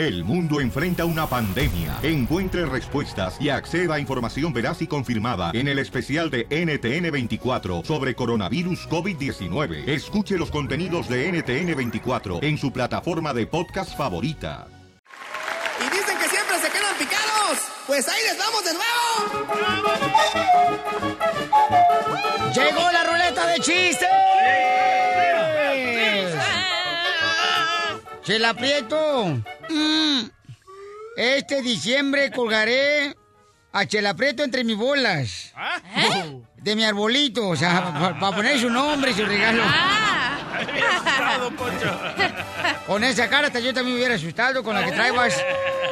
[0.00, 1.98] El mundo enfrenta una pandemia.
[2.02, 8.14] Encuentre respuestas y acceda a información veraz y confirmada en el especial de NTN24 sobre
[8.14, 9.86] coronavirus COVID-19.
[9.86, 14.68] Escuche los contenidos de NTN24 en su plataforma de podcast favorita.
[15.80, 17.58] Y dicen que siempre se quedan picados.
[17.86, 19.10] Pues ahí les vamos de nuevo.
[22.54, 24.08] Llegó la ruleta de chistes.
[28.22, 29.42] Chela Prieto.
[29.68, 30.20] Mm.
[31.16, 33.16] Este diciembre colgaré
[33.72, 35.52] a Chela Prieto entre mis bolas.
[35.96, 36.40] ¿Eh?
[36.56, 39.62] De mi arbolito, o sea, para poner su nombre y su regalo.
[42.86, 45.42] Con esa cara hasta yo también me hubiera asustado con la que traigas.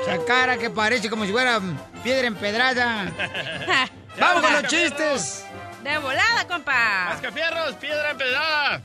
[0.02, 1.60] Esa cara que parece como si fuera
[2.02, 3.10] piedra empedrada.
[4.18, 5.44] ¡Vamos con los chistes!
[5.82, 7.06] De volada, compa.
[7.10, 8.82] Mascafierros, piedra empedrada.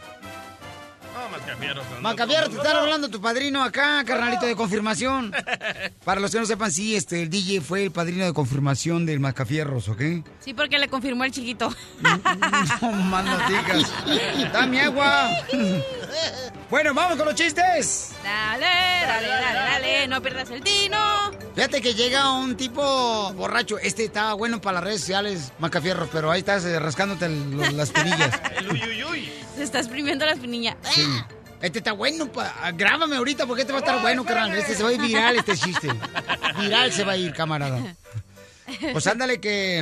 [1.14, 1.86] No, mascafierros.
[1.92, 2.80] no, Macavierro, te no, está no.
[2.80, 5.32] hablando tu padrino acá, carnalito de confirmación.
[6.04, 9.20] Para los que no sepan, sí, este, el DJ fue el padrino de confirmación del
[9.20, 10.02] Macafierros, ¿ok?
[10.40, 11.74] Sí, porque le confirmó el chiquito.
[12.82, 14.52] No más no digas.
[14.52, 15.30] Dame agua.
[16.70, 18.12] Bueno, vamos con los chistes.
[18.24, 20.08] Dale, dale, dale, dale.
[20.08, 20.98] No pierdas el tino.
[21.54, 23.78] Fíjate que llega un tipo borracho.
[23.78, 27.92] Este está bueno para las redes sociales, Macafierros, pero ahí estás eh, rascándote el- las
[27.92, 28.40] perillas.
[28.58, 29.32] El uy, uy, uy.
[29.56, 30.76] Se está exprimiendo la espinilla.
[30.94, 31.06] Sí.
[31.62, 34.54] Este está bueno, pa- grábame ahorita porque este va a estar bueno, carnal.
[34.58, 35.90] Este se va a ir viral, este chiste.
[36.60, 37.80] Viral se va a ir, camarada.
[38.92, 39.80] Pues ándale que...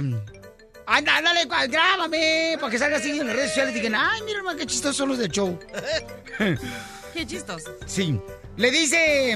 [0.86, 4.40] Anda, ándale, grábame, para que salga así en las redes sociales y digan, ay, mira,
[4.40, 5.58] hermano, qué chistosos son los del show.
[7.14, 7.72] Qué chistoso.
[7.86, 8.20] Sí.
[8.62, 9.36] Le dice...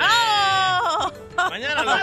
[0.00, 1.12] ¡Oh!
[1.36, 1.96] Mañana lo...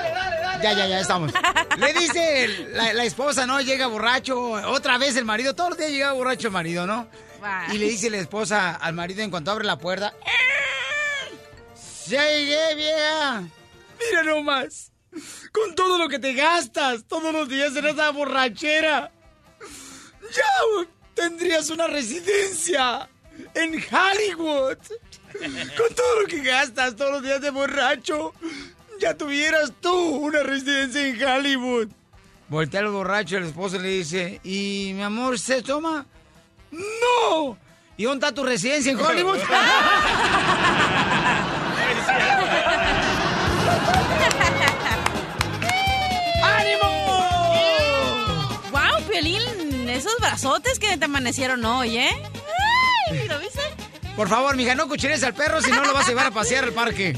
[0.63, 1.33] Ya, ya, ya estamos.
[1.77, 3.59] Le dice la, la esposa, ¿no?
[3.59, 7.09] Llega borracho, otra vez el marido, todos los días llega borracho el marido, ¿no?
[7.73, 10.13] Y le dice la esposa al marido en cuanto abre la puerta.
[12.07, 13.43] ¡Ya llegué, vieja!
[13.99, 14.93] Mira nomás.
[15.51, 19.11] Con todo lo que te gastas todos los días en esa borrachera.
[20.33, 23.09] Ya tendrías una residencia
[23.53, 24.77] en Hollywood.
[25.39, 28.33] Con todo lo que gastas todos los días de borracho.
[28.99, 31.87] Ya tuvieras tú una residencia en Hollywood.
[32.49, 36.05] Voltea el borracho, el esposo le dice, ¿y mi amor se toma?
[36.71, 37.57] ¡No!
[37.95, 39.39] ¿Y dónde está tu residencia en Hollywood?
[46.43, 46.89] ¡Ánimo!
[48.71, 49.87] ¡Wow, Piolín!
[49.89, 52.23] Esos brazotes que te amanecieron hoy, ¿eh?
[53.11, 53.27] ¡Ay!
[53.27, 53.61] ¿Lo viste?
[54.19, 56.65] Por favor, mija, no cuchilles al perro si no lo vas a llevar a pasear
[56.65, 57.15] al parque.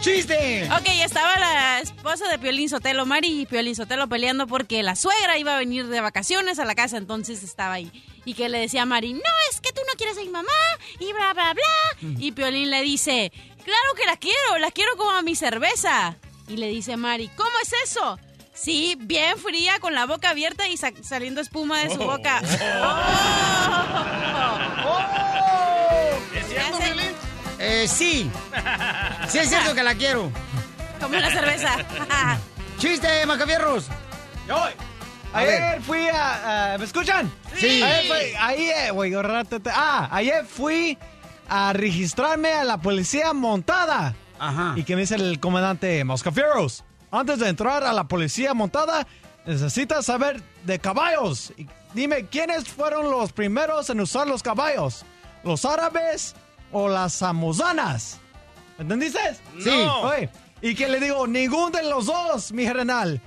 [0.00, 0.66] ¡Chiste!
[0.72, 5.36] Ok, estaba la esposa de Piolín Sotelo, Mari y Piolín Sotelo peleando porque la suegra
[5.36, 7.92] iba a venir de vacaciones a la casa, entonces estaba ahí.
[8.24, 9.20] Y que le decía a Mari, no,
[9.52, 10.48] es que tú no quieres a mi mamá,
[10.98, 12.14] y bla, bla, bla.
[12.18, 13.30] Y Piolín le dice,
[13.62, 16.16] claro que la quiero, la quiero como a mi cerveza.
[16.48, 18.18] Y le dice Mari, ¿cómo es eso?
[18.54, 22.06] Sí, bien fría, con la boca abierta y sa- saliendo espuma de su Oh.
[22.06, 22.40] boca.
[26.34, 26.78] ¿Es cierto.
[26.78, 27.12] Piolín?
[27.58, 28.30] Eh, sí.
[29.28, 30.30] Sí es cierto que la quiero.
[31.00, 31.76] Como la cerveza.
[32.78, 33.86] ¡Chiste, macabierros!
[34.48, 34.56] Yo,
[35.32, 36.74] ayer fui a...
[36.74, 37.30] a- ¿Me escuchan?
[37.56, 37.82] Sí.
[37.82, 39.12] Ayer fui, ahí, eh, güey,
[39.72, 40.98] ah, ayer fui
[41.48, 44.14] a registrarme a la policía montada.
[44.38, 44.74] Ajá.
[44.76, 49.06] Y que me dice el comandante Moscafieros, antes de entrar a la policía montada,
[49.46, 51.52] necesitas saber de caballos.
[51.56, 55.04] Y dime, ¿quiénes fueron los primeros en usar los caballos?
[55.44, 56.34] ¿Los árabes
[56.72, 58.18] o las samozanas?
[58.78, 59.18] ¿Entendiste?
[59.62, 59.70] Sí.
[59.70, 60.00] No.
[60.02, 60.28] Oye,
[60.60, 63.20] y que le digo, ningún de los dos, mi renal.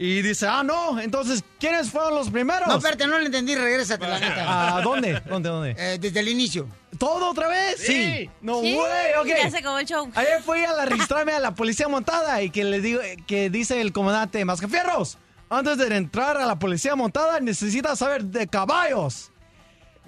[0.00, 2.68] Y dice, ah, no, entonces, ¿quiénes fueron los primeros?
[2.68, 4.76] No, espérate, no le entendí, regrésate, la neta.
[4.76, 5.20] ¿A dónde?
[5.28, 5.48] ¿Dónde?
[5.48, 5.74] ¿Dónde?
[5.76, 6.68] Eh, desde el inicio.
[6.98, 7.80] ¿Todo otra vez?
[7.84, 8.30] Sí.
[8.40, 9.26] No, Sí, güey, ok.
[9.42, 10.08] Ya se acabó el show.
[10.14, 13.80] Ayer fui a la registrarme a la policía montada y que le digo que dice
[13.80, 15.18] el comandante Mascafierros,
[15.50, 19.32] antes de entrar a la policía montada necesitas saber de caballos.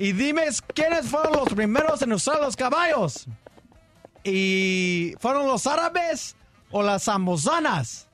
[0.01, 0.45] Y dime
[0.75, 3.27] quiénes fueron los primeros en usar los caballos.
[4.25, 6.37] Y fueron los árabes
[6.71, 8.09] o las samozanas.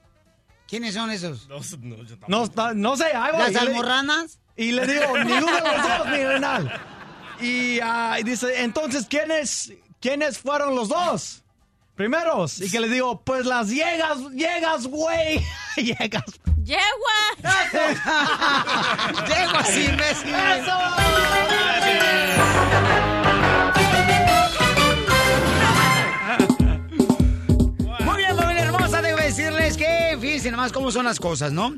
[0.68, 1.48] ¿Quiénes son esos?
[1.48, 2.16] No, no, yo.
[2.26, 3.52] No, está- no sé, ahí voy.
[3.52, 3.72] ¿Las Y le-
[4.56, 6.80] y le digo, ninguno de los dos, mi renal.
[7.40, 7.78] Y,
[8.20, 11.42] y dice, entonces, ¿quiénes, ¿quiénes fueron los dos?
[11.94, 12.60] Primeros.
[12.60, 15.40] Y que le digo, pues las llegas, llegas, güey.
[15.76, 16.24] llegas.
[16.66, 17.18] ¡Yegua!
[19.28, 20.34] ¡Llego así, imbécil!
[28.00, 31.72] Muy bien, familia hermosa, debo decirles que, fíjense nomás cómo son las cosas, ¿no?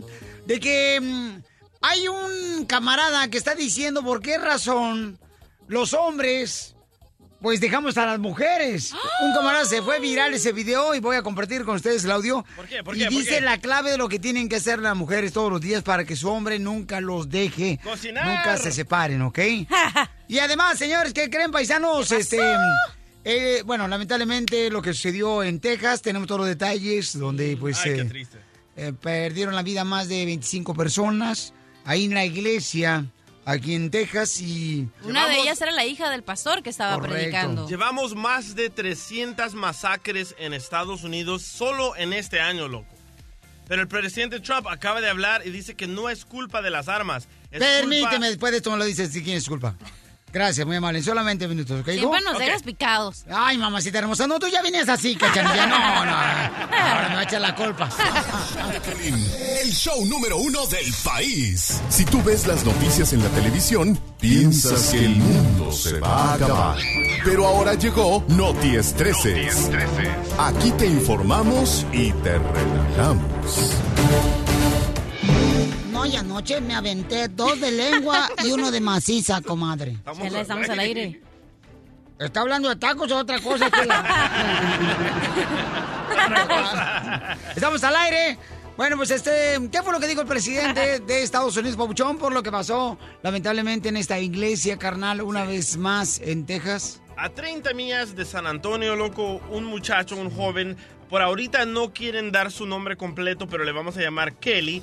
[0.46, 1.42] De que mm,
[1.82, 5.18] hay un camarada que está diciendo por qué razón
[5.66, 6.74] los hombres
[7.40, 8.92] pues dejamos a las mujeres.
[9.22, 12.44] Un camarada se fue viral ese video y voy a compartir con ustedes el audio.
[12.56, 12.82] ¿Por qué?
[12.82, 13.04] ¿Por y qué?
[13.06, 13.40] ¿Por dice qué?
[13.40, 16.16] la clave de lo que tienen que hacer las mujeres todos los días para que
[16.16, 17.78] su hombre nunca los deje.
[17.82, 18.26] Cocinar.
[18.26, 19.38] Nunca se separen, ¿ok?
[20.28, 22.10] y además, señores, ¿qué creen, paisanos?
[22.12, 22.38] Este.
[23.24, 27.94] eh, bueno, lamentablemente lo que sucedió en Texas, tenemos todos los detalles donde pues Ay,
[27.94, 28.38] qué eh, triste.
[28.76, 31.52] eh, perdieron la vida más de 25 personas
[31.84, 33.04] ahí en la iglesia,
[33.50, 34.88] aquí en Texas y...
[35.04, 37.14] Una de ellas era la hija del pastor que estaba Correcto.
[37.16, 37.68] predicando.
[37.68, 42.86] Llevamos más de 300 masacres en Estados Unidos solo en este año, loco.
[43.66, 46.88] Pero el presidente Trump acaba de hablar y dice que no es culpa de las
[46.88, 47.26] armas.
[47.50, 49.76] es Permíteme, culpa- después de esto me lo dices si tienes culpa.
[50.32, 51.02] Gracias, muy amable.
[51.02, 51.88] Solamente minutos, ¿ok?
[51.90, 52.40] Siempre nos Ok.
[52.40, 53.24] dejas picados.
[53.30, 54.26] Ay, mamacita hermosa.
[54.26, 55.66] No, tú ya vienes así, cachanilla.
[55.66, 56.12] No, no.
[56.12, 57.88] Ahora me va a echar la culpa.
[59.62, 61.80] El show número uno del país.
[61.88, 66.34] Si tú ves las noticias en la televisión, piensas que el mundo se va a
[66.34, 66.78] acabar.
[67.24, 69.70] Pero ahora llegó Noti Estreses.
[70.38, 73.74] Aquí te informamos y te relajamos.
[75.98, 79.94] No, y anoche me aventé dos de lengua y uno de maciza, comadre.
[79.94, 81.20] Estamos estamos al aire.
[82.20, 83.68] ¿Está hablando de tacos o otra cosa?
[83.72, 84.06] chula?
[87.56, 88.38] Estamos al aire.
[88.76, 92.32] Bueno, pues este, ¿qué fue lo que dijo el presidente de Estados Unidos, Pabuchón, por
[92.32, 97.02] lo que pasó lamentablemente en esta iglesia carnal una vez más en Texas?
[97.16, 100.76] A 30 millas de San Antonio, loco, un muchacho, un joven,
[101.10, 104.80] por ahorita no quieren dar su nombre completo, pero le vamos a llamar Kelly.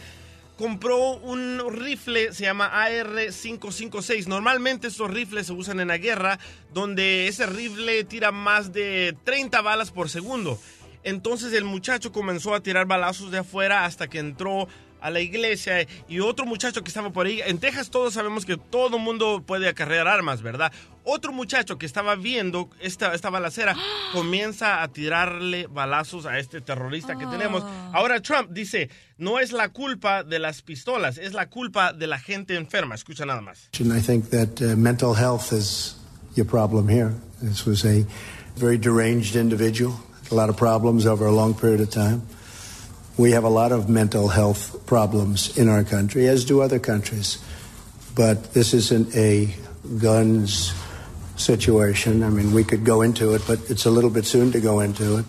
[0.57, 4.27] Compró un rifle, se llama AR-556.
[4.27, 6.39] Normalmente estos rifles se usan en la guerra,
[6.73, 10.57] donde ese rifle tira más de 30 balas por segundo.
[11.03, 14.67] Entonces el muchacho comenzó a tirar balazos de afuera hasta que entró
[15.01, 17.41] a la iglesia y otro muchacho que estaba por ahí.
[17.45, 20.71] En Texas todos sabemos que todo mundo puede acarrear armas, ¿verdad?
[21.05, 23.75] Otro muchacho que estaba viendo esta, esta balacera
[24.11, 27.63] comienza a tirarle balazos a este terrorista que tenemos.
[27.93, 32.17] Ahora Trump dice, no es la culpa de las pistolas, es la culpa de la
[32.17, 32.95] gente enferma.
[32.95, 33.69] Escucha nada más.
[33.79, 35.95] I think that uh, mental health is
[36.35, 37.13] your problem here.
[37.41, 38.03] This was a
[38.55, 39.99] very deranged individual,
[40.31, 42.23] a lot of problems over a long period of time.
[43.17, 47.37] We have a lot of mental health problems in our country, as do other countries.
[48.15, 49.53] But this isn't a
[49.99, 50.73] guns
[51.37, 52.23] situation.
[52.23, 54.81] I mean, we could go into it, but it's a little bit soon to go
[54.81, 55.25] into it.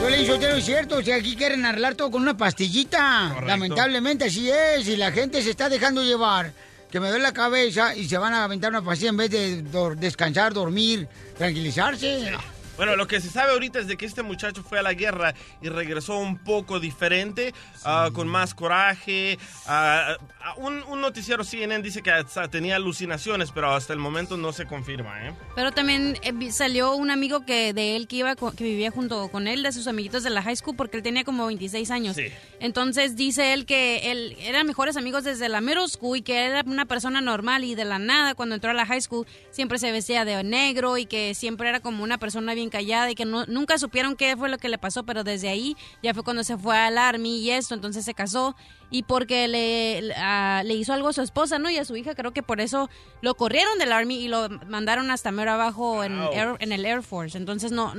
[0.00, 3.28] Yo le digo, es cierto, sea, aquí quieren arreglar todo con una pastillita.
[3.28, 3.46] Correcto.
[3.46, 6.52] Lamentablemente así es, y la gente se está dejando llevar.
[6.90, 9.62] Que me duele la cabeza y se van a aventar una pastilla en vez de
[9.62, 11.06] dor- descansar, dormir,
[11.36, 12.32] tranquilizarse.
[12.78, 15.34] Bueno, lo que se sabe ahorita es de que este muchacho fue a la guerra
[15.60, 17.52] y regresó un poco diferente,
[17.84, 19.38] ah, con más coraje.
[19.66, 20.16] ah,
[20.56, 24.64] un, un noticiero CNN dice que hasta tenía alucinaciones, pero hasta el momento no se
[24.64, 25.34] confirma, ¿eh?
[25.54, 29.28] Pero también eh, salió un amigo que de él que iba co- que vivía junto
[29.28, 32.16] con él, de sus amiguitos de la high school, porque él tenía como 26 años.
[32.16, 32.28] Sí.
[32.60, 36.62] Entonces dice él que él eran mejores amigos desde la middle school y que era
[36.66, 39.90] una persona normal y de la nada cuando entró a la high school siempre se
[39.92, 43.46] vestía de negro y que siempre era como una persona bien callada y que no-
[43.46, 46.56] nunca supieron qué fue lo que le pasó, pero desde ahí ya fue cuando se
[46.56, 48.54] fue al army y esto, entonces se casó
[48.90, 51.70] y porque le, a- le hizo algo a su esposa, ¿no?
[51.70, 52.88] Y a su hija, creo que por eso
[53.20, 56.12] lo corrieron del army y lo mandaron hasta mero abajo en.
[56.32, 57.36] Air- en el Air Force.
[57.36, 57.92] Entonces, no,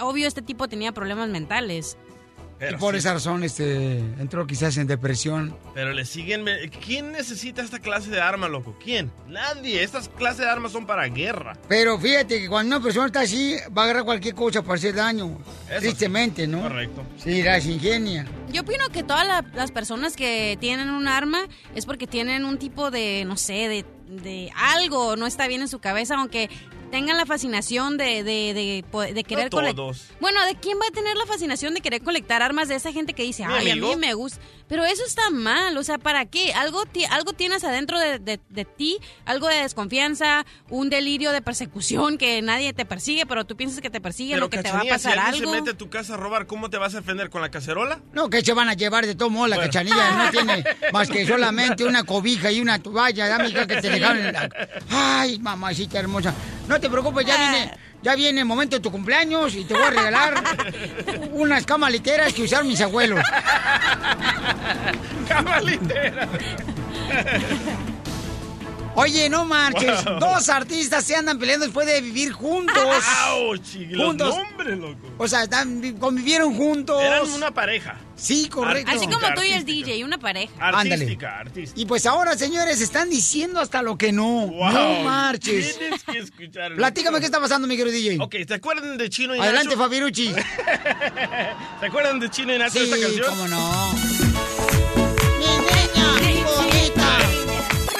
[0.00, 1.96] obvio este tipo tenía problemas mentales.
[2.68, 5.56] Y por sí, esa razón este, entró quizás en depresión.
[5.74, 6.44] pero le siguen...
[6.84, 8.76] ¿Quién necesita esta clase de arma, loco?
[8.82, 9.10] ¿Quién?
[9.28, 9.82] Nadie.
[9.82, 11.54] Estas clases de armas son para guerra.
[11.68, 14.94] Pero fíjate que cuando una persona está así, va a agarrar cualquier cosa para hacer
[14.94, 15.38] daño.
[15.70, 16.62] Eso Tristemente, ¿no?
[16.62, 17.02] Correcto.
[17.16, 18.26] Sí, las ingenia.
[18.52, 21.40] Yo opino que todas la- las personas que tienen un arma
[21.74, 23.84] es porque tienen un tipo de, no sé, de,
[24.22, 26.50] de algo no está bien en su cabeza, aunque
[26.90, 29.92] tengan la fascinación de, de, de, de querer No.
[30.20, 33.12] Bueno, ¿de quién va a tener la fascinación de querer colectar armas de esa gente
[33.14, 34.40] que dice, Mi ay, a mí me gusta?
[34.68, 36.52] Pero eso está mal, o sea, ¿para qué?
[36.52, 41.42] Algo, ti- algo tienes adentro de, de- de ti, algo de desconfianza, un delirio de
[41.42, 44.70] persecución que nadie te persigue, pero tú piensas que te persiguen Pero, o que te
[44.70, 45.54] va a pasar si alguien algo.
[45.54, 47.30] se mete a tu casa a robar, ¿cómo te vas a defender?
[47.30, 48.00] ¿Con la cacerola?
[48.12, 49.70] No, que se van a llevar de todo modo la Bueno.
[49.72, 50.24] cachanilla.
[50.24, 53.26] No tiene más que solamente una cobija y una toalla.
[53.26, 54.18] Dame hija, que te dejaron.
[54.24, 54.48] en la-
[54.90, 56.32] Ay, mamacita hermosa.
[56.70, 57.72] No te preocupes, ya viene,
[58.02, 60.34] ya viene el momento de tu cumpleaños y te voy a regalar
[61.32, 63.18] unas camas literas que usaron mis abuelos.
[65.28, 66.28] Cama litera.
[68.96, 70.04] Oye, no marches.
[70.04, 70.18] Wow.
[70.18, 72.76] Dos artistas se andan peleando después de vivir juntos.
[72.76, 74.36] Los Juntos.
[74.36, 74.98] nombres, loco.
[75.18, 77.00] O sea, están- convivieron juntos.
[77.02, 77.98] Eran una pareja.
[78.16, 78.90] Sí, correcto.
[78.94, 79.64] Así como tú y el.
[79.64, 80.52] DJ, una pareja.
[80.58, 80.94] Ándale.
[80.94, 81.44] Artística.
[81.76, 84.46] Y pues ahora, señores, están diciendo hasta lo que no.
[84.48, 84.72] Wow.
[84.72, 85.78] No marches.
[85.78, 86.74] Tienes que escuchar.
[86.74, 88.18] Platícame qué está pasando, mi querido DJ.
[88.20, 89.78] Ok, ¿te acuerdan de Chino y Adelante, Nacho?
[89.78, 90.34] Fabirucci.
[91.80, 93.26] ¿Te acuerdan de Chino y Nacho Sí, esta canción?
[93.28, 93.94] cómo no.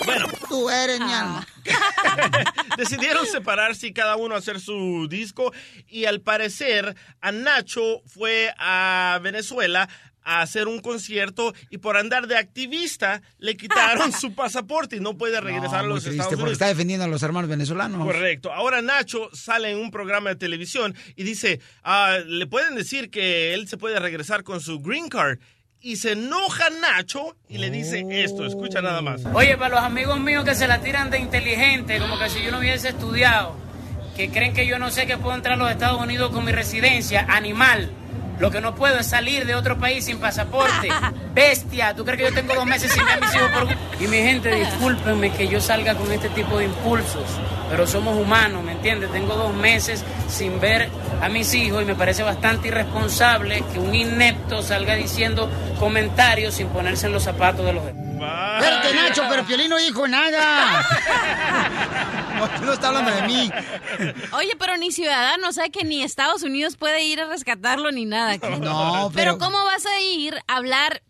[0.04, 1.06] Bueno, tú eres Ah.
[1.06, 1.46] mi alma.
[2.76, 5.52] decidieron separarse y cada uno hacer su disco
[5.88, 9.88] y al parecer a Nacho fue a Venezuela
[10.22, 15.16] a hacer un concierto y por andar de activista le quitaron su pasaporte y no
[15.16, 16.52] puede regresar No, a los triste, Estados porque Unidos.
[16.52, 18.04] está defendiendo a los hermanos venezolanos.
[18.06, 18.52] Correcto.
[18.52, 23.54] Ahora Nacho sale en un programa de televisión y dice, ah, le pueden decir que
[23.54, 25.38] él se puede regresar con su green card.
[25.82, 29.22] Y se enoja Nacho y le dice esto, escucha nada más.
[29.32, 32.50] Oye, para los amigos míos que se la tiran de inteligente, como que si yo
[32.50, 33.56] no hubiese estudiado,
[34.14, 36.52] que creen que yo no sé que puedo entrar a los Estados Unidos con mi
[36.52, 37.90] residencia, animal.
[38.38, 40.90] Lo que no puedo es salir de otro país sin pasaporte.
[41.34, 43.68] Bestia, ¿tú crees que yo tengo dos meses sin ver a mis hijos por...
[44.02, 47.24] Y mi gente, discúlpenme que yo salga con este tipo de impulsos,
[47.70, 49.10] pero somos humanos, ¿me entiendes?
[49.12, 53.94] Tengo dos meses sin ver a mis hijos y me parece bastante irresponsable que un
[53.94, 58.00] inepto salga diciendo comentarios sin ponerse en los zapatos de los demás.
[58.62, 60.86] Espérate, Nacho, pero Piolín no dijo nada.
[62.62, 63.50] No, está hablando de mí.
[64.32, 68.04] Oye, pero ni ciudadano, o sea que ni Estados Unidos puede ir a rescatarlo ni
[68.06, 68.36] nada.
[68.58, 69.38] No, Pero pero...
[69.38, 71.02] ¿cómo vas a ir a hablar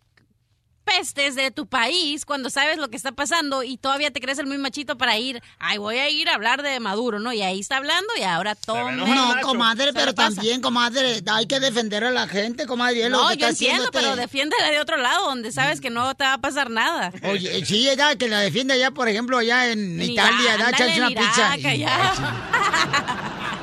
[0.97, 4.47] pestes de tu país cuando sabes lo que está pasando y todavía te crees el
[4.47, 7.31] muy machito para ir, ay, voy a ir a hablar de Maduro, ¿no?
[7.33, 8.93] Y ahí está hablando y ahora tome.
[8.93, 13.03] No, comadre, pero también, comadre, hay que defender a la gente, comadre.
[13.05, 15.79] es lo No, que yo está entiendo, este- pero defiéndela de otro lado, donde sabes
[15.81, 17.11] que no te va a pasar nada.
[17.23, 21.03] Oye, sí, ella que la defiende allá, por ejemplo, allá en, En Italia, da en
[21.03, 21.55] una pizza.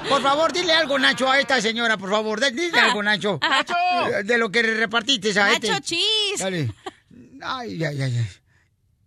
[0.08, 2.40] Por favor, dile algo, Nacho, a esta señora, por favor.
[2.40, 3.38] Dile algo, Nacho.
[3.42, 3.74] ¡Nacho!
[4.24, 5.68] De lo que repartiste a este.
[5.68, 6.38] Nacho Cheese.
[6.38, 6.72] Dale.
[7.42, 8.26] Ay, ay, ay, ay.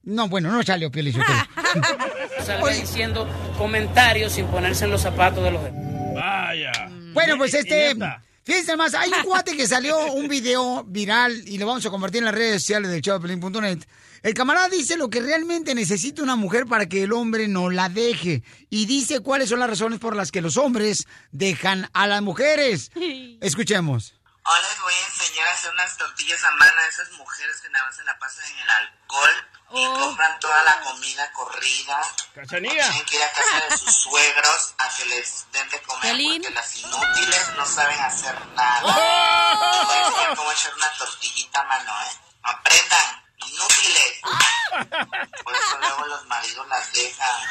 [0.04, 1.16] No, bueno, no salió Piolín.
[2.46, 5.82] Salga diciendo comentarios sin ponerse en los zapatos de los demás.
[6.16, 6.72] Vaya.
[7.14, 7.96] Bueno, pues este.
[8.44, 12.20] Fíjense más, hay un cuate que salió un video viral y lo vamos a compartir
[12.20, 13.80] en las redes sociales del showpelín.net.
[14.24, 17.90] El camarada dice lo que realmente necesita una mujer para que el hombre no la
[17.90, 18.44] deje.
[18.70, 22.92] Y dice cuáles son las razones por las que los hombres dejan a las mujeres.
[23.42, 24.16] Escuchemos.
[24.44, 27.70] Hoy les voy a enseñar a hacer unas tortillas a mano a esas mujeres que
[27.70, 32.02] nada más se la pasan en el alcohol y compran toda la comida corrida.
[32.34, 32.90] Cachanilla.
[32.90, 36.50] Tienen que ir a casa de sus suegros a que les den de comer porque
[36.56, 38.82] las inútiles no saben hacer nada.
[38.82, 42.18] Les voy a enseñar cómo echar una tortillita a mano, ¿eh?
[42.42, 44.22] Aprendan, inútiles.
[45.44, 47.42] Por eso luego los maridos las dejan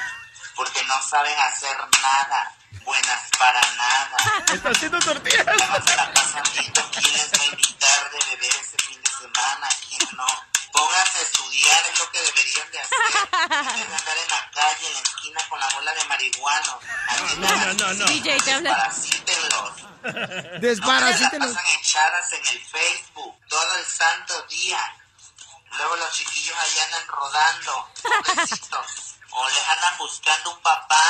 [0.61, 2.55] porque no saben hacer nada.
[2.85, 4.45] Buenas para nada.
[4.53, 5.47] Está haciendo tortillas.
[5.49, 9.11] Además se la pasan viendo quién les va a invitar de beber ese fin de
[9.11, 10.27] semana, quién no.
[10.71, 12.99] Pónganse a estudiar, es lo que deberían de hacer.
[13.01, 16.77] En vez de andar en la calle, en la esquina con la bola de marihuanos.
[17.39, 18.05] No, no, no, no.
[18.05, 18.71] DJ, te habla.
[18.71, 19.83] Desparasítenlos.
[19.83, 21.51] No se Desparasítenlos.
[21.53, 24.95] la pasan echadas en el Facebook todo el santo día.
[25.79, 29.10] Luego los chiquillos ahí andan rodando, pobrecitos.
[29.33, 31.05] O les andan buscando un papá.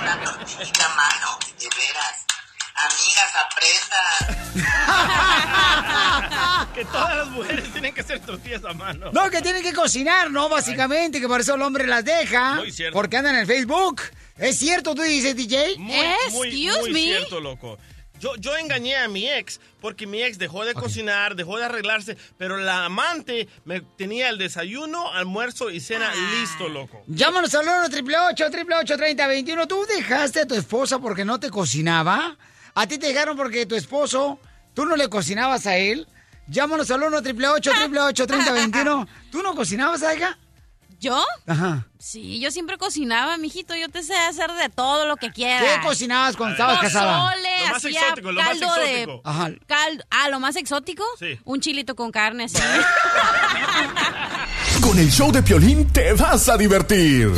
[0.00, 2.24] Una tortillita a mano, de veras.
[2.78, 4.26] Amigas, aprendan.
[6.74, 9.10] Que todas las mujeres tienen que hacer tortillas a mano.
[9.12, 10.50] No, que tienen que cocinar, ¿no?
[10.50, 12.56] Básicamente, que por eso el hombre las deja.
[12.56, 12.94] Muy cierto.
[12.94, 14.02] Porque andan en el Facebook.
[14.36, 15.78] ¿Es cierto, tú dices, DJ?
[15.78, 15.96] Muy,
[16.32, 17.00] muy, Excuse muy me.
[17.00, 17.78] cierto, loco.
[18.20, 22.16] Yo, yo engañé a mi ex porque mi ex dejó de cocinar, dejó de arreglarse,
[22.38, 27.02] pero la amante me tenía el desayuno, almuerzo y cena listo, loco.
[27.06, 32.36] Llámanos al 1 888 3021 ¿Tú dejaste a tu esposa porque no te cocinaba?
[32.74, 34.38] ¿A ti te dejaron porque tu esposo,
[34.74, 36.06] tú no le cocinabas a él?
[36.48, 40.38] Llámanos al 1 888 3021 ¿Tú no cocinabas a ella?
[40.98, 41.22] ¿Yo?
[41.46, 41.86] Ajá.
[41.98, 43.74] Sí, yo siempre cocinaba, mijito.
[43.74, 45.84] Yo te sé hacer de todo lo que ¿Qué quieras.
[45.84, 47.18] cocinabas cuando estabas casada?
[47.68, 49.22] Lo más hacía exótico, lo más caldo de exótico.
[49.24, 49.50] Ajá.
[49.66, 50.04] caldo.
[50.10, 51.04] Ah, lo más exótico.
[51.18, 51.38] Sí.
[51.44, 52.58] Un chilito con carne así.
[54.80, 57.32] Con el show de Piolín te vas a divertir.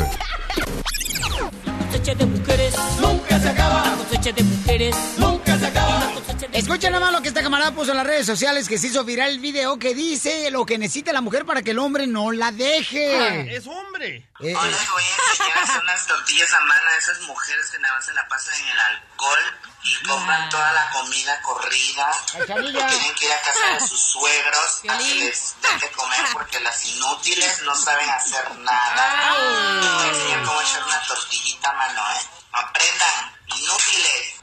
[1.86, 3.84] cosecha de mujeres nunca se acaba.
[3.84, 6.12] La cosecha de mujeres nunca se acaba.
[6.58, 9.30] Escuchen nomás lo que esta camarada puso en las redes sociales que se hizo viral
[9.30, 12.50] el video que dice lo que necesita la mujer para que el hombre no la
[12.50, 13.54] deje.
[13.54, 14.28] Es hombre.
[14.40, 17.70] Eh, Hoy les voy a enseñar a hacer unas tortillas a mano a esas mujeres
[17.70, 19.38] que nada más se la pasan en el alcohol
[19.84, 22.10] y compran toda la comida corrida.
[22.32, 22.86] Cachanilla.
[22.88, 26.58] Tienen que ir a casa de sus suegros a que les den de comer porque
[26.58, 29.36] las inútiles no saben hacer nada.
[29.80, 32.20] Les voy a enseñar cómo echar una tortillita a mano, ¿eh?
[32.50, 34.37] Aprendan, inútiles.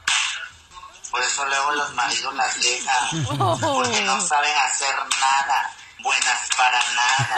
[1.16, 3.24] Por eso luego los maridos las dejan.
[3.26, 5.74] Porque no saben hacer nada.
[6.00, 7.34] Buenas para nada.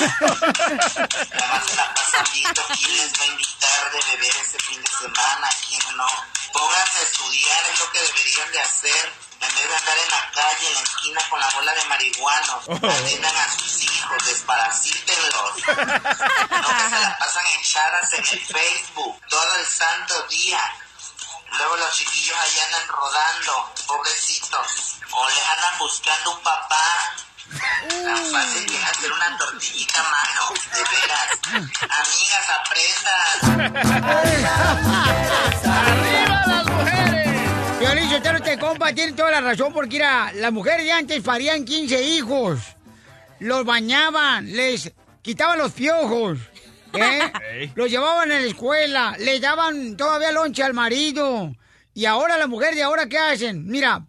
[1.31, 4.83] Nada más se la pasan viendo quién les va a invitar de beber ese fin
[4.83, 6.09] de semana, quién no.
[6.53, 9.13] Pónganse a estudiar, es lo que deberían de hacer.
[9.43, 12.65] En vez de andar en la calle, en la esquina con la bola de marihuanos,
[12.69, 15.57] atiendan a sus hijos, desparasítenlos.
[15.57, 20.61] No que se la pasan echadas en el Facebook todo el santo día.
[21.57, 24.99] Luego los chiquillos ahí andan rodando, pobrecitos.
[25.11, 27.15] O les andan buscando un papá.
[28.05, 31.29] Tan fácil que es hacer una tortillita a mano, de veras.
[32.01, 33.97] Amigas, aprendan.
[35.65, 37.79] ¡Arriba las mujeres!
[37.79, 41.65] Piolín, Sotelo, este compa tiene toda la razón porque era, las mujeres de antes parían
[41.65, 42.61] 15 hijos.
[43.41, 46.39] Los bañaban, les quitaban los piojos.
[46.95, 47.71] ¿Eh?
[47.75, 51.53] Los llevaban a la escuela, le daban todavía lonche al marido.
[51.95, 53.67] Y ahora las mujeres de ahora, ¿qué hacen?
[53.67, 54.07] Mira,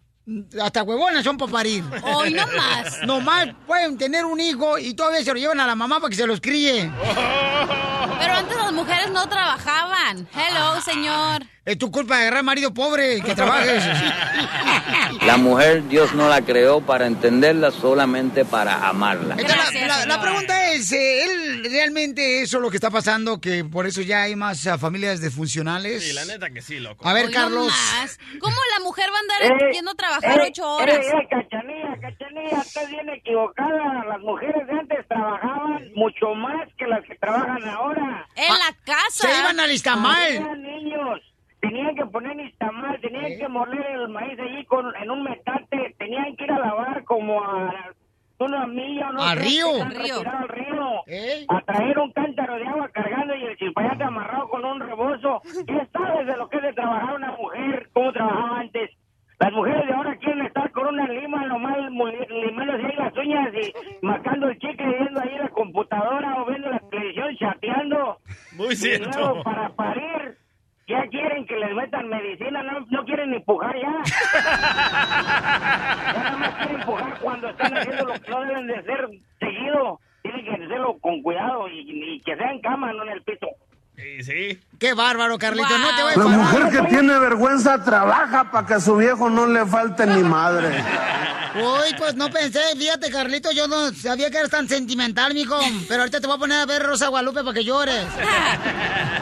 [0.60, 1.84] hasta huevonas son para parir.
[2.02, 3.02] Hoy no más.
[3.04, 6.16] Nomás pueden tener un hijo y todavía se lo llevan a la mamá para que
[6.16, 6.90] se los críe.
[8.20, 10.28] Pero antes las mujeres no trabajaban.
[10.34, 11.42] Hello, señor.
[11.64, 13.82] Es tu culpa de agarrar marido pobre que trabajes.
[15.26, 19.34] La mujer Dios no la creó para entenderla, solamente para amarla.
[19.38, 20.20] Entonces, la- Gracias, la, la señor.
[20.20, 23.40] pregunta es, ¿eh, ¿él realmente eso es lo que está pasando?
[23.40, 26.02] Que por eso ya hay más ah, familias disfuncionales.
[26.04, 27.06] Sí, la neta que sí, loco.
[27.06, 27.66] A ver, Carlos.
[27.68, 28.18] más.
[28.40, 30.96] ¿Cómo la mujer va a andar Eh, yendo a trabajar eh, ocho horas?
[30.96, 34.04] Eh, eh, cachanilla, cachanilla, estás bien equivocada.
[34.04, 38.26] Las mujeres de antes trabajaban mucho más que las que trabajan ahora.
[38.36, 39.28] En la casa.
[39.28, 40.60] Se iban al Istamal.
[40.62, 41.20] Niños,
[41.60, 46.34] tenían que poner istamal, tenían que moler el maíz allí con, en un metate, tenían
[46.36, 47.70] que ir a lavar como a
[48.38, 49.66] una milla, no ¿Al sé, río?
[49.82, 51.44] al río, ¿Eh?
[51.48, 55.42] a traer un cántaro de agua cargando y el chilpayate amarrado con un rebozo.
[55.66, 57.90] ¿Qué sabes de lo que es de trabajar una mujer?
[57.92, 58.90] ¿Cómo trabajaba antes?
[59.40, 63.72] Las mujeres de ahora quieren estar con una lima nomás limándose ahí las uñas y
[64.06, 68.18] marcando el chicle viendo ahí la computadora o viendo la televisión chateando.
[68.52, 69.42] Muy Y luego cierto.
[69.42, 70.36] para parir,
[70.86, 74.02] ya quieren que les metan medicina, no, no quieren ni pujar ya.
[76.12, 80.00] ya nada más quieren pujar cuando están haciendo lo que no deben de hacer seguido.
[80.22, 83.46] Tienen que hacerlo con cuidado y, y que sea en cama, no en el piso.
[84.00, 84.60] Sí, sí.
[84.78, 85.76] Qué bárbaro, Carlito.
[85.78, 89.28] No te voy a La mujer que tiene vergüenza trabaja para que a su viejo
[89.28, 90.82] no le falte ni madre.
[91.54, 92.60] Uy, pues no pensé.
[92.78, 95.58] Fíjate, Carlito, yo no sabía que eras tan sentimental, mijo.
[95.88, 98.04] Pero ahorita te voy a poner a ver Rosa Guadalupe para que llores.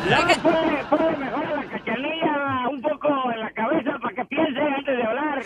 [0.08, 4.96] No, puede, puede mejorar la cachanilla un poco en la cabeza para que piense antes
[4.96, 5.42] de hablar.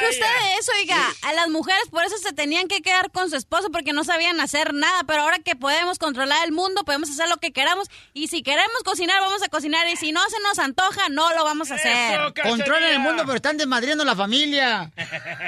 [0.00, 0.96] Deje usted de eso, oiga.
[1.22, 4.40] A las mujeres por eso se tenían que quedar con su esposo porque no sabían
[4.40, 5.02] hacer nada.
[5.06, 7.88] Pero ahora que podemos controlar el mundo, podemos hacer lo que queramos.
[8.14, 9.86] Y si queremos cocinar, vamos a cocinar.
[9.88, 12.20] Y si no se nos antoja, no lo vamos a hacer.
[12.42, 14.90] Controlan el mundo, pero están desmadriendo la familia.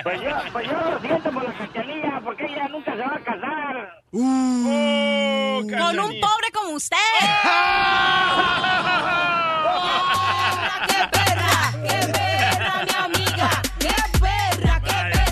[0.03, 3.21] Pues yo, pues yo lo siento por la cachanilla porque ella nunca se va a
[3.21, 4.03] casar.
[4.13, 6.97] Oh, Con un pobre como usted.
[10.89, 11.30] ¡Qué perra!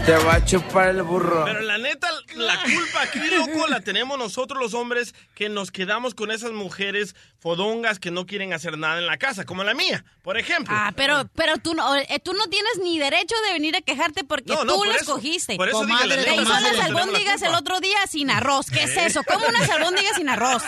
[0.09, 1.44] Te va a chupar el burro.
[1.44, 6.14] Pero la neta, la culpa aquí, loco, la tenemos nosotros los hombres que nos quedamos
[6.14, 10.07] con esas mujeres fodongas que no quieren hacer nada en la casa, como la mía,
[10.23, 10.75] por ejemplo.
[10.75, 14.25] Ah, pero, pero tú, no, eh, tú no tienes ni derecho de venir a quejarte
[14.25, 15.57] porque No, no, tú por la eso- escogiste.
[15.57, 18.31] por eso dije, la Comadre, neta, hizo las tenemos la albóndigas el otro día sin
[18.31, 18.71] arroz.
[18.71, 19.23] ¿Qué es eso?
[19.25, 20.62] ¿Cómo unas albóndigas sin arroz?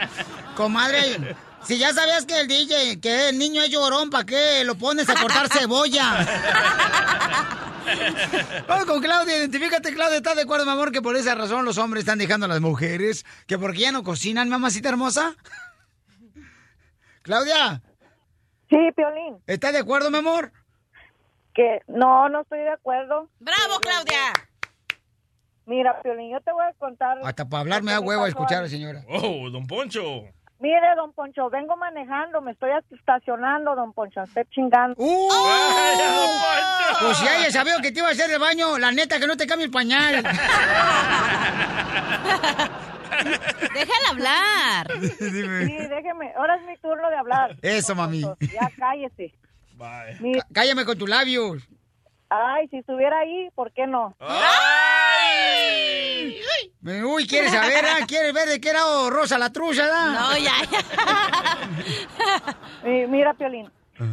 [0.54, 1.34] Comadre,
[1.66, 5.08] si ya sabías que el DJ, que el niño es llorón, ¿para qué lo pones
[5.08, 6.26] a cortar cebolla?
[8.68, 11.78] Vamos con Claudia, identifícate, Claudia, ¿estás de acuerdo, mi amor, que por esa razón los
[11.78, 13.24] hombres están dejando a las mujeres?
[13.46, 15.34] ¿Que porque ya no cocinan, mamacita hermosa?
[17.22, 17.82] Claudia,
[18.68, 20.52] Sí, Piolín, ¿estás de acuerdo, mi amor?
[21.54, 23.30] que no, no estoy de acuerdo.
[23.40, 24.20] ¡Bravo, Claudia!
[25.64, 27.16] Mira, Piolín, yo te voy a contar.
[27.24, 29.02] Hasta para hablar me da huevo a escuchar a la señora.
[29.08, 30.24] Oh, don Poncho.
[30.58, 34.94] Mire, don Poncho, vengo manejando, me estoy estacionando, don Poncho, estoy chingando.
[34.96, 35.28] ¡Uh!
[35.28, 37.04] Vaya, don Poncho.
[37.04, 39.36] Pues si haya sabido que te iba a hacer el baño, la neta que no
[39.36, 40.22] te cambie el pañal.
[43.74, 44.86] Déjala hablar.
[45.18, 47.56] Sí, déjeme, ahora es mi turno de hablar.
[47.62, 48.22] Eso, mami.
[48.40, 49.34] Ya cállese.
[50.20, 51.62] Mi- Cállame con tus labios.
[52.28, 54.16] Ay, si estuviera ahí, ¿por qué no?
[56.82, 57.84] Uy, ¿quieres saber?
[57.84, 58.04] ah?
[58.06, 60.06] ¿Quieres ver de qué lado rosa la trucha, da?
[60.12, 60.52] No, ya,
[62.84, 63.70] Mi- Mira, Piolín,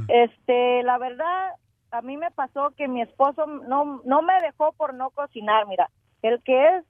[0.07, 1.51] este, la verdad,
[1.91, 5.89] a mí me pasó que mi esposo no, no me dejó por no cocinar, mira.
[6.21, 6.85] El que es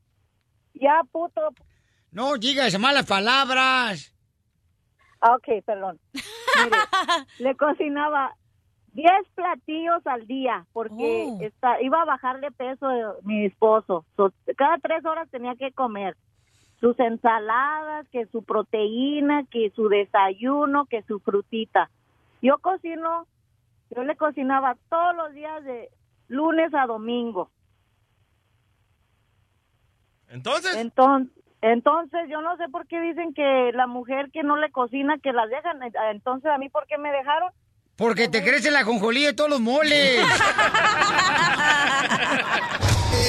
[0.75, 1.49] ya puto...
[2.11, 4.13] No digas malas palabras.
[5.19, 5.99] Ah, ok, perdón.
[6.13, 6.77] Mire,
[7.39, 8.35] le cocinaba
[8.93, 11.37] 10 platillos al día porque Oh.
[11.41, 12.87] está, iba a bajar de peso
[13.23, 14.05] mi esposo.
[14.15, 16.15] So, cada tres horas tenía que comer
[16.79, 21.89] sus ensaladas, que su proteína, que su desayuno, que su frutita.
[22.41, 23.25] Yo cocino,
[23.89, 25.89] yo le cocinaba todos los días de
[26.27, 27.49] lunes a domingo.
[30.27, 34.71] Entonces, Entonces, entonces yo no sé por qué dicen que la mujer que no le
[34.71, 35.79] cocina que las dejan.
[36.11, 37.51] Entonces a mí por qué me dejaron?
[37.95, 40.25] Porque te crece la jonjolía de todos los moles.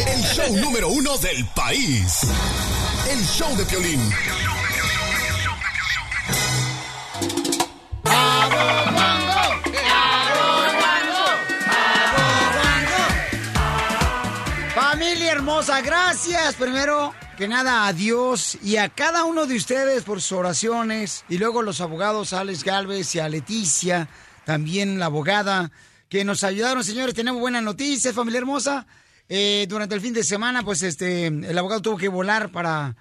[0.07, 2.20] El show número uno del país.
[3.11, 4.00] El show de Piolín.
[14.74, 20.22] Familia hermosa, gracias primero que nada a Dios y a cada uno de ustedes por
[20.22, 24.09] sus oraciones y luego los abogados Alex Galvez y a Leticia,
[24.44, 25.70] también la abogada,
[26.09, 27.14] que nos ayudaron, señores.
[27.14, 28.87] Tenemos buenas noticias, familia hermosa.
[29.28, 32.94] Eh, durante el fin de semana, pues este, el abogado tuvo que volar para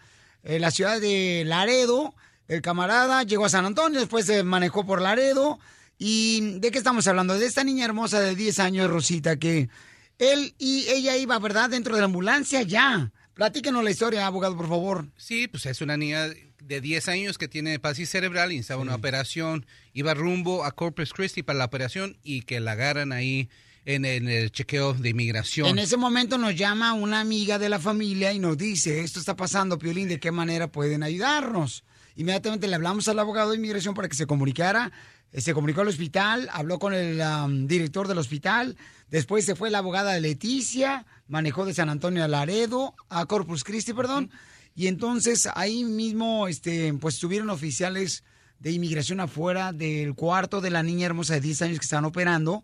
[0.43, 2.15] eh, la ciudad de Laredo.
[2.47, 5.59] El camarada llegó a San Antonio, después se manejó por Laredo.
[5.97, 7.37] ¿Y de qué estamos hablando?
[7.37, 9.69] De esta niña hermosa de 10 años, Rosita, que
[10.17, 13.11] él y ella iba, ¿verdad?, dentro de la ambulancia ya.
[13.33, 15.07] Platíquenos la historia, abogado, por favor.
[15.17, 16.27] Sí, pues es una niña
[16.65, 19.65] de 10 años que tiene parálisis cerebral y necesitaba una operación.
[19.93, 23.49] Iba rumbo a Corpus Christi para la operación y que la agarran ahí
[23.85, 25.67] en, en el chequeo de inmigración.
[25.67, 29.35] En ese momento nos llama una amiga de la familia y nos dice, esto está
[29.35, 31.83] pasando, Piolín, ¿de qué manera pueden ayudarnos?
[32.15, 34.91] Inmediatamente le hablamos al abogado de inmigración para que se comunicara.
[35.31, 38.77] Eh, Se comunicó al hospital, habló con el um, director del hospital.
[39.09, 43.93] Después se fue la abogada Leticia, manejó de San Antonio a Laredo, a Corpus Christi,
[43.93, 44.29] perdón.
[44.75, 48.23] Y entonces ahí mismo, este, pues estuvieron oficiales
[48.59, 52.63] de inmigración afuera del cuarto de la niña hermosa de 10 años que estaban operando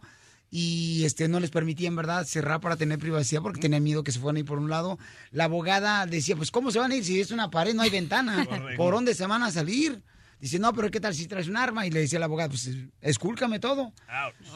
[0.52, 4.20] y este no les permitían, ¿verdad?, cerrar para tener privacidad porque tenían miedo que se
[4.20, 4.98] fueran a ir por un lado.
[5.32, 7.90] La abogada decía, pues, ¿cómo se van a ir si es una pared, no hay
[7.90, 8.46] ventana?
[8.50, 8.78] Correcto.
[8.78, 10.02] ¿Por dónde se van a salir?
[10.40, 11.86] Dice, no, pero ¿qué tal si traes un arma?
[11.86, 12.70] Y le decía la abogada, pues,
[13.02, 13.94] escúlcame todo.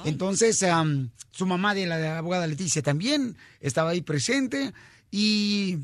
[0.05, 4.73] Entonces, am, su mamá de la abogada Leticia también estaba ahí presente
[5.11, 5.79] y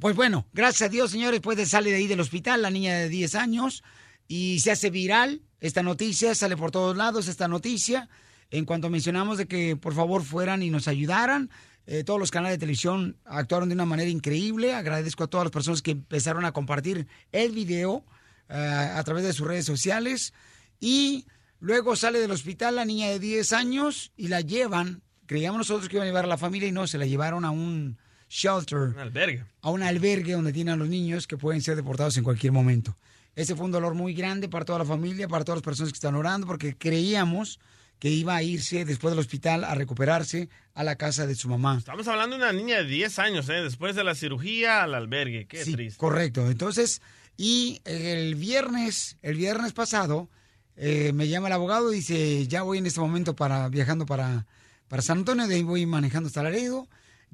[0.00, 3.08] pues bueno, gracias a Dios, señores, pues sale de ahí del hospital la niña de
[3.08, 3.82] 10 años
[4.28, 8.08] y se hace viral esta noticia, sale por todos lados esta noticia.
[8.50, 11.50] En cuanto mencionamos de que por favor fueran y nos ayudaran,
[11.86, 14.74] eh, todos los canales de televisión actuaron de una manera increíble.
[14.74, 18.04] Agradezco a todas las personas que empezaron a compartir el video
[18.48, 20.34] eh, a través de sus redes sociales.
[20.80, 21.26] Y
[21.60, 25.02] luego sale del hospital la niña de 10 años y la llevan.
[25.26, 27.50] Creíamos nosotros que iban a llevar a la familia y no, se la llevaron a
[27.50, 27.98] un
[28.28, 29.44] shelter un albergue.
[29.62, 32.96] a un albergue donde tienen a los niños que pueden ser deportados en cualquier momento.
[33.34, 35.96] Ese fue un dolor muy grande para toda la familia, para todas las personas que
[35.96, 37.60] están orando, porque creíamos
[37.98, 41.76] que iba a irse después del hospital a recuperarse a la casa de su mamá.
[41.78, 43.62] Estamos hablando de una niña de 10 años, ¿eh?
[43.62, 45.46] Después de la cirugía al albergue.
[45.46, 45.98] Qué Sí, triste.
[45.98, 46.50] correcto.
[46.50, 47.00] Entonces,
[47.38, 50.28] y el viernes, el viernes pasado,
[50.76, 54.46] eh, me llama el abogado y dice, ya voy en este momento para viajando para,
[54.88, 56.86] para San Antonio, de ahí voy manejando hasta Laredo.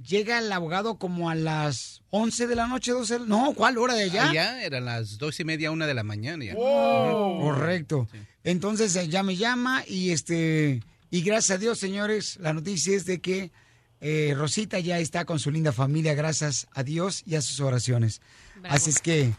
[0.06, 3.78] Llega el abogado como a las 11 de la noche, 12 de la- No, ¿cuál
[3.78, 4.30] hora de allá?
[4.30, 6.44] Allá eran las dos y media, una de la mañana.
[6.44, 6.54] Ya.
[6.54, 8.08] Correcto.
[8.44, 13.04] Entonces eh, ya me llama y este y gracias a Dios, señores, la noticia es
[13.04, 13.52] de que
[14.00, 18.20] eh, Rosita ya está con su linda familia, gracias a Dios y a sus oraciones.
[18.60, 18.74] Bravo.
[18.74, 19.32] Así es que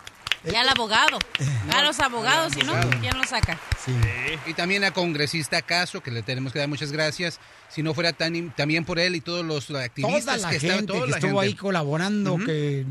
[0.52, 1.20] Ya el abogado.
[1.74, 2.74] A los abogados, si no.
[3.00, 3.58] ¿quién lo saca?
[4.46, 7.40] Y también a congresista Caso, que le tenemos que dar muchas gracias.
[7.70, 10.94] Si no fuera tan, también por él y todos los activistas toda la que gente
[10.94, 11.42] que la estuvo gente.
[11.42, 12.86] ahí colaborando, que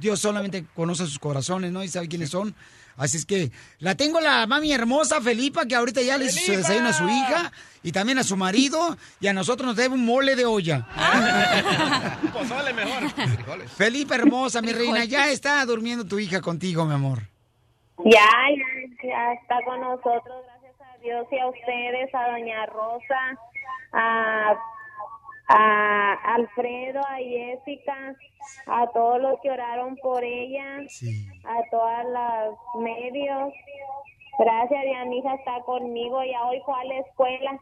[0.00, 1.82] Dios solamente conoce sus corazones, ¿no?
[1.82, 2.54] Y sabe quiénes son.
[2.98, 6.88] Así es que la tengo la mami hermosa Felipa, que ahorita ya le hizo desayuno
[6.88, 10.34] a su hija y también a su marido, y a nosotros nos debe un mole
[10.34, 10.86] de olla.
[12.32, 13.68] Pozole mejor.
[13.68, 17.20] Felipa hermosa, mi reina, ya está durmiendo tu hija contigo, mi amor.
[18.04, 23.38] Ya, ya, ya está con nosotros, gracias a Dios y a ustedes, a Doña Rosa,
[23.92, 24.54] a,
[25.48, 28.14] a Alfredo, a Jessica,
[28.66, 30.78] a todos los que oraron por ella,
[31.44, 33.52] a todas las medios
[34.38, 37.58] Gracias, hija está conmigo, ya hoy fue a la escuela.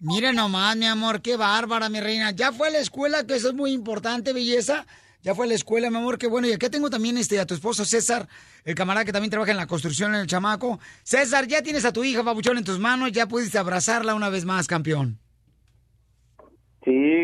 [0.00, 2.32] Mira nomás, mi amor, qué bárbara, mi reina.
[2.32, 4.84] Ya fue a la escuela, que eso es muy importante, belleza.
[5.22, 6.48] Ya fue a la escuela, mi amor, qué bueno.
[6.48, 8.26] Y aquí tengo también este, a tu esposo César,
[8.64, 10.80] el camarada que también trabaja en la construcción en el chamaco.
[11.04, 14.44] César, ya tienes a tu hija, babuchón, en tus manos, ya pudiste abrazarla una vez
[14.44, 15.20] más, campeón.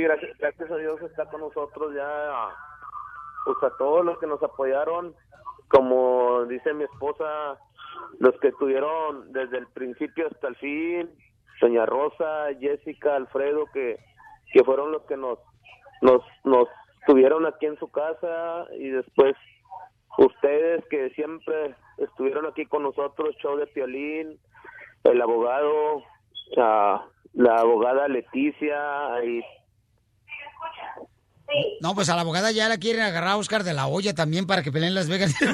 [0.02, 2.48] Gracias, gracias a Dios está con nosotros ya,
[3.44, 5.14] pues a todos los que nos apoyaron,
[5.68, 7.58] como dice mi esposa,
[8.18, 11.10] los que estuvieron desde el principio hasta el fin,
[11.60, 13.98] doña Rosa, Jessica, Alfredo, que,
[14.52, 15.38] que fueron los que nos,
[16.02, 16.68] nos, nos
[17.06, 19.34] tuvieron aquí en su casa y después
[20.18, 24.38] ustedes que siempre estuvieron aquí con nosotros, show de Piolín,
[25.04, 26.02] el abogado,
[26.58, 29.42] ah, la abogada Leticia y
[31.80, 34.46] No, pues a la abogada ya la quieren agarrar a Oscar de la olla también
[34.46, 35.32] para que peleen Las Vegas.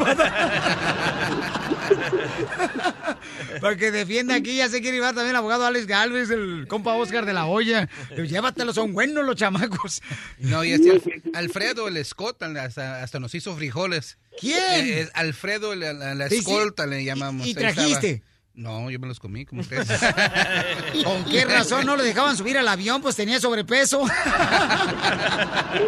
[3.61, 6.95] para que defienda aquí, ya se quiere llevar también el abogado Alex Galvez, el compa
[6.95, 7.89] Oscar de la olla.
[8.17, 10.03] Llévatelos, son buenos los chamacos.
[10.39, 14.19] No, y este Alf- Alfredo, el escolta, hasta, hasta nos hizo frijoles.
[14.41, 14.57] ¿Quién?
[14.87, 16.41] Eh, es Alfredo, la, la- la Sí, sí.
[16.41, 17.47] escolta le llamamos.
[17.47, 18.01] ¿Y- y estaba.
[18.55, 19.89] No, yo me los comí, como ustedes.
[21.05, 23.01] ¿Con qué razón no lo dejaban subir al avión?
[23.01, 24.05] Pues tenía sobrepeso.
[24.05, 25.79] aquí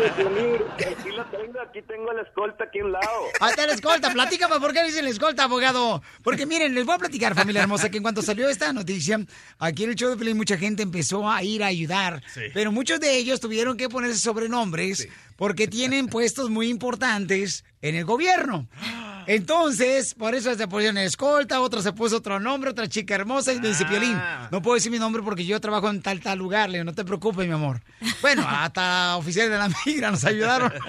[1.11, 3.27] lo tengo, aquí tengo la escolta aquí a un lado.
[3.49, 6.03] Está la escolta, platícame por qué le dicen la escolta, abogado.
[6.23, 9.21] Porque miren, les voy a platicar, familia hermosa, que en cuanto salió esta noticia,
[9.59, 12.23] aquí en el show de Pelín mucha gente empezó a ir a ayudar.
[12.33, 12.43] Sí.
[12.55, 18.07] Pero muchos de ellos tuvieron que ponerse sobrenombres porque tienen puestos muy importantes en el
[18.07, 18.67] gobierno.
[19.27, 23.61] Entonces, por eso se pusieron escolta, otro se puso otro nombre, otra chica hermosa, y
[23.61, 26.71] me dice, Piolín, no puedo decir mi nombre porque yo trabajo en tal, tal lugar.
[26.71, 27.81] Le digo, no te preocupes, mi amor.
[28.21, 30.73] Bueno, hasta oficiales de la migra nos ayudaron.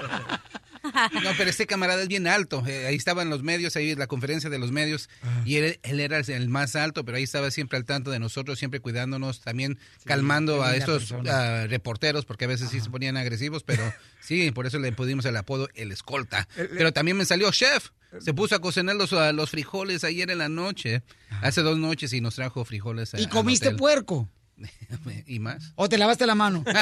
[1.23, 2.63] No, pero este camarada es bien alto.
[2.67, 5.09] Eh, ahí estaban los medios, ahí la conferencia de los medios,
[5.45, 8.59] y él, él era el más alto, pero ahí estaba siempre al tanto de nosotros,
[8.59, 13.63] siempre cuidándonos, también calmando a estos ah, reporteros, porque a veces sí se ponían agresivos,
[13.63, 13.83] pero
[14.21, 16.47] sí, por eso le pudimos el apodo el escolta.
[16.55, 17.89] Pero también me salió chef.
[18.21, 21.03] Se puso a cocinar los, ah, los frijoles ayer en la noche,
[21.41, 23.13] hace dos noches, y nos trajo frijoles.
[23.13, 24.29] a- ¿Y comiste puerco?
[25.27, 25.73] ¿Y más?
[25.75, 26.63] ¿O te lavaste la mano?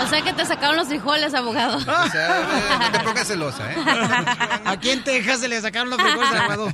[0.00, 1.76] O sea que te sacaron los frijoles, abogado.
[1.78, 3.76] O sea, no te pongas celosa, ¿eh?
[4.64, 6.72] Aquí en Texas se le sacaron los frijoles abogado.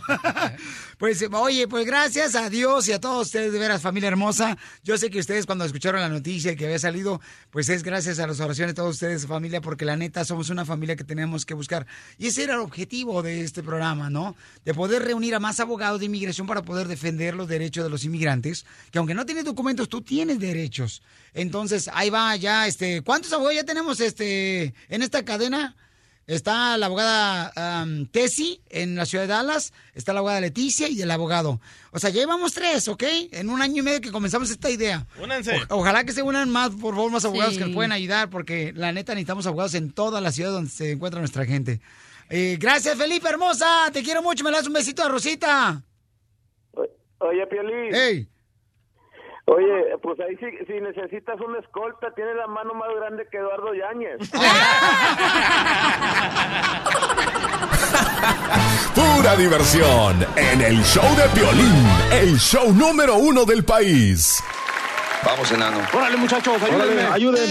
[0.98, 4.56] Pues, oye, pues gracias a Dios y a todos ustedes, de veras, familia hermosa.
[4.82, 8.26] Yo sé que ustedes cuando escucharon la noticia que había salido, pues es gracias a
[8.26, 11.52] las oraciones de todos ustedes, familia, porque la neta somos una familia que tenemos que
[11.52, 11.86] buscar.
[12.16, 14.36] Y ese era el objetivo de este programa, ¿no?
[14.64, 18.04] De poder reunir a más abogados de inmigración para poder defender los derechos de los
[18.04, 21.02] inmigrantes, que aunque no tienes documentos, tú tienes derechos.
[21.34, 25.76] Entonces, ahí va ya, este, ¿cuántos abogados ya tenemos este en esta cadena?
[26.26, 27.52] Está la abogada
[28.10, 31.60] Tessie en la ciudad de Dallas, está la abogada Leticia y el abogado.
[31.92, 33.04] O sea, ya llevamos tres, ¿ok?
[33.30, 35.06] En un año y medio que comenzamos esta idea.
[35.22, 35.54] Únanse.
[35.68, 37.58] O- ojalá que se unan más, por favor, más abogados Sí.
[37.60, 40.90] que nos pueden ayudar, porque la neta necesitamos abogados en toda la ciudad donde se
[40.92, 41.80] encuentra nuestra gente.
[42.28, 43.88] Eh, gracias, Felipe, hermosa.
[43.92, 44.42] Te quiero mucho.
[44.42, 45.80] Me das un besito a Rosita.
[47.18, 47.94] Oye, Piolín.
[47.94, 48.28] Ey.
[49.48, 53.72] Oye, pues ahí si, si necesitas una escolta, tiene la mano más grande que Eduardo
[53.74, 54.18] Yáñez.
[58.94, 64.42] Pura diversión en el show de Piolín, el show número uno del país.
[65.24, 65.78] Vamos, enano.
[65.92, 67.50] Órale, muchachos, ayúdenme, ayuden.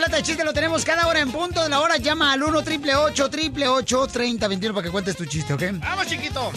[0.00, 1.98] Ruleta de chistes, lo tenemos cada hora en punto de la hora.
[1.98, 5.62] Llama al 1 triple 8 triple 8 30 21 para que cuentes tu chiste, ¿ok?
[5.74, 6.50] ¡Vamos, chiquito!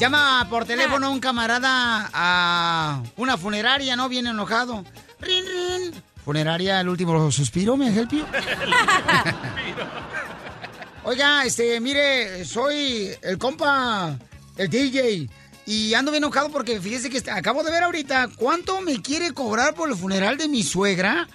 [0.00, 4.08] Llama por teléfono un camarada a una funeraria, ¿no?
[4.08, 4.84] Bien enojado.
[5.20, 6.02] ¡Rin, rin!
[6.24, 8.24] Funeraria, el último suspiro, ¿me help you?
[11.04, 14.18] Oiga, este, mire, soy el compa,
[14.56, 15.28] el DJ,
[15.66, 19.30] y ando bien enojado porque fíjese que este- acabo de ver ahorita cuánto me quiere
[19.30, 21.28] cobrar por el funeral de mi suegra.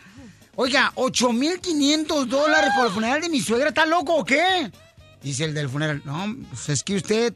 [0.64, 4.72] Oiga, 8,500 dólares por el funeral de mi suegra, ¿está loco o qué?
[5.24, 7.34] Dice el del funeral, no, pues es que usted,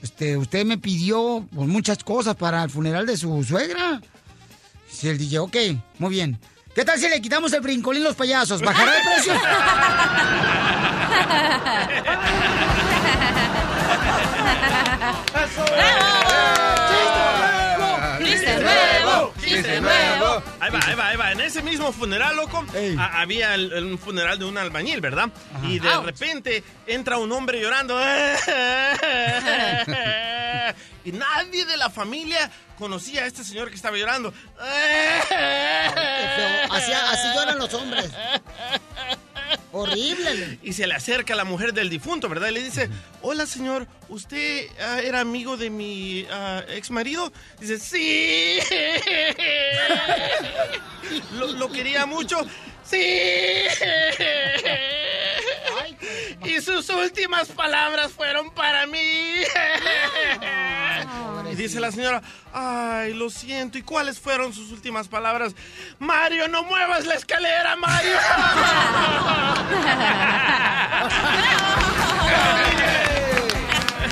[0.00, 4.00] este, usted me pidió pues, muchas cosas para el funeral de su suegra.
[4.88, 5.56] Dice el DJ, ok,
[5.98, 6.38] muy bien.
[6.72, 8.62] ¿Qué tal si le quitamos el brincolín a los payasos?
[8.62, 9.34] ¿Bajará el precio?
[18.50, 19.34] ¡Chiste nuevo!
[19.40, 20.42] ¡Chiste nuevo!
[20.60, 21.32] Ahí va, ahí va, ahí va.
[21.32, 22.64] En ese mismo funeral, loco,
[22.98, 25.28] a- había el- el- un funeral de un albañil, ¿verdad?
[25.62, 27.98] Y de repente entra un hombre llorando.
[28.00, 28.04] y
[31.10, 34.32] y nadie de la familia conocía a este señor que estaba llorando.
[36.70, 38.10] Así, así lloran los hombres.
[39.72, 40.58] Horrible.
[40.62, 42.48] Y se le acerca a la mujer del difunto, ¿verdad?
[42.48, 42.88] Y le dice,
[43.22, 47.32] hola señor, ¿usted ah, era amigo de mi ah, ex marido?
[47.58, 48.58] Dice, sí.
[51.38, 52.46] ¿Lo, lo quería mucho?
[52.84, 53.20] Sí.
[56.44, 58.98] Y sus últimas palabras fueron para mí.
[61.50, 63.78] Y dice la señora, ay, lo siento.
[63.78, 65.54] ¿Y cuáles fueron sus últimas palabras?
[65.98, 68.16] Mario, no muevas la escalera, Mario.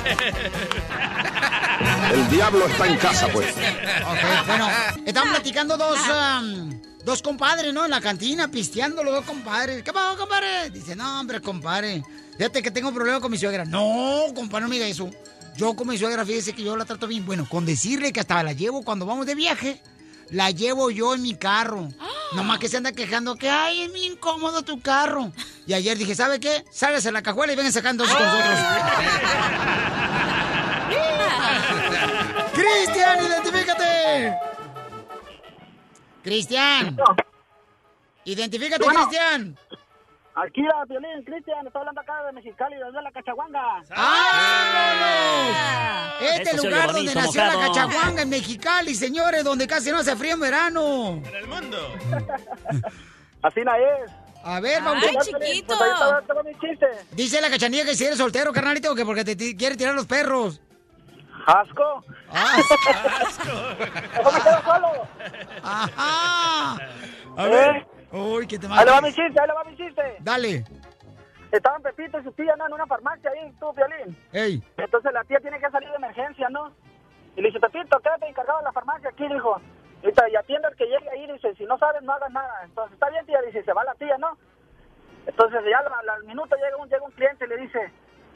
[2.13, 3.51] El diablo está en casa, pues.
[3.51, 4.67] Ok, bueno,
[5.05, 7.85] estaban platicando dos, am, dos compadres, ¿no?
[7.85, 9.83] En la cantina, pisteando los dos compadres.
[9.83, 10.69] ¿Qué pasó, compadre?
[10.71, 12.03] Dice, no, hombre, compadre.
[12.37, 13.65] Fíjate que tengo un problema con mi suegra.
[13.65, 15.09] No, compadre, no me diga eso.
[15.55, 17.25] Yo con mi suegra, fíjese que yo la trato bien.
[17.25, 19.81] Bueno, con decirle que hasta la llevo cuando vamos de viaje.
[20.31, 21.89] La llevo yo en mi carro.
[22.33, 25.31] Nomás que se anda quejando que, ay, es muy incómodo tu carro.
[25.65, 26.63] Y ayer dije, ¿sabe qué?
[26.71, 28.59] Sálgase la cajuela y vengan sacando con nosotros.
[32.53, 34.37] ¡Cristian, identifícate!
[36.23, 36.97] ¡Cristian!
[38.25, 39.07] ¡Identifícate, Bueno.
[39.07, 39.57] Cristian!
[40.35, 43.83] Aquí la Violín, Cristian, estoy hablando acá de Mexicali, desde la Cachaguanga.
[43.89, 45.57] ¡Vámonos!
[46.21, 47.53] Este lugar donde bonito, nació la.
[47.67, 51.21] Cachaguanga, en Mexicali, señores, donde casi no hace frío en verano.
[51.25, 51.77] En el mundo.
[53.41, 54.11] Así no es.
[54.43, 55.03] A ver, Ay, vamos.
[55.25, 55.75] chiquito.
[55.77, 56.87] Pues ahí está, tengo mi chiste.
[57.11, 60.61] Dice la cachanilla que si eres soltero, carnalito, que porque te quiere tirar los perros.
[61.45, 62.03] ¿Asco?
[64.17, 65.07] ¿Cómo me quedo solo?
[65.63, 66.75] Ajá.
[67.37, 67.49] A ¿Eh?
[67.49, 67.87] ver.
[68.11, 70.17] Uy, qué te Ahí le va mi chiste, ahí le va mi chiste.
[70.19, 70.63] Dale.
[71.51, 72.67] Estaban Pepito y su tía ¿no?
[72.67, 74.17] en una farmacia ahí, tú, Violín.
[74.31, 74.63] Ey.
[74.77, 76.71] Entonces la tía tiene que salir de emergencia, ¿no?
[77.35, 79.59] Y le dice, Pepito, quédate encargado de la farmacia aquí, dijo.
[80.03, 82.61] Y, y atiende al que llegue ahí, dice, si no sabes, no hagas nada.
[82.63, 84.37] Entonces, está bien, tía, dice, se va la tía, ¿no?
[85.25, 87.91] Entonces ya al, al minuto llega un, llega un cliente y le dice,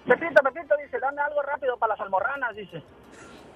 [0.07, 2.83] Pepito, Pepito, dice, dame algo rápido para las almorranas, dice.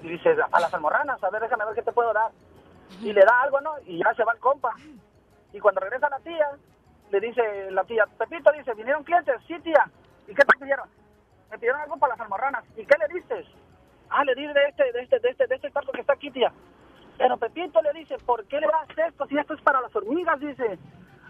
[0.04, 2.32] Y dice, a las almorranas, a ver, déjame ver qué te puedo dar.
[3.02, 3.74] Y le da algo, ¿no?
[3.86, 4.74] Y ya se va el compa.
[5.58, 6.48] Y cuando regresa la tía,
[7.10, 7.42] le dice
[7.72, 9.36] la tía, Pepito, dice, ¿vinieron clientes?
[9.48, 9.90] Sí, tía.
[10.28, 10.88] ¿Y qué te pidieron?
[11.50, 12.64] Me pidieron algo para las almorranas.
[12.76, 13.44] ¿Y qué le diste?
[14.12, 16.30] Ah, le di de este, de este, de este, de este taco que está aquí,
[16.30, 16.54] tía.
[17.18, 20.40] Pero Pepito le dice, ¿por qué le das esto si esto es para las hormigas?
[20.40, 20.78] Dice.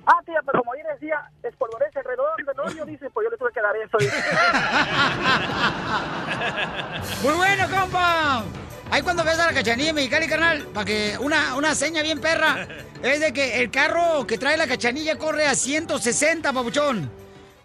[0.06, 3.54] Ah, tía, pero como ayer decía, espolvorece alrededor del hoyo, dice, pues yo le tuve
[3.54, 3.98] que dar eso.
[7.24, 8.44] Muy bueno, compa.
[8.90, 12.20] Ahí cuando ves a la cachanilla en Mexicali, carnal, para que una, una seña bien
[12.20, 12.68] perra
[13.04, 17.10] es de que el carro que trae la cachanilla corre a 160, papuchón.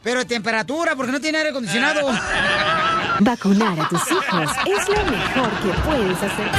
[0.03, 2.09] Pero de temperatura, porque no tiene aire acondicionado.
[3.21, 6.51] Vacunar a tus hijos es lo mejor que puedes hacer.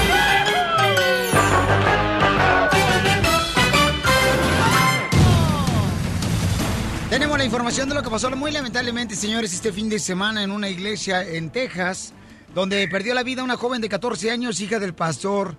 [7.10, 10.52] Tenemos la información de lo que pasó muy lamentablemente, señores, este fin de semana en
[10.52, 12.12] una iglesia en Texas,
[12.54, 15.56] donde perdió la vida una joven de 14 años, hija del pastor.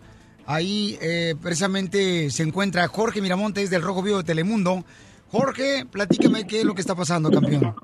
[0.46, 4.84] Ahí eh, precisamente se encuentra Jorge Miramontes del Rojo Vivo de Telemundo.
[5.28, 7.74] Jorge, platícame qué es lo que está pasando, campeón.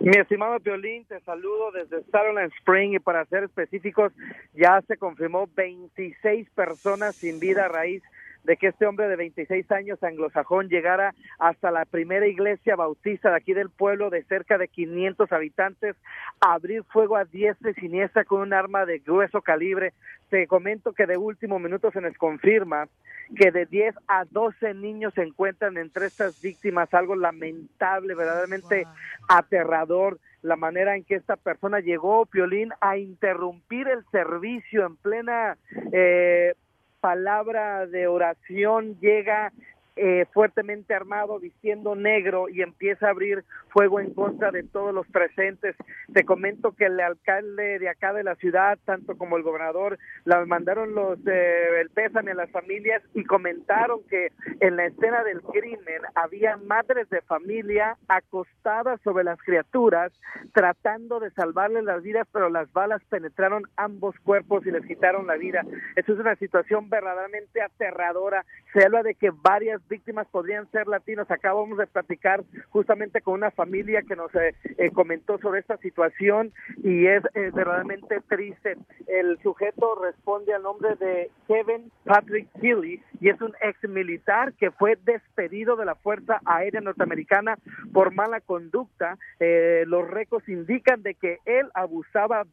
[0.00, 4.12] Mi estimado Piolín, te saludo desde Sutherland Spring y para ser específicos,
[4.54, 8.02] ya se confirmó 26 personas sin vida a raíz
[8.46, 13.36] de que este hombre de 26 años anglosajón llegara hasta la primera iglesia bautista de
[13.36, 15.96] aquí del pueblo de cerca de 500 habitantes
[16.40, 19.92] a abrir fuego a diestra y siniestra con un arma de grueso calibre.
[20.30, 22.88] Te comento que de último minuto se nos confirma
[23.34, 28.86] que de 10 a 12 niños se encuentran entre estas víctimas, algo lamentable, verdaderamente
[29.28, 35.58] aterrador la manera en que esta persona llegó, Piolín, a interrumpir el servicio en plena
[35.92, 36.54] eh,
[37.00, 39.52] palabra de oración, llega
[39.96, 45.06] eh, fuertemente armado, vistiendo negro y empieza a abrir fuego en contra de todos los
[45.08, 45.74] presentes.
[46.12, 50.44] Te comento que el alcalde de acá de la ciudad, tanto como el gobernador, la
[50.44, 55.42] mandaron los eh, el pésame a las familias y comentaron que en la escena del
[55.42, 60.12] crimen había madres de familia acostadas sobre las criaturas
[60.52, 65.36] tratando de salvarles las vidas, pero las balas penetraron ambos cuerpos y les quitaron la
[65.36, 65.62] vida.
[65.96, 68.44] Eso es una situación verdaderamente aterradora.
[68.72, 71.30] Se habla de que varias víctimas podrían ser latinos.
[71.30, 76.52] Acabamos de platicar justamente con una familia que nos eh, eh, comentó sobre esta situación
[76.82, 78.76] y es eh, verdaderamente triste.
[79.06, 84.70] El sujeto responde al nombre de Kevin Patrick Healy y es un ex militar que
[84.70, 87.58] fue despedido de la Fuerza Aérea Norteamericana
[87.92, 89.18] por mala conducta.
[89.40, 92.44] Eh, los récords indican de que él abusaba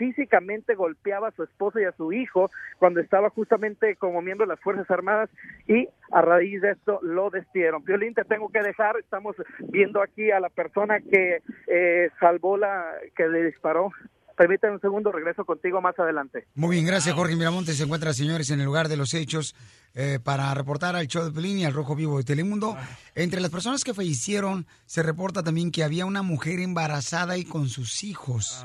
[0.00, 4.54] físicamente golpeaba a su esposa y a su hijo cuando estaba justamente como miembro de
[4.54, 5.28] las Fuerzas Armadas
[5.68, 7.84] y a raíz de esto lo despidieron.
[7.84, 12.94] Violín, te tengo que dejar, estamos viendo aquí a la persona que eh, salvó la,
[13.14, 13.92] que le disparó.
[14.40, 16.46] Permítame un segundo, regreso contigo más adelante.
[16.54, 17.74] Muy bien, gracias Jorge Miramonte.
[17.74, 19.54] Se encuentra, señores, en el lugar de los hechos
[19.92, 22.74] eh, para reportar al show de Pelín y al Rojo Vivo de Telemundo.
[23.14, 27.68] Entre las personas que fallecieron, se reporta también que había una mujer embarazada y con
[27.68, 28.64] sus hijos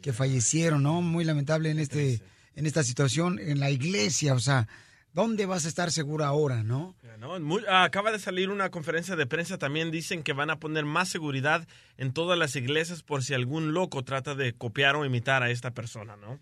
[0.00, 1.02] que fallecieron, ¿no?
[1.02, 2.22] Muy lamentable en, este,
[2.54, 4.32] en esta situación en la iglesia.
[4.32, 4.68] O sea,
[5.16, 6.94] ¿dónde vas a estar segura ahora, no?
[7.18, 10.60] No, muy- ah, acaba de salir una conferencia de prensa, también dicen que van a
[10.60, 15.06] poner más seguridad en todas las iglesias por si algún loco trata de copiar o
[15.06, 16.38] imitar a esta persona, ¿no?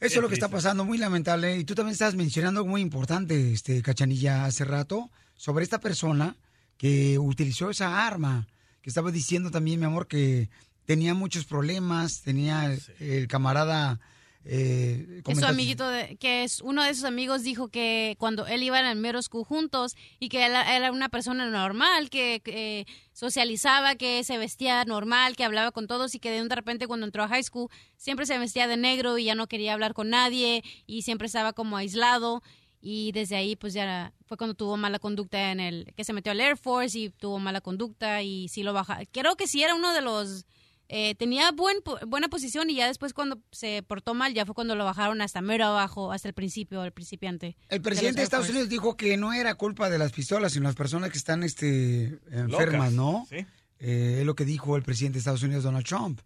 [0.00, 1.56] Eso es lo que está pasando, muy lamentable.
[1.56, 6.36] Y tú también estabas mencionando algo muy importante, este Cachanilla, hace rato, sobre esta persona
[6.78, 8.48] que utilizó esa arma,
[8.82, 10.50] que estaba diciendo también, mi amor, que
[10.84, 14.00] tenía muchos problemas, tenía el camarada...
[14.44, 18.80] Eh, su amiguito, de- que es uno de sus amigos dijo que cuando él iba
[18.80, 22.86] en el middle school juntos y que él era una persona normal, que, que, eh,
[23.12, 26.86] socializaba, que se vestía normal, que hablaba con todos y que de un de repente
[26.86, 29.92] cuando entró a high school siempre se vestía de negro y ya no quería hablar
[29.92, 32.42] con nadie y siempre estaba como aislado
[32.80, 36.32] y desde ahí pues ya fue cuando tuvo mala conducta en el que se metió
[36.32, 39.00] al Air Force y tuvo mala conducta y sí lo baja.
[39.12, 40.46] Creo que sí era uno de los
[40.92, 44.56] eh, tenía buen, po- buena posición y ya después cuando se portó mal ya fue
[44.56, 47.56] cuando lo bajaron hasta mero abajo, hasta el principio, el principiante.
[47.68, 50.74] El presidente de Estados Unidos dijo que no era culpa de las pistolas, sino las
[50.74, 53.26] personas que están este, enfermas, Locas, ¿no?
[53.30, 53.46] sí.
[53.78, 56.20] Eh, es lo que dijo el presidente de Estados Unidos, Donald Trump,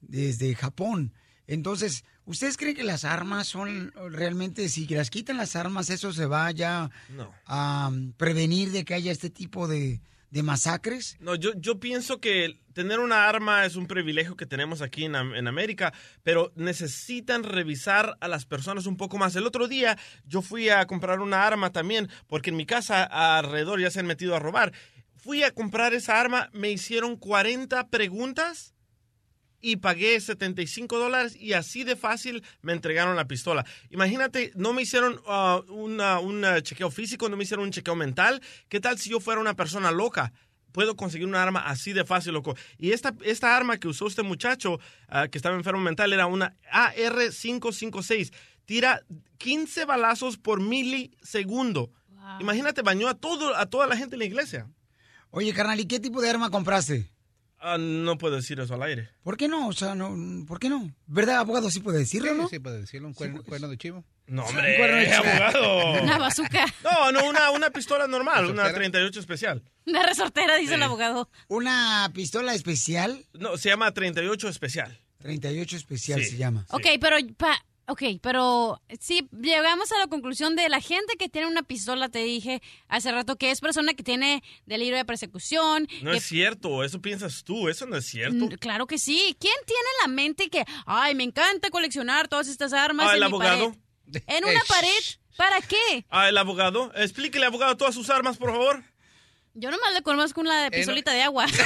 [0.00, 1.12] desde Japón.
[1.46, 6.24] Entonces, ¿ustedes creen que las armas son realmente, si las quitan las armas, eso se
[6.26, 7.30] va ya No.
[7.46, 10.00] a um, prevenir de que haya este tipo de,
[10.34, 11.16] de masacres?
[11.20, 15.14] No, yo, yo pienso que tener una arma es un privilegio que tenemos aquí en,
[15.14, 19.36] en América, pero necesitan revisar a las personas un poco más.
[19.36, 23.80] El otro día yo fui a comprar una arma también, porque en mi casa alrededor
[23.80, 24.72] ya se han metido a robar.
[25.14, 28.73] Fui a comprar esa arma, me hicieron 40 preguntas
[29.66, 33.64] y pagué 75 dólares y así de fácil me entregaron la pistola.
[33.90, 35.18] Imagínate, no me hicieron
[35.68, 38.42] una- un ah, chequeo físico, no me hicieron un chequeo mental.
[38.68, 40.32] ¿Qué tal si yo fuera una persona loca?
[40.72, 42.56] Puedo conseguir una arma así de fácil, loco.
[42.78, 46.56] Y esta, esta arma que usó este muchacho ah, que estaba enfermo mental era una
[46.70, 48.32] AR-556.
[48.66, 49.02] Tira
[49.38, 51.90] 15 balazos por milisegundo.
[52.40, 54.66] Imagínate, bañó a, todo, a toda la gente en la iglesia.
[55.30, 57.10] Oye, carnal, ¿y qué tipo de arma compraste?
[57.66, 59.08] Ah, no puedo decir eso al aire.
[59.22, 59.68] ¿Por qué no?
[59.68, 60.14] O sea, no,
[60.46, 60.94] ¿por qué no?
[61.06, 61.70] ¿Verdad, abogado?
[61.70, 62.46] Sí puede decirlo, ¿no?
[62.48, 64.04] Sí, puede decirlo, un cuerno, cuerno de chivo.
[64.26, 65.16] No, Un hombre, cuerno de chivo.
[65.24, 65.92] abogado.
[66.02, 66.66] Una bazooka.
[66.82, 68.74] No, no, una, una pistola normal, una ¿Resortera?
[68.74, 69.62] 38 especial.
[69.86, 70.74] Una resortera, dice Sí.
[70.74, 71.30] el abogado.
[71.48, 73.24] ¿Una pistola especial?
[73.32, 75.00] No, se llama 38 especial.
[75.20, 76.32] 38 especial Sí.
[76.32, 76.66] se llama.
[76.70, 81.46] Ok, pero pa- ok, pero sí llegamos a la conclusión de la gente que tiene
[81.48, 85.86] una pistola, te dije hace rato que es persona que tiene delirio de persecución.
[86.02, 88.48] No que- es cierto, eso piensas tú, eso no es cierto.
[88.60, 89.36] Claro que sí.
[89.38, 93.14] ¿Quién tiene en la mente que, ay, me encanta coleccionar todas estas armas Ah, en
[93.16, 93.70] el mi abogado.
[93.70, 94.22] pared?
[94.26, 94.88] En una pared.
[95.36, 96.06] ¿Para qué?
[96.10, 96.92] Ah, el abogado.
[96.94, 98.84] Explíquele, abogado, todas sus armas, por favor.
[99.56, 101.46] Yo nomás le conozco una de pistolita de agua.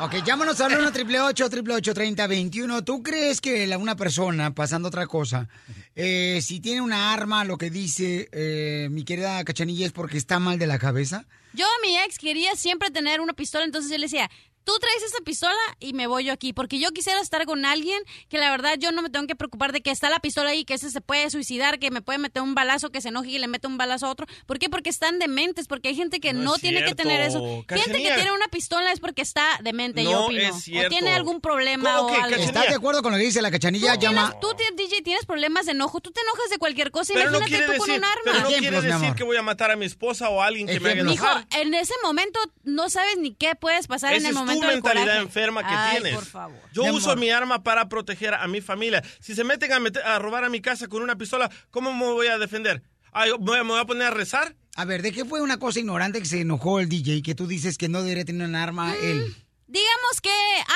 [0.00, 5.48] Ok, llámanos al 1 888 3021 ¿Tú crees que la- una persona, pasando otra cosa,
[5.94, 10.38] eh, si tiene una arma, lo que dice eh, mi querida Cachanilla es porque está
[10.38, 11.24] mal de la cabeza?
[11.54, 14.28] Yo, mi ex, quería siempre tener una pistola, entonces yo le decía,
[14.64, 18.00] tú traes esta pistola y me voy yo aquí, porque yo quisiera estar con alguien
[18.28, 20.64] que la verdad yo no me tengo que preocupar de que está la pistola ahí,
[20.64, 23.38] que ese se puede suicidar, que me puede meter un balazo, que se enoje y
[23.38, 24.26] le mete un balazo a otro.
[24.46, 24.68] ¿Por qué?
[24.68, 27.40] Porque están dementes, porque hay gente que No tiene que tener eso.
[27.68, 30.42] Gente que tiene una pistola es porque está demente, yo No opino.
[30.42, 32.36] es O tiene algún problema ¿Cómo o algo.
[32.42, 33.94] ¿Estás de acuerdo con lo que dice la Cachanilla?
[33.94, 34.34] Tú, Llama...
[34.40, 37.36] tienes, tú, DJ, tienes problemas de enojo, tú te enojas de cualquier cosa, Pero no
[37.38, 38.22] imagínate quiere tú con un arma.
[38.24, 40.80] pero no quiere decir que voy a matar a mi esposa o a alguien que
[40.80, 41.46] me haga enojar.
[41.50, 45.62] en ese momento no sabes ni qué puedes pasar en Esa el momento mentalidad enferma
[45.66, 46.14] que Ay, tienes.
[46.14, 46.58] por favor.
[46.72, 47.18] Yo Mi uso amor.
[47.20, 49.02] mi arma para proteger a mi familia.
[49.20, 52.04] Si se meten a, meter- a robar a mi casa con una pistola, ¿cómo me
[52.06, 52.82] voy a defender?
[53.12, 54.56] Ay, ¿Me voy a- me voy a poner a rezar?
[54.76, 57.46] A ver, ¿de qué fue una cosa ignorante que se enojó el DJ que tú
[57.46, 59.36] dices que no debería tener un arma él?
[59.66, 60.30] Digamos que,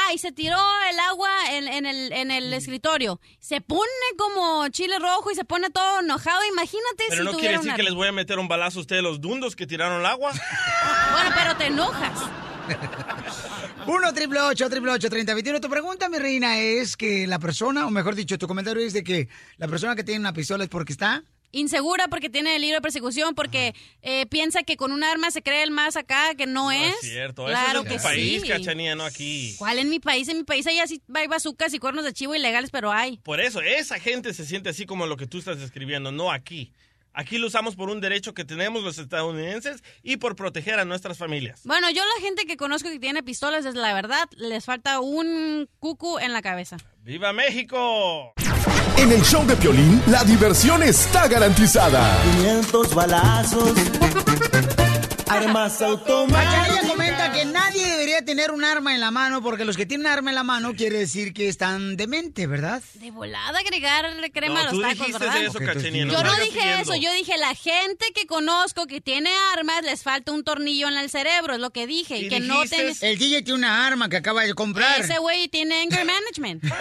[0.06, 0.56] ay, se tiró
[0.90, 2.30] el agua en, en el, en Mm.
[2.32, 3.20] el escritorio.
[3.38, 3.84] Se pone
[4.16, 6.40] como chile rojo y se pone todo enojado.
[6.46, 7.76] Imagínate Pero si no quiere tuviera decir una...
[7.76, 10.32] que les voy a meter un balazo a ustedes los dundos que tiraron el agua.
[11.12, 12.18] Bueno, pero te enojas.
[13.86, 17.86] 1 triple 8 triple 8 30 21 Tu pregunta, mi reina, es que la persona,
[17.86, 20.70] o mejor dicho, tu comentario es de que la persona que tiene una pistola es
[20.70, 25.30] porque está Insegura porque tiene delirio de persecución, porque eh, piensa que con un arma
[25.30, 26.94] se cree el más acá, que no, No es.
[26.96, 27.46] es cierto.
[27.46, 28.48] Claro Eso es en que tu país, sí.
[28.48, 29.54] cachanía, no aquí.
[29.56, 30.28] ¿Cuál en mi país?
[30.28, 33.16] En mi país hay así hay bazucas y cuernos de chivo ilegales, pero hay.
[33.18, 36.72] Por eso, esa gente se siente así como lo que tú estás describiendo, no aquí.
[37.12, 41.18] Aquí lo usamos por un derecho que tenemos los estadounidenses y por proteger a nuestras
[41.18, 41.62] familias.
[41.64, 45.68] Bueno, yo la gente que conozco que tiene pistolas, es la verdad, les falta un
[45.80, 46.76] cucu en la cabeza.
[47.02, 48.34] ¡Viva México!
[48.98, 52.20] En el show de Piolín, la diversión está garantizada.
[52.36, 53.74] 500 balazos,
[55.28, 56.68] armas automáticas.
[56.68, 60.06] Cachanilla comenta que nadie debería tener un arma en la mano porque los que tienen
[60.06, 62.82] un arma en la mano quiere decir que están demente, ¿verdad?
[62.94, 65.42] De volada agregarle crema No, a tú los tacos, dijiste ¿verdad?
[65.42, 66.82] eso, no Yo no dije siguiendo.
[66.82, 70.96] eso, yo dije la gente que conozco que tiene armas les falta un tornillo en
[70.96, 72.18] el cerebro, es lo que dije.
[72.18, 72.94] Y, que no tiene...
[73.00, 75.00] El DJ tiene una arma que acaba de comprar.
[75.00, 76.64] Ese güey tiene anger management.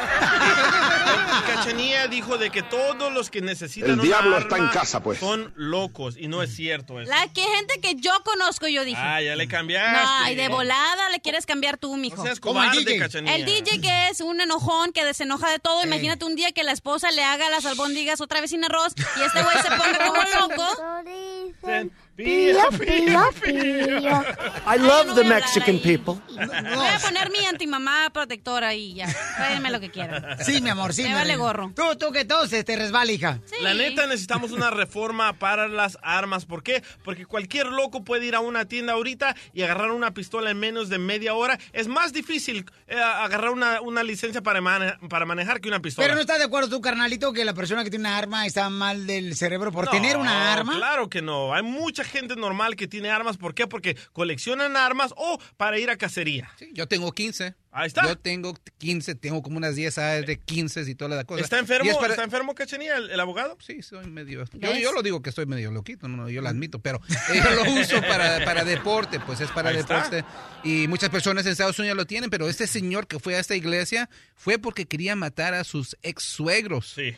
[1.47, 5.01] Cachanía dijo de que todos los que necesitan El una diablo está en arma casa,
[5.01, 5.19] pues.
[5.19, 7.09] son locos y no es cierto eso.
[7.09, 8.36] La que gente que yo conozco,
[8.69, 8.99] yo dije.
[9.01, 10.05] Ah, ya le cambiaste.
[10.05, 12.17] No, y de volada le quieres cambiar tú, mijo.
[12.17, 13.35] No seas Como el cobarde, DJ.
[13.35, 15.83] El DJ que es un enojón, que desenoja de todo.
[15.83, 19.21] Imagínate un día que la esposa le haga las albóndigas otra vez sin arroz y
[19.21, 21.93] este güey se ponga como loco.
[22.17, 24.23] Pío, pío, pío.
[24.65, 26.15] I love the Mexican people.
[26.29, 29.07] Voy a poner mi antimamá protectora y ya.
[29.37, 30.37] Tráiganme lo que quieran.
[30.43, 31.03] Sí, mi amor, sí.
[31.03, 31.71] Me mi vale gorro.
[31.75, 33.39] Tú, tú que todo se te resbala, hija.
[33.61, 36.45] La neta necesitamos una reforma para las armas.
[36.45, 36.81] ¿Por qué?
[37.03, 40.89] Porque cualquier loco puede ir a una tienda ahorita y agarrar una pistola en menos
[40.89, 41.59] de media hora.
[41.71, 46.05] Es más difícil eh, agarrar una, una licencia para, mane- para manejar que una pistola.
[46.05, 48.67] Pero no estás de acuerdo tú, carnalito, que la persona que tiene una arma está
[48.71, 50.73] mal del cerebro por No, tener una arma.
[50.77, 51.53] Claro que no.
[51.53, 53.37] Hay mucha gente normal que tiene armas.
[53.37, 53.67] ¿Por qué?
[53.67, 56.49] Porque coleccionan armas o para ir a cacería.
[56.73, 57.55] Yo tengo 15.
[57.71, 58.07] Ahí está.
[58.07, 61.43] Yo tengo 15, tengo como unas 10 AR de 15 y toda la cosa.
[61.43, 61.95] ¿Está enfermo?
[61.99, 63.55] Para- ¿Está enfermo, Cachanilla, el, el abogado?
[63.59, 64.45] Sí, soy medio...
[64.53, 66.99] Yo, lo digo que estoy medio loquito, no, no, yo lo admito, pero
[67.29, 70.09] eh, yo lo uso para, para deporte, pues es para Ahí está.
[70.09, 70.25] deporte.
[70.63, 73.55] Y muchas personas en Estados Unidos lo tienen, pero este señor que fue a esta
[73.55, 76.93] iglesia fue porque quería matar a sus ex suegros.
[76.95, 77.15] Sí.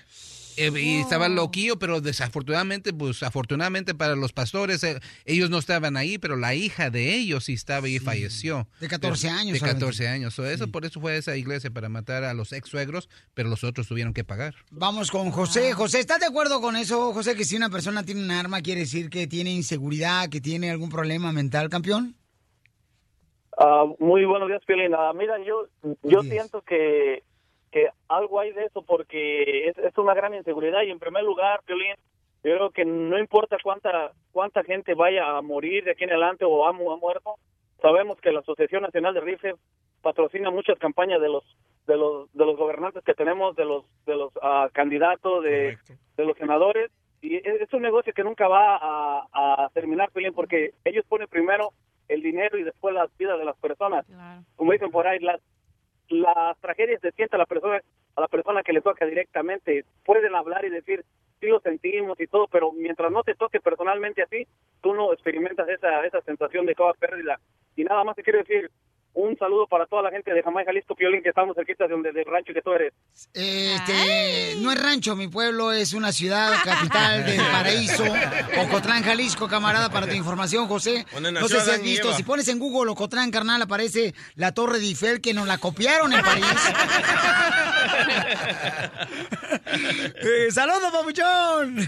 [0.58, 5.96] Eh, y estaba loquillo, pero desafortunadamente, pues afortunadamente para los pastores, eh, ellos no estaban
[5.96, 8.68] ahí, pero la hija de ellos sí estaba y falleció.
[8.82, 9.86] De 14 De- años De solamente.
[9.86, 10.34] 14 años.
[10.34, 13.48] So, eso, Por eso fue a esa iglesia, para matar a los ex suegros, pero
[13.50, 14.56] los otros tuvieron que pagar.
[14.72, 15.72] Vamos con José.
[15.74, 17.36] José, ¿estás de acuerdo con eso, José?
[17.36, 20.90] Que si una persona tiene un arma, quiere decir que tiene inseguridad, que tiene algún
[20.90, 22.16] problema mental, campeón.
[23.58, 24.94] Ah, muy buenos días, Piolín.
[24.96, 25.68] Ah, mira, yo,
[26.04, 27.24] yo siento que,
[27.72, 30.82] que algo hay de eso porque es, es una gran inseguridad.
[30.84, 31.96] Y en primer lugar, Piolín,
[32.44, 36.46] yo creo que no importa cuánta cuánta gente vaya a morir de aquí en adelante
[36.46, 37.36] o ha, mu- ha muerto,
[37.82, 39.56] sabemos que la Asociación Nacional de Rifles
[40.02, 41.44] patrocina muchas campañas de los
[41.88, 45.78] de los de los gobernantes que tenemos, de los de los ah, candidatos, de,
[46.18, 46.92] de los senadores.
[47.22, 51.28] Y es, es un negocio que nunca va a, a terminar, Piolín, porque ellos ponen
[51.28, 51.72] primero
[52.08, 54.06] el dinero y después las vidas de las personas.
[54.56, 55.42] Como dicen por ahí, las
[56.10, 57.82] las tragedias se siente a la persona
[58.16, 59.86] a la persona que le toca directamente.
[60.04, 61.06] Pueden hablar y decir
[61.40, 64.46] sí lo sentimos y todo, pero mientras no te toque personalmente a ti,
[64.82, 67.40] tú no experimentas esa esa sensación de toda pérdida.
[67.76, 68.70] Y nada más te quiero decir
[69.20, 72.12] un saludo para toda la gente de Jamaica, Jalisco, Piolín, que estamos cerquita de donde
[72.12, 72.94] del rancho que tú eres.
[73.34, 78.04] Este, no es rancho, mi pueblo es una ciudad capital del paraíso,
[78.62, 81.06] Ocotlán, Jalisco, camarada, para tu información, José.
[81.20, 84.86] No sé si has visto, si pones en Google Ocotlán, carnal, aparece la Torre de
[84.86, 86.46] Eiffel que nos la copiaron en París.
[90.22, 91.80] Eh, ¡Saludos, papuchón!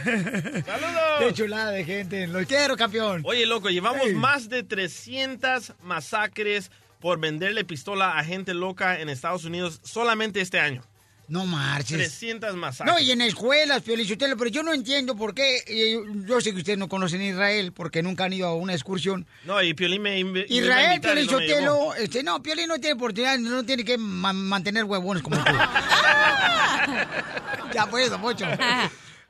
[0.65, 1.19] ¡Saludos!
[1.19, 2.27] ¡Qué chulada de gente!
[2.27, 3.23] ¡Lo quiero, campeón!
[3.25, 6.71] Oye, loco, llevamos más de 300 masacres
[7.01, 10.83] por venderle pistola a gente loca en Estados Unidos solamente este año.
[11.27, 11.97] No marches.
[11.97, 12.93] 300 masacres.
[12.93, 15.63] No, y en escuelas, Piolichotelo, pero yo no entiendo por qué.
[16.27, 19.25] Yo sé que ustedes no conocen Israel porque nunca han ido a una excursión.
[19.45, 21.45] No, y Piolín me, inv- me Israel invitar y no me
[22.03, 25.51] este, no, Piolín no tiene oportunidad, no tiene que ma- mantener huevones como tú.
[27.73, 28.45] ya pues, Pocho.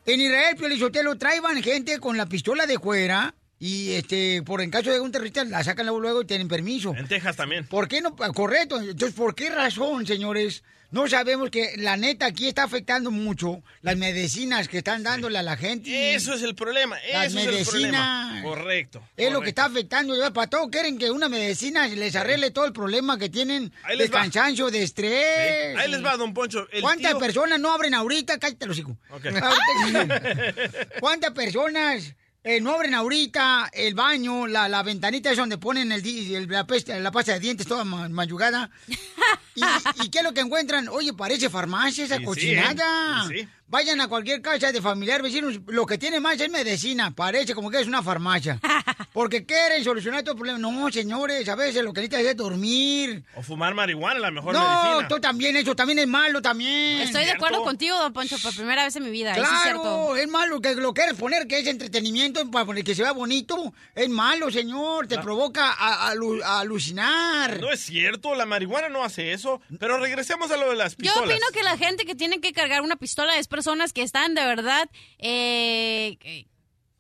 [0.06, 4.92] En Israel, Piolichotelo, traían gente con la pistola de fuera y este, por en caso
[4.92, 6.96] de un terrorista la sacan luego, luego y tienen permiso.
[6.98, 7.68] En Texas también.
[7.68, 8.16] ¿Por qué no?
[8.16, 8.80] Correcto.
[8.82, 10.64] Entonces, ¿por qué razón, señores?
[10.90, 15.42] No sabemos que la neta aquí está afectando mucho las medicinas que están dándole a
[15.44, 16.16] la gente.
[16.16, 16.98] Eso es el problema.
[17.14, 18.26] Las Eso es el problema.
[18.34, 18.44] medicinas.
[18.44, 19.02] Correcto.
[19.16, 20.16] Es lo que está afectando.
[20.34, 24.20] Para todo quieren que una medicina les arregle todo el problema que tienen de va.
[24.20, 25.78] cansancio, de estrés.
[25.78, 26.68] Ahí les va, don Poncho.
[26.74, 28.38] El ¿Cuántas tío- personas no abren ahorita?
[28.38, 28.98] Cállate los hijos.
[29.12, 29.28] Ok.
[31.00, 36.02] ¿Cuántas personas eh, no abren ahorita el baño, la, la ventanita es donde ponen el,
[36.02, 38.70] di- el- la, pesta, la pasta de dientes toda ma- mayugada?
[39.56, 39.62] ¿Y,
[40.04, 40.88] y qué es lo que encuentran?
[40.88, 43.26] Oye, parece farmacia esa cochinada.
[43.26, 43.28] ¿eh?
[43.30, 43.48] Sí, sí.
[43.72, 45.60] Vayan a cualquier casa de familiar, vecinos.
[45.68, 47.12] Lo que tiene más es medicina.
[47.12, 48.60] Parece como que es una farmacia.
[49.14, 50.60] Porque quieren solucionar todo el problema.
[50.60, 53.24] No, señores, a veces lo que necesitan es dormir.
[53.36, 55.08] O fumar marihuana, la mejor No, medicina.
[55.08, 57.00] tú también, eso también es malo también.
[57.02, 59.32] Estoy de acuerdo contigo, don Poncho, por primera vez en mi vida.
[59.32, 60.16] eso es Claro, cierto.
[60.18, 63.74] es malo que lo quieres poner, que es entretenimiento para poner que se vea bonito.
[63.96, 67.60] Es malo, señor, te provoca a, a alu- a alucinar.
[67.62, 69.62] No es cierto, la marihuana no hace eso.
[69.80, 71.30] Pero regresemos a lo de las Yo pistolas.
[71.30, 74.44] opino que la gente que tiene que cargar una pistola es personas que están de
[74.44, 74.90] verdad,
[75.20, 76.48] eh, que-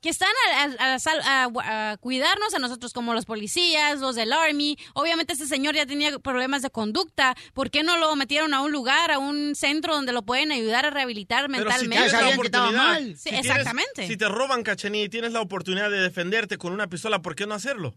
[0.09, 0.29] están
[0.79, 4.75] a, a- a sal- a- a cuidarnos a nosotros como los policías, los del Army.
[4.95, 7.35] Obviamente este señor ya tenía problemas de conducta.
[7.53, 10.85] ¿Por qué no lo metieron a un lugar, a un centro donde lo pueden ayudar
[10.85, 11.95] a rehabilitar Pero si mentalmente?
[12.09, 14.07] tienes la oportunidad, Sí, si tienes- exactamente.
[14.07, 17.45] si te roban, Cachanilla, y tienes la oportunidad de defenderte con una pistola, ¿por qué
[17.45, 17.95] no hacerlo?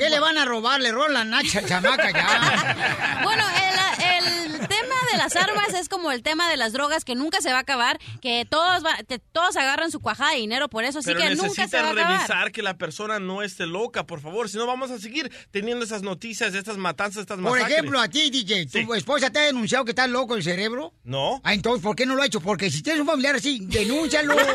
[0.00, 0.80] ¿Qué le van a robar?
[0.80, 3.20] Le roban la nacha, chamaca, ya.
[3.22, 7.14] Bueno, el, el tema de las armas es como el tema de las drogas que
[7.14, 10.68] nunca se va a acabar, que todos va- que todos agarran su cuajada de dinero
[10.68, 12.12] por eso, así Pero que nunca se va a acabar.
[12.16, 14.48] revisar que la persona no esté loca, por favor.
[14.48, 17.76] Si no, vamos a seguir teniendo esas noticias, estas matanzas, estas Por masacres.
[17.78, 20.94] ejemplo, a ti, DJ, ¿tu esposa te ha denunciado que estás loco el cerebro?
[21.04, 21.40] No.
[21.44, 22.40] Ah, entonces, ¿por qué no lo ha hecho?
[22.40, 24.34] Porque si tienes un familiar así, denúncialo.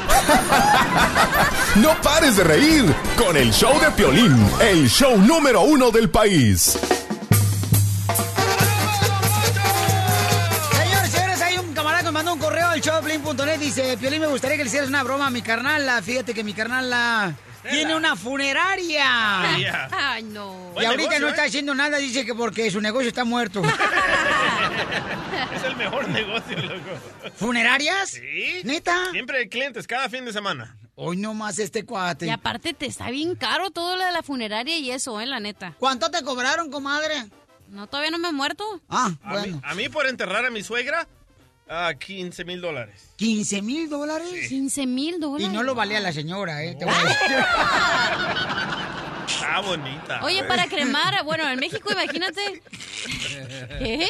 [1.76, 2.84] No pares de reír
[3.18, 6.78] con el show de Piolín, el show número uno del país.
[10.72, 13.58] Señores, señores, hay un camarada que mandó un correo al showplane.net.
[13.58, 16.02] Dice, Piolín, me gustaría que le hicieras una broma a mi carnal.
[16.02, 17.36] Fíjate que mi carnal
[17.70, 19.42] tiene una funeraria.
[19.92, 20.72] Ay, no.
[20.80, 23.62] Y ahorita no está haciendo nada, dice que porque su negocio está muerto.
[25.54, 27.30] Es el mejor negocio, loco.
[27.36, 28.10] ¿Funerarias?
[28.10, 28.60] Sí.
[28.64, 29.10] ¿Neta?
[29.10, 30.76] Siempre hay clientes, cada fin de semana.
[30.94, 32.26] Hoy no más este cuate.
[32.26, 35.40] Y aparte te está bien caro todo lo de la funeraria y eso, eh, la
[35.40, 35.74] neta.
[35.78, 37.26] ¿Cuánto te cobraron, comadre?
[37.68, 38.64] No, todavía no me he muerto.
[38.88, 41.06] Ah, A mí, a mí por enterrar a mi suegra,
[41.68, 43.10] a 15 mil dólares.
[43.18, 44.48] ¿15 mil dólares?
[44.48, 45.52] 15 mil Y dólares.
[45.52, 46.76] no lo valía la señora, ¿eh?
[46.78, 47.36] Te voy a decir.
[49.28, 50.20] Está bonita.
[50.22, 52.62] Oye, para cremar, bueno, en México, imagínate.
[53.78, 54.06] ¿Qué?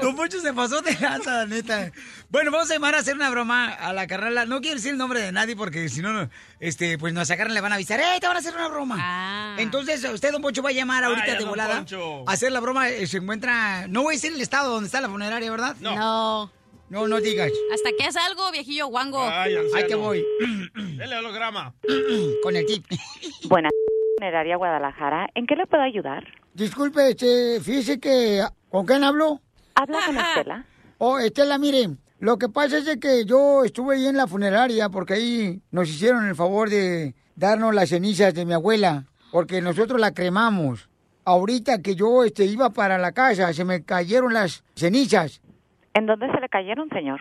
[0.00, 1.92] Don Poncho se pasó de lanza, la neta.
[2.30, 4.46] Bueno, vamos a llamar a hacer una broma a la carnala.
[4.46, 7.60] No quiero decir el nombre de nadie porque si no, este, pues nos sacaron, le
[7.60, 9.56] van a avisar, ¡eh, te van a hacer una broma!
[9.58, 11.84] Entonces, usted, Don Poncho, va a llamar ahorita Vaya, de volada
[12.26, 12.88] a hacer la broma.
[12.88, 15.76] Eh, Se encuentra, no voy a decir el estado donde está la funeraria, ¿verdad?
[15.80, 15.94] No.
[15.94, 16.61] No.
[16.92, 17.50] No, no digas.
[17.72, 19.22] Hasta que es algo, viejillo guango.
[19.22, 19.56] Ay.
[19.74, 20.22] Ahí te voy.
[20.98, 21.74] Dele holograma.
[22.42, 22.84] Con el tip.
[23.48, 23.72] Buenas,
[24.18, 25.30] funeraria Guadalajara.
[25.34, 26.22] ¿En qué le puedo ayudar?
[26.52, 29.40] Disculpe, este, fíjese que, ¿con quién hablo?
[29.74, 30.66] Habla con Estela.
[30.98, 34.90] Oh, Estela, mire, lo que pasa es de que yo estuve ahí en la funeraria
[34.90, 39.98] porque ahí nos hicieron el favor de darnos las cenizas de mi abuela, porque nosotros
[39.98, 40.90] la cremamos.
[41.24, 45.40] Ahorita que yo este, iba para la casa, se me cayeron las cenizas.
[45.94, 47.20] ¿En dónde se le cayeron, señor?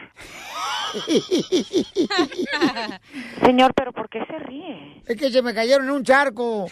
[3.45, 5.01] Señor, pero ¿por qué se ríe?
[5.05, 6.67] Es que se me cayeron en un charco.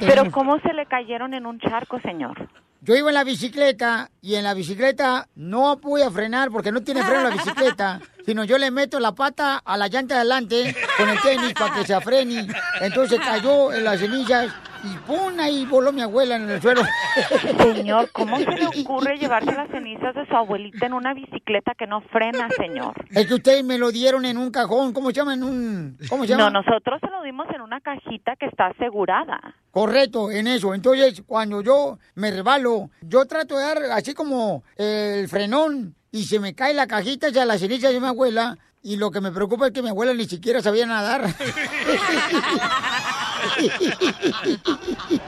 [0.00, 2.48] Pero ¿cómo se le cayeron en un charco, señor?
[2.82, 6.82] Yo iba en la bicicleta y en la bicicleta no pude a frenar porque no
[6.82, 10.76] tiene freno la bicicleta, sino yo le meto la pata a la llanta de adelante
[10.96, 12.46] con el tenis para que se afrene.
[12.80, 14.52] Entonces cayó en las cenizas
[14.86, 15.38] y ¡pum!
[15.38, 16.82] ahí voló mi abuela en el suelo.
[17.74, 21.86] Señor, ¿cómo se le ocurre llevarse las cenizas de su abuelita en una bicicleta que
[21.86, 22.94] no frena, señor?
[23.10, 25.34] Es que ustedes me lo dieron en un cajón, ¿cómo se llama?
[25.34, 25.98] En un...
[26.08, 26.50] ¿Cómo se llama?
[26.50, 29.54] No, nosotros se lo dimos en una cajita que está asegurada.
[29.70, 30.74] Correcto, en eso.
[30.74, 36.40] Entonces, cuando yo me rebalo, yo trato de dar así como el frenón y se
[36.40, 39.66] me cae la cajita ya la ceniza de mi abuela y lo que me preocupa
[39.66, 41.26] es que mi abuela ni siquiera sabía nadar.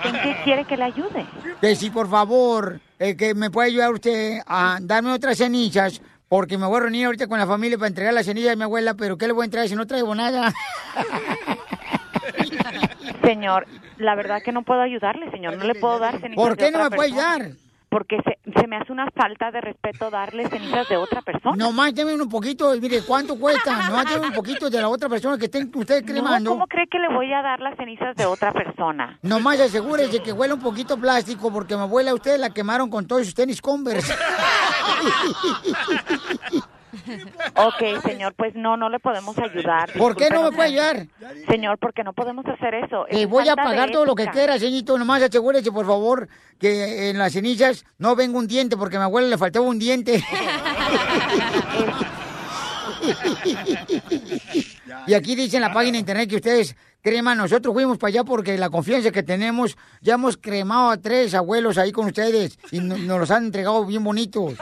[0.04, 1.26] ¿En qué quiere que le ayude?
[1.60, 6.58] que si por favor, eh, que me puede ayudar usted a darme otras cenizas, porque
[6.58, 8.94] me voy a reunir ahorita con la familia para entregar las cenizas de mi abuela,
[8.94, 10.52] pero ¿qué le voy a entregar si no traigo nada?
[13.24, 13.66] Señor,
[13.98, 15.56] la verdad que no puedo ayudarle, señor.
[15.56, 17.52] No le puedo dar cenizas ¿Por qué no me puede ayudar?
[17.88, 21.56] Porque se, se me hace una falta de respeto darle cenizas de otra persona.
[21.56, 23.76] Nomás deme un poquito, y mire, ¿cuánto cuesta?
[23.88, 26.50] Nomás deme un poquito de la otra persona que estén ustedes cremando.
[26.50, 29.18] No, ¿Cómo cree que le voy a dar las cenizas de otra persona?
[29.22, 33.24] Nomás asegúrese que huele un poquito plástico porque mi abuela ustedes la quemaron con todos
[33.24, 34.14] sus tenis Converse.
[37.56, 39.90] Ok, señor, pues no, no le podemos ayudar.
[39.92, 41.06] ¿Por qué no me puede ayudar?
[41.48, 43.06] Señor, porque no podemos hacer eso.
[43.08, 44.98] Es voy a pagar todo lo que quiera, señorito.
[44.98, 46.28] Nomás asegúrese, por favor,
[46.58, 49.78] que en las cenizas no venga un diente porque a mi abuela le faltaba un
[49.78, 50.22] diente.
[55.06, 58.24] Y aquí dice en la página de internet que ustedes creman, nosotros fuimos para allá
[58.24, 62.80] porque la confianza que tenemos, ya hemos cremado a tres abuelos ahí con ustedes y
[62.80, 64.54] no- nos los han entregado bien bonitos.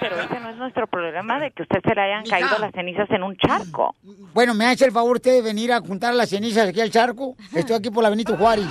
[0.00, 3.08] Pero ese no es nuestro problema de que usted se le hayan caído las cenizas
[3.10, 3.94] en un charco.
[4.32, 7.36] Bueno, ¿me hace el favor usted de venir a juntar las cenizas aquí al charco?
[7.54, 8.66] Estoy aquí por la Benito Juárez.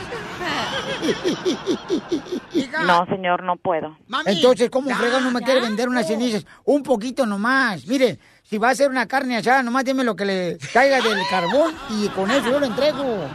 [2.86, 3.98] No, señor, no puedo.
[4.26, 6.46] Entonces, ¿cómo frega no me quiere vender unas cenizas?
[6.66, 7.86] Un poquito nomás.
[7.88, 11.20] Mire, si va a hacer una carne asada, nomás dime lo que le caiga del
[11.30, 13.26] carbón y con eso yo lo entrego.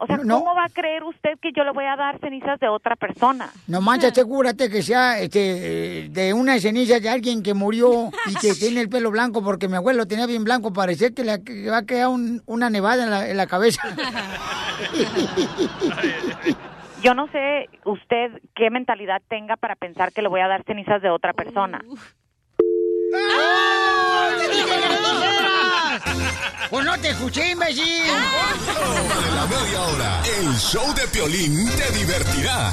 [0.00, 2.68] O sea, ¿cómo va a creer usted que yo le voy a dar cenizas de
[2.68, 3.50] otra persona?
[3.66, 8.34] No manches, asegúrate que sea este, eh, de una ceniza de alguien que murió y
[8.36, 11.38] que tiene el pelo blanco, porque mi abuelo tenía bien blanco, parecía que le
[11.68, 13.82] va a quedar un- una nevada en la, en la cabeza.
[17.02, 21.00] Yo no sé usted qué mentalidad tenga para pensar que le voy a dar cenizas
[21.02, 21.78] de otra persona.
[21.80, 21.86] ¡Te
[24.48, 24.97] dije que no dijeras!
[26.70, 27.84] Pues no te escuché, imbécil.
[27.84, 32.72] De la media hora, el show de Piolín te divertirá.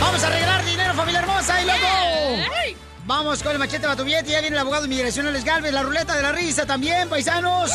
[0.00, 1.88] Vamos a arreglar dinero, familia hermosa, y luego...
[3.04, 6.14] Vamos con el machete batubiete, ya viene el abogado de inmigración Alex Galvez, la ruleta
[6.14, 7.70] de la risa también, paisanos.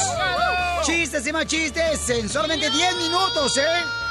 [0.84, 4.07] Chistes y más chistes en solamente 10 minutos, ¿eh?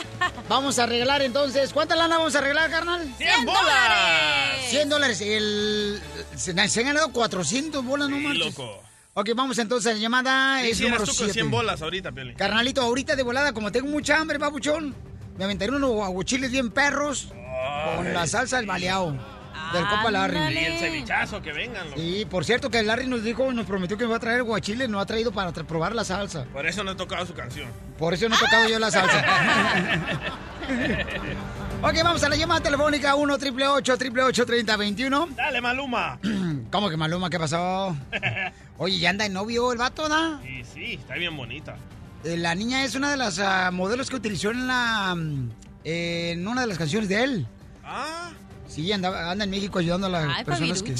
[0.48, 1.72] Vamos a arreglar entonces.
[1.72, 3.12] ¿Cuánta lana vamos a arreglar, carnal?
[3.18, 4.60] 100 bolas.
[4.68, 5.20] 100 dólares.
[5.20, 6.00] El,
[6.36, 8.46] se, se han ganado 400 bolas, no Sí, marches.
[8.58, 8.82] loco.
[9.14, 10.60] Ok, vamos entonces a la llamada.
[10.62, 11.48] ¿Qué Es número tú con 100 7.
[11.48, 12.34] bolas ahorita, Piolín?
[12.36, 14.94] Carnalito, ahorita de volada, como tengo mucha hambre, babuchón,
[15.36, 17.28] me aventaré unos aguachiles bien perros
[17.96, 19.16] con la salsa del baleado
[19.72, 20.38] del Copa Larry.
[20.54, 21.86] Y el cevichazo, que vengan.
[21.90, 22.00] loco.
[22.00, 24.88] Sí, por cierto que Larry nos dijo, nos prometió que me va a traer guachiles,
[24.88, 26.44] no ha traído para tra- probar la salsa.
[26.52, 27.68] Por eso no he tocado su canción.
[27.98, 29.24] Por eso no he tocado yo la salsa.
[31.82, 36.18] ok, vamos a la llamada telefónica 1 888 888 3021 Dale, Maluma.
[36.70, 37.30] ¿Cómo que Maluma?
[37.30, 37.96] ¿Qué pasó?
[38.78, 40.40] Oye, ¿ya anda de novio el vato, da?
[40.42, 41.76] Sí, sí, está bien bonita.
[42.24, 45.50] Eh, La niña es una de las ah, modelos que utilizó en la mm,
[45.84, 47.46] en una de las canciones de él.
[47.84, 48.30] Ah.
[48.72, 50.94] Sí, anda, anda en México ayudando a las Ay, personas que...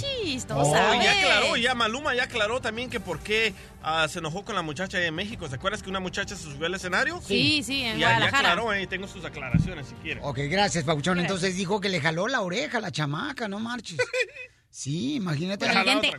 [0.50, 4.54] Oh, ya aclaró, ya Maluma ya aclaró también que por qué ah, se enojó con
[4.54, 5.48] la muchacha de México.
[5.48, 7.22] ¿Se acuerdas que una muchacha se subió al escenario?
[7.26, 10.20] Sí, sí, en ya, ya aclaró, ahí tengo sus aclaraciones si quiere.
[10.22, 11.18] Ok, gracias, Pabuchón.
[11.20, 13.96] Entonces dijo que le jaló la oreja a la chamaca, no marches.
[14.74, 15.66] Sí, imagínate.
[15.66, 16.12] Pues la gente-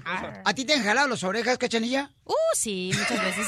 [0.45, 2.11] ¿A ti te han jalado las orejas, cachanilla?
[2.23, 3.47] Uh, sí, muchas veces.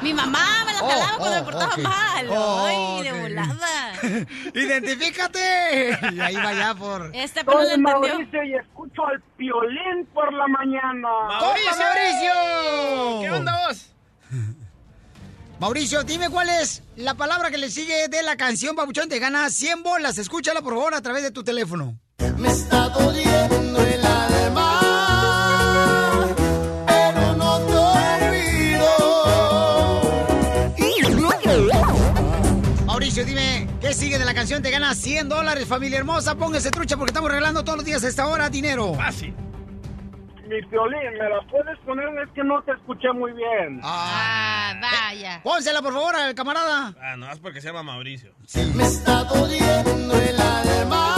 [0.00, 2.26] Mi mamá me las Oh, jalaba cuando oh, me portaba mal.
[2.30, 3.20] Oh, Ay, de ok.
[3.20, 3.92] volada.
[4.54, 5.98] ¡Identifícate!
[6.12, 7.10] Y ahí va ya por...
[7.16, 7.78] Este pero Soy.
[7.78, 11.08] Mauricio y escucho al piolín por la mañana.
[11.40, 13.20] ¡Compa Mauricio!
[13.22, 13.86] ¿Qué onda vos?
[15.58, 19.08] Mauricio, dime cuál es la palabra que le sigue de la canción Pabuchón.
[19.08, 20.18] Te gana 100 bolas.
[20.18, 21.98] Escúchala, por favor, a través de tu teléfono.
[22.38, 24.01] Me está doliendo el
[33.92, 34.62] dime, ¿qué sigue de la canción?
[34.62, 36.34] Te gana 100 dólares, familia hermosa.
[36.34, 38.94] Póngase trucha porque estamos regalando todos los días a esta hora dinero.
[38.94, 39.34] Fácil.
[40.48, 42.08] Mi piolín, ¿me la puedes poner?
[42.22, 43.80] Es que no te escuché muy bien.
[43.82, 45.40] Ah, vaya.
[45.42, 46.94] Pónsela, por favor, al camarada.
[47.00, 48.34] Ah, no, es porque se llama Mauricio.
[48.74, 51.14] Me está doliendo el alma,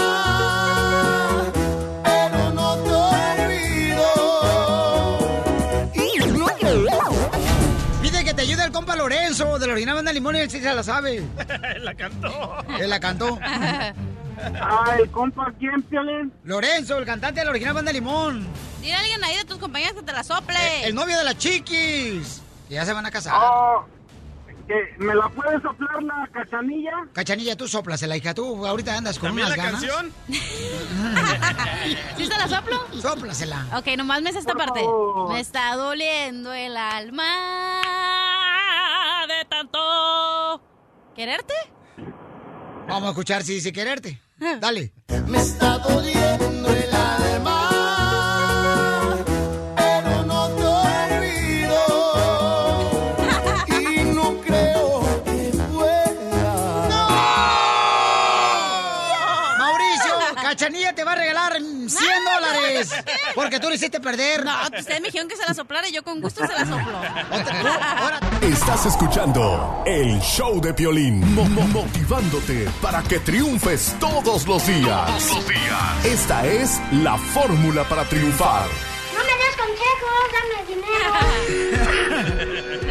[9.39, 11.21] Lorenzo de la original banda Limón y él sí se la sabe.
[11.81, 12.57] la cantó.
[12.79, 13.39] Él la cantó.
[13.43, 16.33] Ay, compa, ¿quién, piolín?
[16.45, 18.47] Lorenzo, el cantante de la original banda Limón.
[18.81, 20.57] Dile a alguien ahí de tus compañeras que te la sople.
[20.83, 22.43] El, el novio de las chiquis.
[22.69, 23.35] Que ya se van a casar.
[23.37, 23.85] Oh,
[24.69, 26.93] ¿que ¿Me la puedes soplar la cachanilla?
[27.13, 28.35] Cachanilla, tú soplasela, hija.
[28.35, 29.81] Tú ahorita andas con ¿También unas la ganas.
[29.81, 30.13] canción?
[32.17, 32.87] ¿Sí se la soplo?
[33.01, 33.67] Sóplasela.
[33.77, 34.81] Ok, nomás me sé esta Por parte.
[34.81, 35.33] favor.
[35.33, 38.24] Me está doliendo el alma
[39.69, 40.61] tanto
[41.15, 41.55] quererte.
[42.89, 44.21] Vamos a escuchar si dice quererte.
[44.61, 44.93] Dale.
[45.27, 47.64] Me está doliendo el alma,
[62.89, 63.05] dólares.
[63.35, 64.45] Porque tú le hiciste perder.
[64.45, 67.01] No, ustedes me dijeron que se la soplara y yo con gusto se la soplo.
[68.43, 75.07] Estás escuchando el show de Piolín, mo- mo- motivándote para que triunfes todos los días.
[75.07, 76.05] Todos los días.
[76.05, 78.67] Esta es la fórmula para triunfar.
[79.17, 81.13] No me des consejos, dame dinero.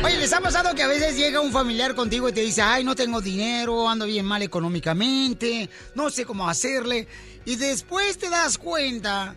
[0.05, 2.83] Oye, ¿les ha pasado que a veces llega un familiar contigo y te dice, ay,
[2.83, 7.07] no tengo dinero, ando bien mal económicamente, no sé cómo hacerle?
[7.45, 9.35] Y después te das cuenta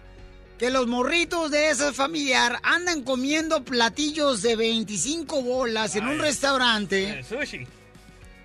[0.59, 7.23] que los morritos de ese familiar andan comiendo platillos de 25 bolas en un restaurante.
[7.29, 7.67] Sushi.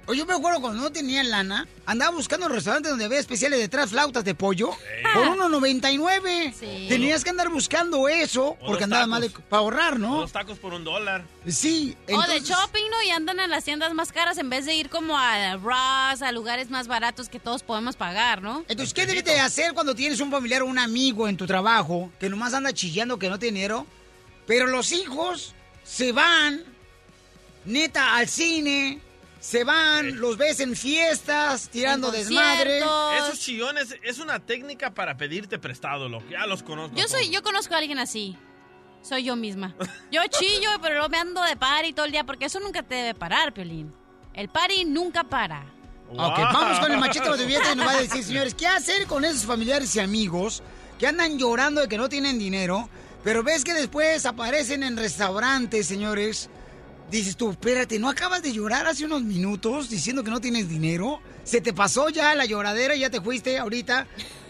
[0.07, 3.69] Yo me acuerdo cuando no tenía lana, andaba buscando un restaurante donde había especiales de
[3.69, 4.71] tres flautas de pollo
[5.13, 6.53] por 1.99.
[6.53, 6.87] Sí.
[6.89, 10.21] Tenías que andar buscando eso porque andaba mal para ahorrar, ¿no?
[10.21, 11.23] Dos tacos por un dólar.
[11.47, 11.95] Sí.
[12.09, 13.01] O de shopping, ¿no?
[13.03, 16.31] Y andan en las tiendas más caras en vez de ir como a Ross, a
[16.31, 18.65] lugares más baratos que todos podemos pagar, ¿no?
[18.67, 22.11] Entonces, ¿qué debes de hacer cuando tienes un familiar o un amigo en tu trabajo
[22.19, 23.87] que nomás anda chillando que no tiene dinero?
[24.45, 26.63] Pero los hijos se van,
[27.65, 28.99] neta, al cine,
[29.41, 32.77] se van, los ves en fiestas, tirando desmadre.
[33.17, 36.25] Esos chillones es una técnica para pedirte prestado, loco.
[36.29, 36.95] Ya los conozco.
[36.95, 37.33] Yo soy, todos.
[37.33, 38.37] yo conozco a alguien así.
[39.01, 39.75] Soy yo misma.
[40.11, 42.93] Yo chillo, pero luego me ando de party todo el día porque eso nunca te
[42.93, 43.91] debe parar, Piolín.
[44.35, 45.65] El party nunca para.
[46.11, 49.07] Ok, vamos con el machete de billete y nos va a decir, señores, ¿qué hacer
[49.07, 50.61] con esos familiares y amigos
[50.99, 52.89] que andan llorando de que no tienen dinero,
[53.23, 56.47] pero ves que después aparecen en restaurantes, señores?
[57.11, 61.19] Dices tú, espérate, ¿no acabas de llorar hace unos minutos diciendo que no tienes dinero?
[61.43, 64.07] ¿Se te pasó ya la lloradera y ya te fuiste ahorita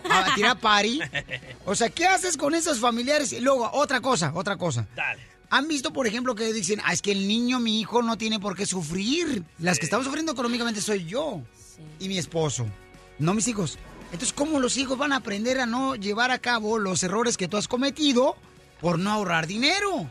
[0.08, 1.00] a tirar party?
[1.66, 3.34] O sea, ¿qué haces con esos familiares?
[3.34, 4.88] Y luego, otra cosa, otra cosa.
[4.96, 5.24] Dale.
[5.50, 8.40] ¿Han visto, por ejemplo, que dicen, ah, es que el niño, mi hijo, no tiene
[8.40, 9.44] por qué sufrir?
[9.58, 11.42] Las que estamos sufriendo económicamente soy yo
[12.00, 12.68] y mi esposo,
[13.18, 13.80] no mis hijos.
[14.12, 17.48] Entonces, ¿cómo los hijos van a aprender a no llevar a cabo los errores que
[17.48, 18.36] tú has cometido
[18.80, 20.08] por no ahorrar dinero?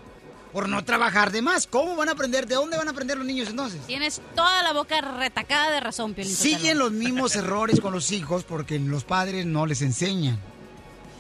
[0.53, 1.67] Por no trabajar de más.
[1.69, 2.47] ¿Cómo van a aprender?
[2.47, 3.81] ¿De dónde van a aprender los niños entonces?
[3.87, 6.35] Tienes toda la boca retacada de razón, Piolín.
[6.35, 10.39] Siguen los mismos errores con los hijos porque los padres no les enseñan.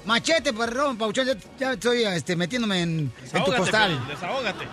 [0.06, 4.04] Machete, perdón, Pauchón, ya, ya estoy este, metiéndome en, en tu costal.
[4.08, 4.66] Desahógate.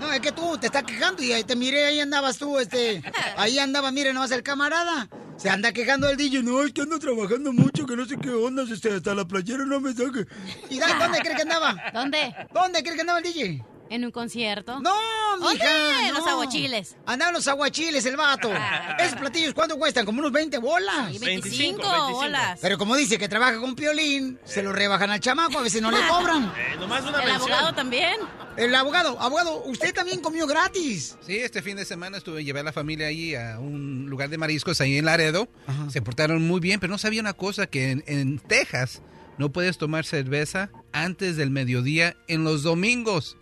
[0.00, 3.02] No, es que tú te estás quejando y ahí te miré, ahí andabas tú, este,
[3.36, 5.08] ahí andaba, mire, nomás el camarada.
[5.36, 8.30] Se anda quejando el DJ, no, es que ando trabajando mucho, que no sé qué
[8.30, 10.26] onda, este, hasta la playera no me saque.
[10.70, 11.76] ¿Y da- dónde crees que andaba?
[11.92, 12.34] ¿Dónde?
[12.54, 13.64] ¿Dónde crees que andaba el DJ?
[13.90, 14.80] ¿En un concierto?
[14.80, 14.92] No,
[15.38, 16.08] mija, ¿Dónde?
[16.08, 16.96] En los aguachiles.
[17.06, 18.50] Andaban los aguachiles, el vato.
[18.98, 20.04] Esos platillos, ¿cuánto cuestan?
[20.04, 21.12] Como unos 20 bolas.
[21.12, 22.12] Sí, 25 25.
[22.12, 22.58] bolas.
[22.60, 25.90] Pero como dice que trabaja con Piolín, se lo rebajan al chamaco, a veces no
[25.90, 26.44] le cobran.
[26.56, 27.52] Eh, nomás una El mención.
[27.52, 28.16] abogado también.
[28.58, 31.16] El abogado, abogado, usted también comió gratis.
[31.24, 34.36] Sí, este fin de semana estuve, llevé a la familia ahí a un lugar de
[34.38, 35.48] mariscos ahí en Laredo.
[35.90, 39.00] Se portaron muy bien, pero no sabía una cosa, que en, en Texas
[39.38, 43.36] no puedes tomar cerveza antes del mediodía en los domingos.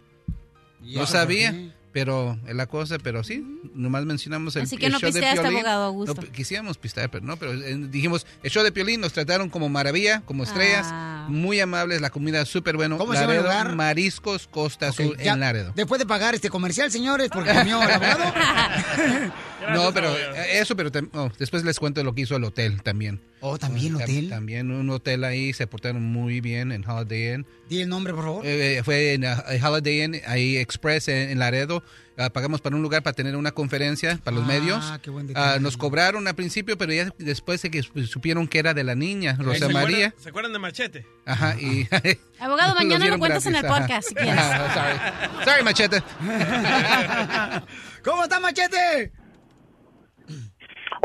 [0.87, 1.53] ¿Y No sabía?
[1.97, 3.43] Pero es la cosa, pero sí,
[3.75, 5.47] nomás mencionamos el, Así que el no show de Piolín.
[5.47, 6.21] abogado Augusto.
[6.21, 9.71] No, quisiéramos pistear, pero no, pero eh, dijimos, el show de Piolín nos trataron como
[9.71, 11.27] maravilla, como estrellas, Ah.
[11.31, 12.99] muy amables, la comida súper bueno.
[12.99, 13.75] ¿Cómo se llama el lugar?
[13.75, 15.73] Mariscos Costa Ok, Azul ya, en Laredo.
[15.75, 18.25] Después de pagar este comercial, señores, porque comió el abogado.
[19.73, 23.21] No, pero eh, eso, pero oh, después les cuento lo que hizo el hotel también.
[23.41, 24.29] Oh, ¿también Tam- hotel?
[24.29, 27.47] También un hotel ahí, se portaron muy bien en Holiday Inn.
[27.69, 28.47] Di el nombre, por favor.
[28.47, 31.83] Eh, eh, fue en uh, Holiday Inn, ahí Express en, en Laredo.
[32.19, 34.93] Ah, pagamos para un lugar para tener una conferencia para los Ah, medios.
[35.03, 38.73] qué buen Ah, nos cobraron al principio, pero ya después de que supieron que era
[38.73, 40.15] de la niña, ¿Se Rosa acuerdan- María.
[40.19, 41.07] ¿Se acuerdan de Machete?
[41.27, 41.87] Ajá, y...
[42.41, 43.81] Abogado, mañana lo cuentas en el ajá.
[43.81, 44.35] podcast, si quieres.
[44.75, 45.45] Sorry.
[45.45, 46.03] Sorry, Machete.
[48.05, 49.13] ¿Cómo está, Machete?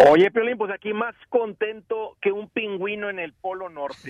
[0.10, 4.10] Oye, Piolín, pues aquí más contento que un pingüino en el Polo Norte.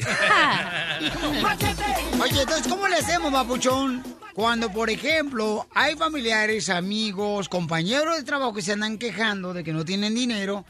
[2.22, 4.04] Oye, entonces, ¿cómo le hacemos, papuchón?
[4.34, 9.74] Cuando, por ejemplo, hay familiares, amigos, compañeros de trabajo que se andan quejando de que
[9.74, 10.66] no tienen dinero.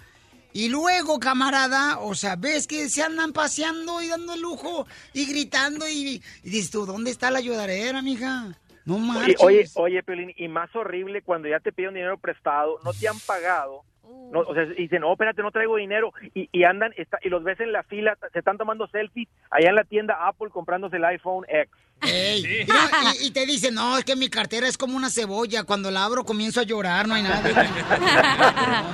[0.53, 5.87] Y luego, camarada, o sea, ves que se andan paseando y dando lujo y gritando
[5.87, 8.57] y, y dices tú, ¿dónde está la ayudadera, mija?
[8.83, 9.37] No Oye, marches.
[9.39, 13.19] oye, oye, Piolín, y más horrible cuando ya te piden dinero prestado, no te han
[13.19, 13.83] pagado.
[14.31, 16.13] No, o sea, y dicen, no, espérate, no traigo dinero.
[16.33, 19.69] Y, y andan, está- y los ves en la fila, se están tomando selfies allá
[19.69, 21.69] en la tienda Apple comprándose el iPhone X.
[22.03, 25.63] Ey, y, y- y te dicen, no, es que mi cartera es como una cebolla.
[25.65, 27.41] Cuando la abro comienzo a llorar, no hay nada.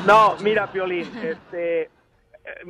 [0.05, 1.89] No, mira, Piolín, este, eh,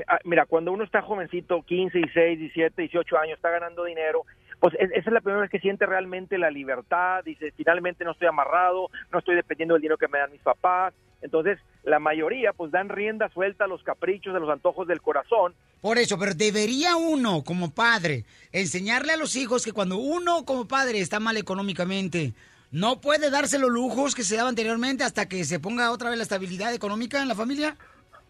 [0.08, 4.24] ah, mira, cuando uno está jovencito, 15, 16, 17, 18 años, está ganando dinero,
[4.60, 8.12] pues es- esa es la primera vez que siente realmente la libertad, dice, finalmente no
[8.12, 10.93] estoy amarrado, no estoy dependiendo del dinero que me dan mis papás.
[11.22, 15.53] Entonces, la mayoría, pues dan rienda suelta a los caprichos, a los antojos del corazón.
[15.79, 20.67] Por eso, pero debería uno, como padre, enseñarle a los hijos que cuando uno, como
[20.67, 22.33] padre, está mal económicamente,
[22.71, 26.17] no puede darse los lujos que se daba anteriormente hasta que se ponga otra vez
[26.17, 27.77] la estabilidad económica en la familia.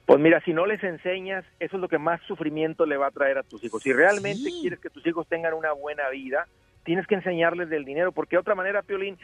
[0.05, 3.11] Pues mira, si no les enseñas, eso es lo que más sufrimiento le va a
[3.11, 3.81] traer a tus hijos.
[3.81, 6.47] Si realmente quieres que tus hijos tengan una buena vida,
[6.83, 9.17] tienes que enseñarles del dinero, porque de otra manera, Piolín,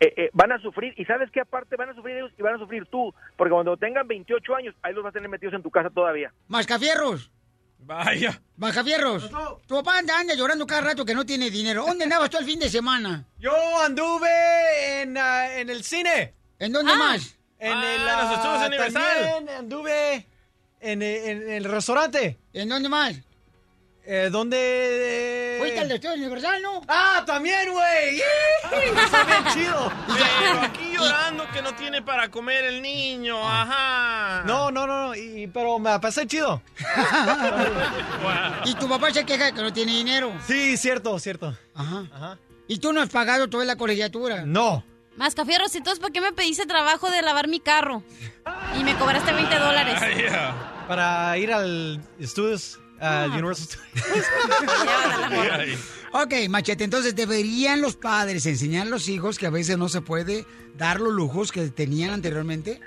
[0.00, 2.54] eh, eh, van a sufrir, y sabes qué aparte van a sufrir ellos y van
[2.54, 5.62] a sufrir tú, porque cuando tengan 28 años, ahí los vas a tener metidos en
[5.62, 6.32] tu casa todavía.
[6.48, 7.30] Mascafierros.
[7.78, 8.40] Vaya.
[8.56, 9.30] Mascafierros.
[9.66, 11.84] Tu papá anda, anda llorando cada rato que no tiene dinero.
[11.86, 13.24] ¿Dónde andabas tú el fin de semana?
[13.38, 16.32] Yo anduve en, ah, en el cine.
[16.58, 16.98] ¿En dónde Ah.
[16.98, 17.38] más?
[17.58, 19.02] En Ah, el los estudios ah, Universal.
[19.34, 20.26] también anduve
[20.80, 22.38] en, en el restaurante.
[22.54, 23.20] ¿En dónde más?
[24.06, 25.56] Eh, ¿Dónde?
[25.60, 26.82] Fuiste al Estudio Universal, ¿no?
[26.88, 28.20] Ah, también, güey.
[28.20, 29.90] Está bien chido.
[30.06, 34.42] Pero aquí llorando que no tiene para comer el niño, ajá.
[34.44, 36.60] No, no, no, no, y, pero me pasé chido.
[38.66, 40.32] Y tu papá se queja de que no tiene dinero.
[40.46, 41.56] Sí, cierto, cierto.
[41.74, 42.38] Ajá.
[42.66, 44.44] ¿Y tú no has pagado toda la colegiatura?
[44.46, 44.84] No.
[45.16, 48.02] Mascafierros, entonces, ¿por qué me pediste trabajo de lavar mi carro?
[48.78, 50.00] Y me cobraste 20 dólares.
[50.88, 54.26] Para ir al estudios, al Universal Studios.
[56.12, 60.00] Ok, machete, entonces deberían los padres enseñar a los hijos que a veces no se
[60.00, 60.44] puede
[60.76, 62.80] dar los lujos que tenían anteriormente.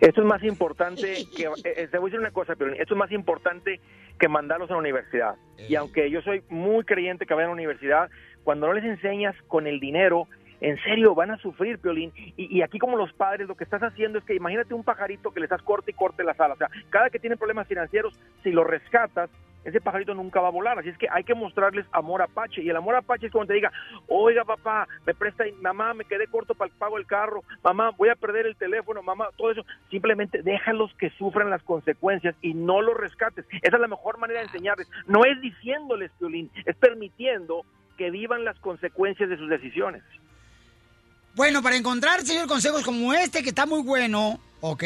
[0.00, 2.94] Esto es más importante que, eh, eh, te voy a decir una cosa, pero esto
[2.94, 3.80] es más importante
[4.18, 5.36] que mandarlos a la universidad.
[5.68, 8.10] Y aunque yo soy muy creyente que vayan a la universidad,
[8.42, 10.26] cuando no les enseñas con el dinero,
[10.60, 12.12] en serio, van a sufrir, Piolín.
[12.36, 15.40] Y, aquí como los padres, lo que estás haciendo es que imagínate un pajarito que
[15.40, 16.56] le estás corte y corte las alas.
[16.56, 19.30] O sea, cada que tiene problemas financieros, si lo rescatas,
[19.64, 20.78] ese pajarito nunca va a volar.
[20.78, 22.62] Así es que hay que mostrarles amor apache.
[22.62, 23.72] Y el amor apache es cuando te diga,
[24.08, 28.08] oiga papá, me presta, mamá, me quedé corto para el pago del carro, mamá, voy
[28.08, 29.64] a perder el teléfono, mamá, todo eso.
[29.90, 33.46] Simplemente déjalos que sufran las consecuencias y no los rescates.
[33.62, 34.88] Esa es la mejor manera de enseñarles.
[35.06, 37.64] No es diciéndoles, Piolín, es permitiendo
[37.98, 40.02] que vivan las consecuencias de sus decisiones.
[41.34, 44.82] Bueno, para encontrar, señor, consejos como este que está muy bueno, ok,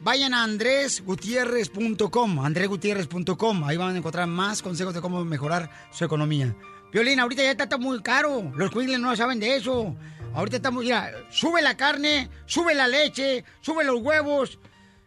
[0.00, 6.54] vayan a andresgutierrez.com, andresgutierrez.com, ahí van a encontrar más consejos de cómo mejorar su economía.
[6.92, 9.94] Violín, ahorita ya está, muy caro, los cuingles no saben de eso.
[10.34, 14.58] Ahorita está muy, mira, sube la carne, sube la leche, sube los huevos.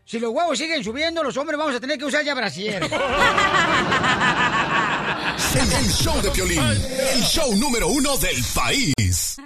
[0.06, 2.84] Si los huevos siguen subiendo, los hombres vamos a tener que usar ya brasier.
[2.84, 2.92] El,
[5.74, 9.38] el show de Piolín, el show número uno del país.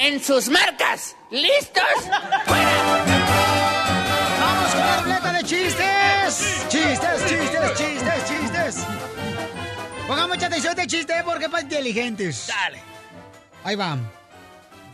[0.00, 1.82] En sus marcas, ¿listos?
[4.40, 6.64] ¡Vamos con la ruleta de chistes!
[6.68, 8.76] ¡Chistes, chistes, chistes, chistes!
[10.06, 12.46] Pongan mucha atención de chiste porque para inteligentes.
[12.46, 12.80] Dale.
[13.64, 13.98] Ahí va.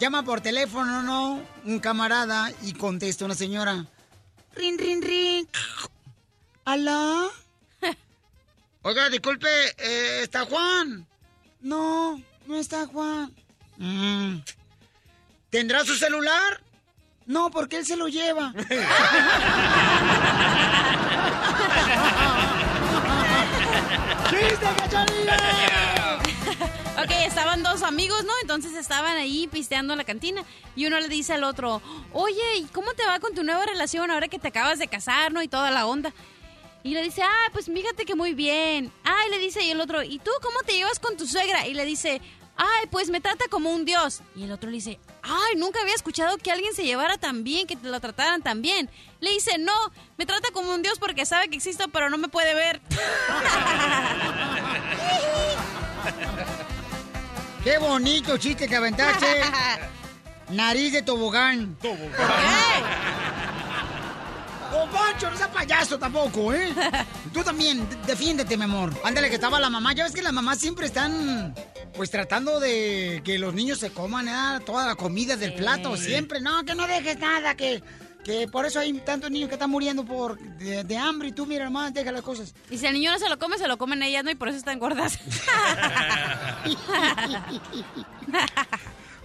[0.01, 1.43] Llama por teléfono, ¿no?
[1.67, 3.85] Un camarada y contesta una señora.
[4.57, 5.47] Rin, rin, rin.
[6.65, 7.31] ¿Aló?
[8.83, 11.07] Oiga, disculpe, eh, ¿está Juan?
[11.61, 13.31] No, no está Juan.
[13.77, 14.39] Mm.
[15.55, 16.61] ¿Tendrá su celular?
[17.27, 18.53] No, porque él se lo lleva.
[24.31, 24.67] ¡Chiste!
[26.97, 28.33] Ok, estaban dos amigos, ¿no?
[28.41, 30.43] Entonces estaban ahí pisteando en la cantina
[30.75, 31.83] y uno le dice al otro,
[32.13, 35.33] oye, ¿y cómo te va con tu nueva relación ahora que te acabas de casar,
[35.33, 35.43] ¿no?
[35.43, 36.13] Y toda la onda.
[36.83, 38.91] Y le dice, ah, pues fíjate que muy bien.
[39.05, 41.67] Ah, y le dice y el otro, ¿y tú cómo te llevas con tu suegra?
[41.69, 42.21] Y le dice,
[42.57, 44.23] ay, pues me trata como un dios.
[44.35, 47.67] Y el otro le dice, ay, nunca había escuchado que alguien se llevara tan bien,
[47.67, 48.91] que te lo trataran tan bien.
[49.21, 49.73] Le dice, no,
[50.17, 52.81] me trata como un dios porque sabe que existo, pero no me puede ver.
[57.65, 59.27] ¡Qué bonito chiste que aventaste!
[60.51, 61.75] Nariz de tobogán.
[61.81, 63.24] ¿Tobogán?
[64.75, 66.75] ¡Oh, Poncho, no seas payaso tampoco, ¿eh?
[67.33, 68.93] Tú también, defiéndete, mi amor.
[69.05, 69.93] Ándale, que estaba la mamá.
[69.95, 71.55] Ya ves que las mamás siempre están,
[71.95, 74.61] pues, tratando de que los niños se coman ¿eh?
[74.67, 75.97] toda la comida del plato.
[75.97, 77.83] Siempre, no, que no dejes nada, que,
[78.25, 81.29] que por eso hay tantos niños que están muriendo por de, de hambre.
[81.29, 82.53] Y tú, mira, nomás, deja las cosas.
[82.69, 84.31] Y si el niño no se lo come, se lo comen ellas, ¿no?
[84.31, 85.19] Y por eso están gordas.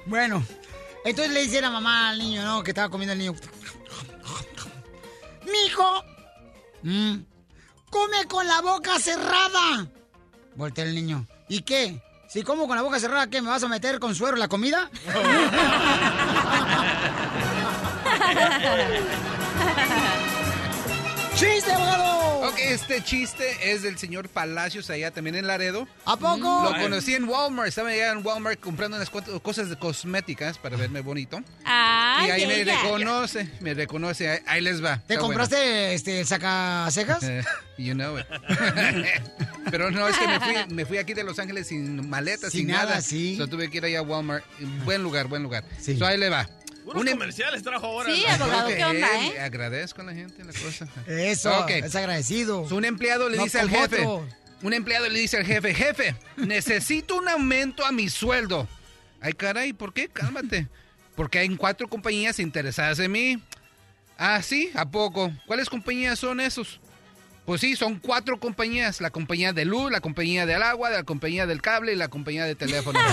[0.05, 0.43] Bueno,
[1.05, 2.63] entonces le dice la mamá al niño, ¿no?
[2.63, 3.35] Que estaba comiendo el niño.
[5.51, 6.03] Mijo,
[6.83, 7.15] mm,
[7.89, 9.87] come con la boca cerrada.
[10.55, 11.25] Voltea el niño.
[11.47, 12.01] ¿Y qué?
[12.27, 13.41] Si como con la boca cerrada, ¿qué?
[13.41, 14.89] ¿Me vas a meter con suero la comida?
[21.39, 22.49] ¡Chiste, abogado!
[22.49, 25.87] Ok, este chiste es del señor Palacios allá también en Laredo.
[26.05, 26.63] ¿A poco?
[26.63, 27.69] Lo conocí en Walmart.
[27.69, 31.39] Estaba allá en Walmart comprando unas cuantas cosas de cosméticas para verme bonito.
[31.65, 32.81] Ay, y ahí me ella.
[32.81, 34.29] reconoce, me reconoce.
[34.29, 34.97] Ahí, ahí les va.
[35.07, 37.19] ¿Te Está compraste este, el sacacejas?
[37.21, 37.43] bueno.
[37.77, 38.25] you know it.
[39.71, 42.61] Pero no, es que me fui, me fui aquí de Los Ángeles sin maletas, Sin
[42.61, 43.01] sin, nada, nada.
[43.01, 43.37] sí.
[43.37, 44.43] So, tuve que ir allá a Walmart.
[44.83, 45.63] Buen lugar, buen lugar.
[45.79, 46.49] So, ahí le va.
[46.85, 48.13] Unos comerciales trajo ahora.
[48.13, 49.39] Sí, abogado, ¿qué onda, Eh?
[49.39, 50.87] Agradezco a la gente la cosa.
[51.07, 51.69] Eso, Ok.
[51.71, 52.61] es agradecido.
[52.61, 54.01] Un empleado le No dice al jefe.
[54.05, 54.27] otro.
[54.61, 58.67] Un empleado le dice al jefe, jefe, necesito un aumento a mi sueldo.
[59.21, 60.07] Ay, caray, ¿por qué?
[60.09, 60.67] Cálmate.
[61.15, 63.43] Porque hay cuatro compañías interesadas en mí.
[64.17, 65.31] Ah, sí, ¿a poco?
[65.45, 66.79] ¿Cuáles compañías son esos?
[67.49, 69.01] Pues sí, son cuatro compañías.
[69.01, 72.45] La compañía de luz, la compañía del agua, la compañía del cable y la compañía
[72.45, 72.99] de teléfono.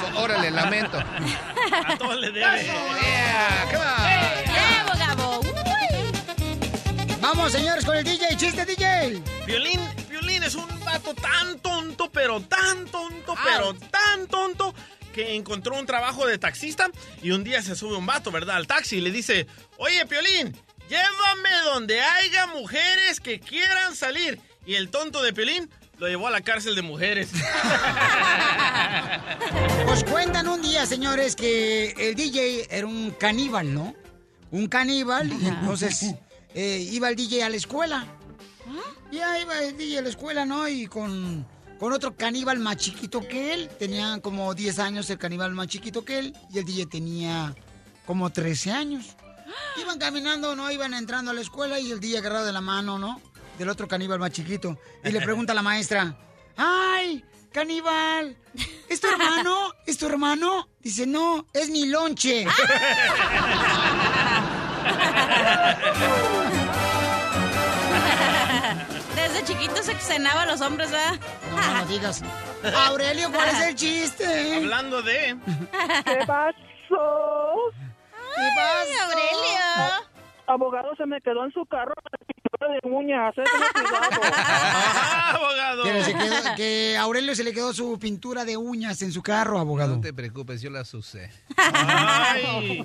[0.00, 0.98] So, órale, lamento.
[0.98, 2.64] A todos le debe.
[2.64, 3.68] Yeah.
[7.20, 8.36] Vamos, señores, con el DJ.
[8.36, 9.22] ¡Chiste, DJ!
[9.46, 9.78] Violín,
[10.10, 14.74] Violín es un vato tan tonto, pero tan tonto, pero tan tonto,
[15.14, 16.90] que encontró un trabajo de taxista
[17.22, 18.56] y un día se sube un vato, ¿verdad?
[18.56, 19.46] Al taxi y le dice,
[19.78, 20.52] oye, Piolín,
[20.88, 24.40] llévame donde haya mujeres que quieran salir.
[24.64, 27.30] Y el tonto de Piolín lo llevó a la cárcel de mujeres.
[29.86, 33.94] Pues cuentan un día, señores, que el DJ era un caníbal, ¿no?
[34.50, 36.14] Un caníbal, y entonces
[36.54, 38.06] eh, iba el DJ a la escuela.
[39.12, 40.68] Ya iba el DJ a la escuela, ¿no?
[40.68, 41.46] Y con,
[41.78, 43.68] con otro caníbal más chiquito que él.
[43.78, 46.34] Tenía como 10 años el caníbal más chiquito que él.
[46.52, 47.54] Y el DJ tenía
[48.04, 49.16] como 13 años.
[49.80, 50.70] Iban caminando, ¿no?
[50.70, 53.20] Iban entrando a la escuela y el DJ agarrado de la mano, ¿no?
[53.58, 54.78] Del otro caníbal más chiquito.
[55.04, 56.16] Y le pregunta a la maestra,
[56.56, 57.24] ¡ay!
[57.52, 58.36] ¡Caníbal!
[58.88, 59.72] ¿Es tu hermano?
[59.86, 60.68] ¿Es tu hermano?
[60.80, 62.46] Dice, no, es mi lonche.
[69.14, 71.18] Desde chiquito se cenaba a los hombres, ¿verdad?
[71.50, 72.22] No, no digas.
[72.88, 74.56] Aurelio, ¿cuál es el chiste?
[74.56, 75.36] Hablando de...
[76.04, 77.72] ¿Qué pasó?
[78.36, 80.06] ¿Qué Ay, Aurelio.
[80.48, 83.34] Abogado se me quedó en su carro la pintura de uñas.
[85.34, 85.82] abogado.
[85.82, 89.22] Que, se quedó- que a Aurelio se le quedó su pintura de uñas en su
[89.22, 89.96] carro, abogado.
[89.96, 91.30] No te preocupes, yo las usé.
[91.56, 92.78] Ay.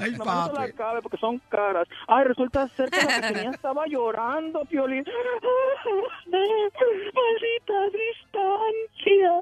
[0.00, 0.58] Ay, No papi.
[0.58, 1.86] me la cabe porque son caras.
[2.08, 5.04] Ay, resulta ser que la que tenía estaba llorando, Piolín.
[6.26, 9.32] Maldita distancia.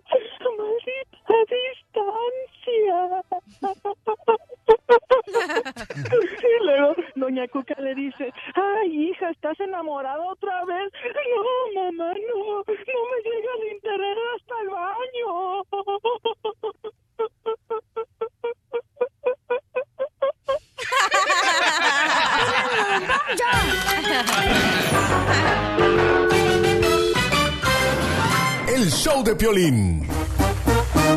[0.58, 1.87] Maldita distancia.
[5.28, 10.90] Y luego doña Cuca le dice, ay, hija, ¿estás enamorada otra vez?
[11.34, 11.42] No,
[11.82, 12.56] mamá, no.
[12.56, 14.68] No me llega el interés hasta el
[28.68, 30.06] El show de Piolín.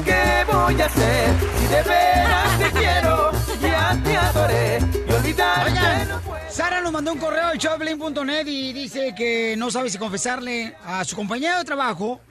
[0.06, 1.30] ¿Qué voy a hacer
[1.60, 3.32] si de veras te quiero?
[3.62, 6.50] Ya te adoré y olvidarte Oigan, no puedo.
[6.50, 11.04] Sara nos mandó un correo al showblin.net y dice que no sabe si confesarle a
[11.04, 12.22] su compañero de trabajo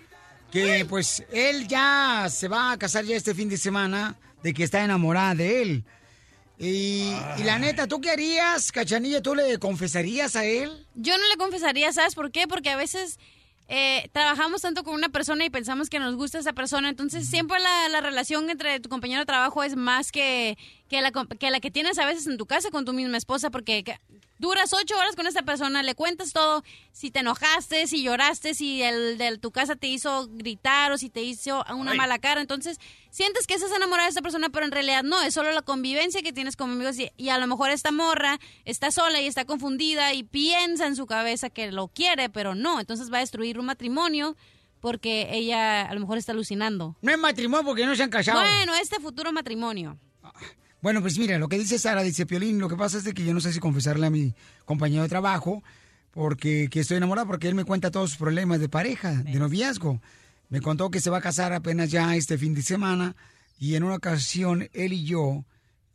[0.50, 4.64] que pues él ya se va a casar ya este fin de semana de que
[4.64, 5.84] está enamorada de él.
[6.58, 9.22] Y, y la neta, ¿tú qué harías, Cachanilla?
[9.22, 10.86] ¿Tú le confesarías a él?
[10.94, 12.46] Yo no le confesaría, ¿sabes por qué?
[12.48, 13.18] Porque a veces
[13.72, 17.60] eh, trabajamos tanto con una persona y pensamos que nos gusta esa persona, entonces siempre
[17.60, 20.58] la, la relación entre tu compañero de trabajo es más que,
[20.90, 23.48] que, la, que la que tienes a veces en tu casa con tu misma esposa,
[23.50, 23.98] porque que-
[24.38, 28.82] duras ocho horas con esta persona, le cuentas todo, si te enojaste, si lloraste, si
[28.82, 31.96] el de tu casa te hizo gritar o si te hizo una Ay.
[31.98, 32.78] mala cara, entonces
[33.10, 36.22] sientes que estás enamorada de esta persona, pero en realidad no, es solo la convivencia
[36.22, 39.44] que tienes con amigos y, y a lo mejor esta morra está sola y está
[39.44, 43.58] confundida y piensa en su cabeza que lo quiere, pero no, entonces va a destruir
[43.60, 44.36] un matrimonio
[44.80, 46.96] porque ella a lo mejor está alucinando.
[47.02, 48.40] No es matrimonio porque no se han casado.
[48.40, 49.98] Bueno, este futuro matrimonio.
[50.82, 53.24] Bueno, pues mira, lo que dice Sara, dice Piolín, lo que pasa es de que
[53.24, 55.62] yo no sé si confesarle a mi compañero de trabajo
[56.10, 60.00] porque que estoy enamorada porque él me cuenta todos sus problemas de pareja, de noviazgo.
[60.48, 63.14] Me contó que se va a casar apenas ya este fin de semana
[63.58, 65.44] y en una ocasión él y yo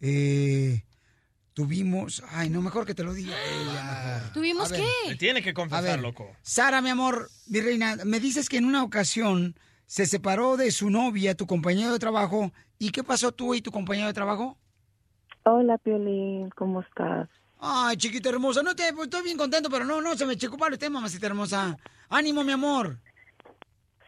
[0.02, 0.84] eh,
[1.54, 4.32] tuvimos, ay, no, mejor que te lo diga ella.
[4.34, 4.82] ¿Tuvimos ver.
[4.82, 5.10] qué?
[5.10, 6.32] Le tiene que confesar, ver, loco.
[6.42, 9.58] Sara, mi amor, mi reina, me dices que en una ocasión
[9.88, 12.54] se separó de su novia, tu compañero de trabajo.
[12.78, 14.58] ¿Y qué pasó tú y tu compañero de trabajo?
[15.48, 17.30] Hola, Piolín, ¿cómo estás?
[17.60, 20.58] Ay, chiquita hermosa, no te, pues, estoy bien contento, pero no, no, se me checó
[20.58, 21.78] para usted, mamacita hermosa.
[22.10, 22.98] Ánimo, mi amor.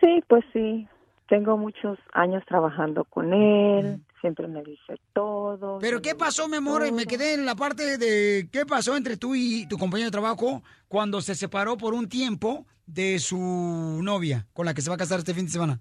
[0.02, 0.88] Sí, pues sí.
[1.30, 4.02] Tengo muchos años trabajando con él.
[4.20, 5.78] Siempre me dice todo.
[5.80, 6.92] Pero ¿qué pasó, mi amor?
[6.92, 10.64] Me quedé en la parte de qué pasó entre tú y tu compañero de trabajo
[10.88, 15.00] cuando se separó por un tiempo de su novia, con la que se va a
[15.00, 15.80] casar este fin de semana.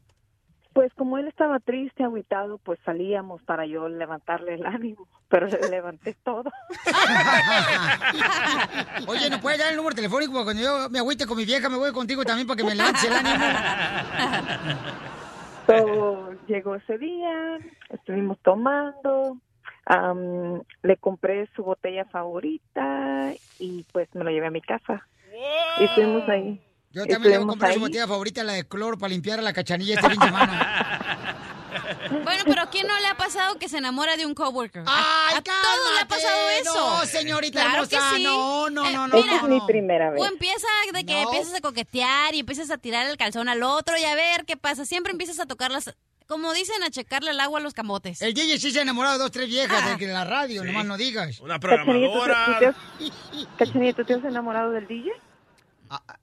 [0.77, 5.09] Pues como él estaba triste, agüitado, pues salíamos para yo levantarle el ánimo.
[5.27, 6.53] Pero le levanté todo.
[9.09, 10.33] Oye, ¿no puedes dar el número telefónico?
[10.33, 12.75] Porque cuando yo me agüite con mi vieja, me voy contigo también para que me
[12.75, 13.37] lance el ánimo.
[15.67, 17.59] So, llegó ese día,
[17.89, 19.37] estuvimos tomando,
[19.87, 25.05] am, le compré su botella favorita y pues me lo llevé a mi casa.
[25.81, 26.61] Y estuvimos ahí.
[26.97, 29.43] Yo también le voy a comprar su botella favorita, la de cloro, para limpiar a
[29.43, 31.03] la cachanilla este fin de semana.
[32.25, 34.83] Bueno, pero ¿a quién no le ha pasado que se enamora de un coworker?
[34.87, 36.75] A- ¡Ay, a, todos le ha pasado eso.
[37.01, 38.23] No, señorita Claro que hermosa, sí.
[38.25, 40.21] no, no, Eh, no, no, mira, es mi primera vez.
[40.23, 41.23] O empieza de que No.
[41.25, 44.57] empiezas a coquetear y empiezas a tirar el calzón al otro y a ver qué
[44.57, 44.85] pasa.
[44.85, 45.95] Siempre empiezas a tocarlas,
[46.27, 48.23] como dicen, a checarle el agua a los camotes.
[48.23, 49.91] El DJ sí se ha enamorado de dos, tres viejas Ah.
[49.91, 50.69] de que la radio, Sí.
[50.69, 51.41] nomás no digas.
[51.41, 52.59] Una Cachanilla, ¿tú, te- programadora.
[52.99, 55.11] te Cachanilla, ¿tú te has enamorado del DJ?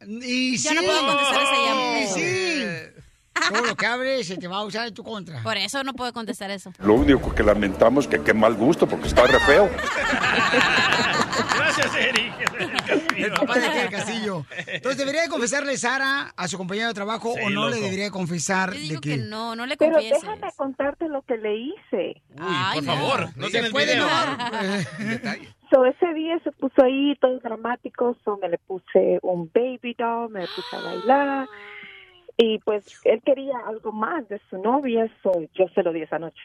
[0.02, 0.76] Y Yo sí.
[0.76, 2.08] no puedo contestar esa Y llamada.
[2.14, 2.66] sí.
[3.52, 5.42] Todo lo que hables se te va a usar en tu contra.
[5.42, 6.72] Por eso no puedo contestar eso.
[6.80, 9.70] Lo único que lamentamos que qué mal gusto porque está re feo.
[11.58, 12.34] Gracias, Eric.
[13.18, 14.46] El papá de aquí del Castillo.
[14.68, 17.70] Entonces, ¿debería de confesarle Sara a su compañero de trabajo Sí, o no loco.
[17.76, 19.10] le debería de confesar Yo de digo que...
[19.10, 20.22] que no, no le Pero confieses.
[20.22, 22.22] déjame contarte lo que le hice.
[22.30, 22.94] Uy, Ay, por no.
[22.96, 24.08] favor, no Se tienes puede video.
[25.86, 30.42] ese día se puso ahí todo dramático, so, me le puse un baby doll, me
[30.42, 31.50] le puse a bailar.
[32.38, 36.18] Y pues él quería algo más de su novia, so, yo se lo di esa
[36.18, 36.42] noche.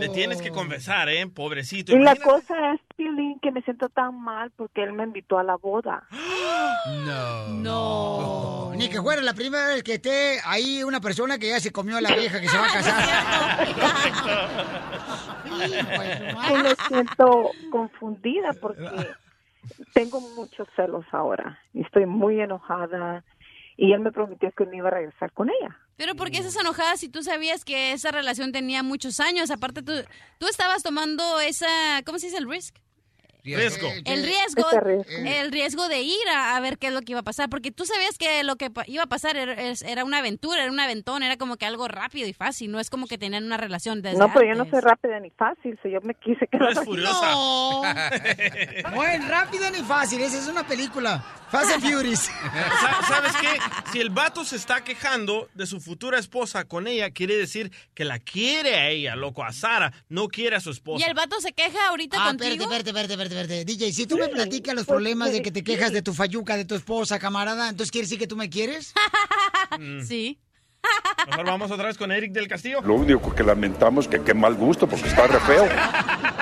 [0.00, 1.26] Le tienes que confesar, ¿eh?
[1.26, 1.92] Pobrecito.
[1.94, 5.42] Y la cosa es, Piolín, que me siento tan mal porque él me invitó a
[5.42, 6.06] la boda.
[7.04, 7.48] No.
[7.48, 8.72] No.
[8.76, 11.96] Ni que fuera la primera vez que esté ahí una persona que ya se comió
[11.96, 13.66] a la vieja que se va a casar.
[15.50, 18.88] Y me siento confundida porque
[19.92, 23.24] tengo muchos celos ahora y estoy muy enojada
[23.80, 25.74] y él me prometió que me iba a regresar con ella.
[25.96, 29.50] Pero ¿por qué estás enojada si tú sabías que esa relación tenía muchos años?
[29.50, 29.92] Aparte, tú,
[30.38, 31.66] tú estabas tomando esa,
[32.04, 32.76] ¿cómo se dice el risk?
[33.42, 33.88] Riesgo.
[34.04, 34.66] El riesgo,
[35.08, 37.70] el riesgo de ir a, a ver qué es lo que iba a pasar, porque
[37.70, 41.38] tú sabías que lo que iba a pasar era, una aventura, era un aventón, era
[41.38, 44.30] como que algo rápido y fácil, no es como que tenían una relación desde no,
[44.34, 47.30] pero yo no soy rápida ni fácil, so yo me quise No quedar es furiosa.
[47.32, 47.82] No.
[48.94, 51.24] No es rápido ni fácil, esa es una película.
[51.50, 52.30] Fast and Furious.
[53.08, 53.58] ¿Sabes qué?
[53.92, 58.04] Si el vato se está quejando de su futura esposa con ella, quiere decir que
[58.04, 61.06] la quiere a ella, loco, a Sara, no quiere a su Y esposa.
[61.06, 62.64] el vato se queja ahorita Ah, contigo.
[62.64, 63.64] espérate, espérate, espérate, espérate, espérate.
[63.64, 66.64] DJ, si tú me platicas los problemas de que te quejas de tu fayuca, de
[66.64, 68.92] tu esposa, camarada, entonces quiere decir que tú me quieres?
[70.06, 70.38] Sí.
[71.28, 72.80] Mejor vamos otra vez con Eric del Castillo.
[72.82, 75.68] Lo único que lamentamos que qué mal gusto porque está re feo.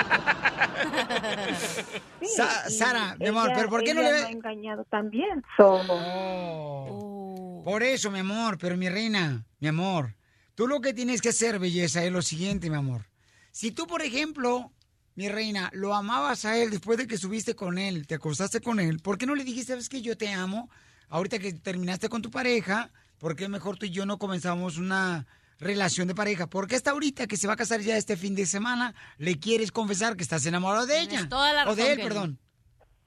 [2.35, 5.43] Sa- y Sara, mi amor, ella- pero ¿por qué no le- me ha engañado también?
[5.57, 7.61] So, Oh.
[7.63, 10.15] Por eso, mi amor, pero mi reina, mi amor,
[10.55, 13.05] tú lo que tienes que hacer, belleza, es lo siguiente, mi amor.
[13.51, 14.71] Si tú, por ejemplo,
[15.15, 18.79] mi reina, lo amabas a él después de que subiste con él, te acostaste con
[18.79, 20.69] él, ¿por qué no le dijiste, sabes que yo te amo?
[21.09, 25.27] Ahorita que terminaste con tu pareja, ¿por qué mejor tú y yo no comenzamos una
[25.59, 26.47] relación de pareja?
[26.47, 29.71] Porque hasta ahorita que se va a casar ya este fin de semana, le quieres
[29.71, 31.27] confesar que estás enamorado de ella.
[31.29, 32.39] Toda la o de él, perdón.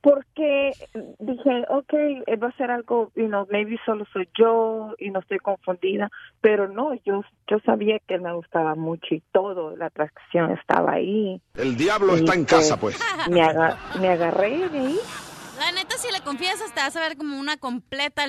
[0.01, 0.73] porque
[1.21, 1.93] dije, ok,
[2.27, 6.11] eh, va a ser algo, you know, maybe solo soy yo y no estoy confundida,
[6.41, 10.95] pero no, yo yo sabía que él me gustaba mucho y todo, la atracción estaba
[10.95, 11.41] ahí.
[11.55, 12.99] El diablo Y, está en casa, pues.
[13.31, 14.99] Me, aga- me agarré de ahí.
[15.61, 18.25] La neta, si le confiesas, te vas a ver como una completa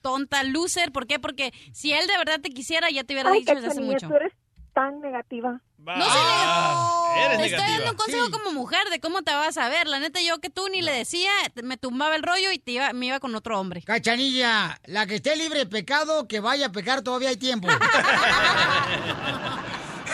[0.00, 0.92] tonta loser.
[0.92, 1.18] ¿Por qué?
[1.18, 4.08] Porque si él de verdad te quisiera, ya te hubiera Ay, dicho desde hace mucho.
[4.08, 4.32] tú eres
[4.74, 5.60] tan negativa.
[5.78, 7.24] No soy negativa.
[7.24, 9.86] eres Te estoy dando un consejo como mujer de cómo te vas a ver.
[9.88, 11.30] La neta, yo que tú ni le decía,
[11.62, 13.82] me tumbaba el rollo y te iba, me iba con otro hombre.
[13.82, 17.68] Cachanilla, la que esté libre de pecado, que vaya a pecar, todavía hay tiempo.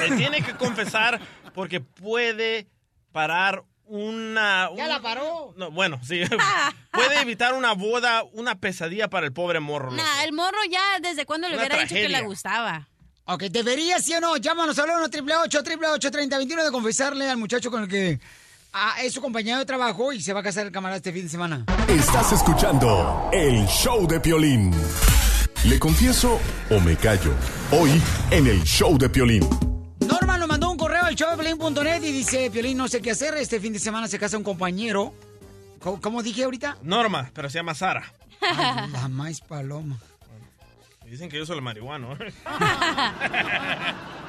[0.02, 1.20] Él tiene que confesar
[1.55, 2.66] porque puede
[3.12, 4.70] parar una...
[4.77, 5.55] ¡Ya la paró!
[5.56, 6.23] No, bueno, sí.
[6.93, 9.90] puede evitar una boda, una pesadilla para el pobre morro.
[9.90, 10.02] loco.
[10.02, 12.89] Nah, el morro ya desde cuando le Una hubiera dicho que le gustaba.
[13.27, 14.36] Ok, ¿debería sí o no?
[14.36, 18.20] Llámanos al 1 888 888 3021 de confesarle al muchacho con el que
[18.74, 21.23] ah, es su compañero de trabajo y se va a casar el camarada este fin
[21.23, 21.65] de semana.
[21.89, 24.73] Estás escuchando el show de Piolín.
[25.65, 26.39] ¿Le confieso
[26.70, 27.32] o me callo?
[27.70, 27.90] Hoy
[28.31, 29.48] en el show de Piolín.
[31.05, 34.18] Correo al showdepiolín.net y dice, Piolín, no sé qué hacer, este fin de semana se
[34.18, 35.14] casa un compañero.
[35.81, 36.78] ¿Cómo, cómo dije ahorita?
[36.82, 38.10] Norma, pero se llama Sara.
[38.40, 39.98] Ay, la más paloma.
[41.05, 42.16] Dicen que yo soy el marihuano.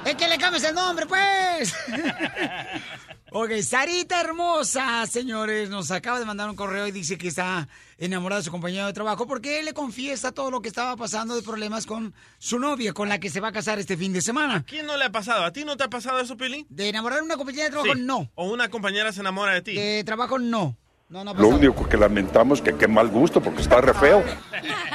[0.05, 1.73] Es que le cambies el nombre, pues.
[3.37, 7.67] ok, Sarita hermosa, señores, nos acaba de mandar un correo y dice que está
[7.97, 11.35] enamorada de su compañero de trabajo porque él le confiesa todo lo que estaba pasando
[11.35, 14.21] de problemas con su novia, con la que se va a casar este fin de
[14.21, 14.63] semana.
[14.65, 15.43] ¿Quién no le ha pasado?
[15.43, 16.65] ¿A ti no te ha pasado eso, Pili?
[16.69, 18.01] De enamorar a una compañera de trabajo, Sí.
[18.01, 18.31] no.
[18.35, 19.73] ¿O una compañera se enamora de ti?
[19.75, 20.77] De trabajo, no.
[21.09, 24.23] No, no ha Lo único que lamentamos que qué mal gusto porque está re feo.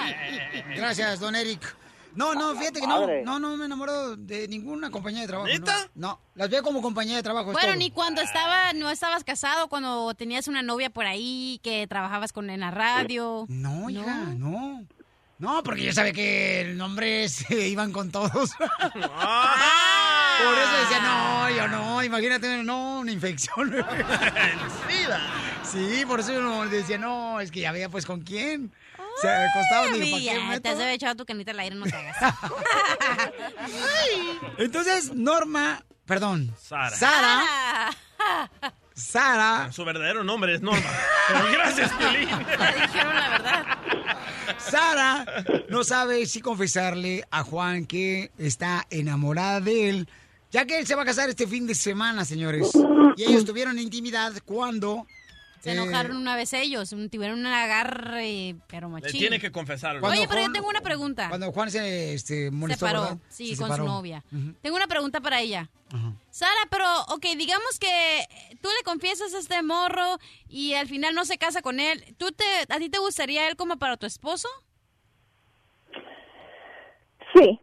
[0.76, 1.76] Gracias, don Eric.
[2.14, 5.48] No, no, fíjate que no, no, no me enamoro de ninguna compañía de trabajo.
[5.48, 5.58] no.
[5.58, 5.90] ¿Neta?
[5.94, 7.52] No, las veo como compañía de trabajo.
[7.52, 12.32] Bueno, ni cuando estaba, no estabas casado, cuando tenías una novia por ahí, que trabajabas
[12.32, 13.46] con en la radio.
[13.48, 14.84] No, hija, no.
[15.38, 18.50] No, porque yo sabía que el nombre se iban con todos.
[18.60, 19.56] Ah.
[20.44, 23.74] Por eso decía, no, yo no, imagínate, no, una infección.
[25.62, 28.72] Sí, por eso yo no decía, no, es que ya veía pues con quién.
[29.20, 31.76] Se acostaba y digo, ¿para qué te has de haber echado tu canita al aire,
[31.76, 32.16] no te hagas.
[34.58, 36.90] Entonces, Norma, perdón, Sara.
[36.96, 37.44] Sara,
[38.22, 38.72] Ah.
[38.94, 40.90] Sara, Su verdadero nombre es Norma.
[41.28, 42.28] Pero gracias, Piolín.
[42.28, 43.66] dijeron la verdad.
[44.58, 45.24] Sara
[45.70, 50.08] no sabe si confesarle a Juan que está enamorada de él,
[50.50, 52.70] ya que él se va a casar este fin de semana, señores.
[53.16, 55.06] Y ellos tuvieron intimidad cuando...
[55.60, 59.20] Se eh, enojaron una vez ellos, un- tuvieron un agarre, pero Le machín.
[59.20, 60.00] tiene que confesarlo.
[60.00, 61.28] Cuando Oye, pero yo tengo una pregunta.
[61.28, 63.18] Cuando Juan se este, Se molestó, paró, ¿verdad?
[63.28, 63.84] sí, Se con separó.
[63.84, 64.24] su novia.
[64.62, 65.68] Tengo una pregunta para ella.
[66.30, 68.26] Sara, pero, ok, digamos que
[68.62, 70.18] tú le confiesas a este morro
[70.48, 72.14] y al final no se casa con él.
[72.16, 74.48] ¿Tú te, ¿A ti te gustaría él como para tu esposo?
[77.34, 77.60] Sí,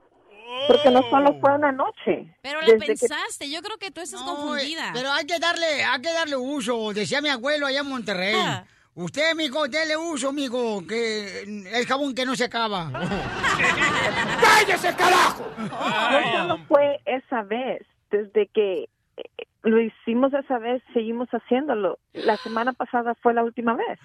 [0.68, 2.34] porque no solo fue una noche.
[2.42, 4.92] Pero la que- pensaste, yo creo que tú estás confundida.
[4.94, 8.36] Pero hay que darle, hay que darle uso, decía mi abuelo allá en Monterrey.
[8.38, 8.66] Ah.
[8.96, 12.92] Usted, mijo, dele uso, mijo, que el jabón que no se acaba.
[14.42, 15.52] ¡Cállese, carajo!
[15.58, 22.00] No solo fue esa vez, desde que eh, lo hicimos esa vez, seguimos haciéndolo.
[22.14, 24.00] La semana pasada fue la última vez.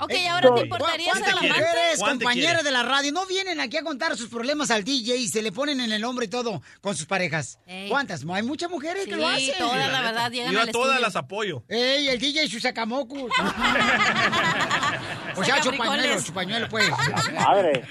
[0.00, 1.48] Ok, Eh, ahora te ¿cu- importaría ser ¿Cuántas amante?
[1.48, 5.28] mujeres, compañeras de la radio, no vienen aquí a contar sus problemas al DJ y
[5.28, 7.58] se le ponen en el hombro y todo con sus parejas?
[7.66, 7.88] Ey.
[7.88, 8.24] ¿Cuántas?
[8.28, 9.54] Hay muchas mujeres que Sí, lo hacen.
[9.58, 11.06] todas, la verdad, llegan Yo al a todas estudio.
[11.06, 11.62] las apoyo.
[11.68, 13.30] Ey, el DJ y sus sacamocos.
[15.36, 15.96] o sea, Saca su frijoles.
[16.02, 16.90] pañuelo, su pañuelo, pues.
[17.34, 17.84] Madre.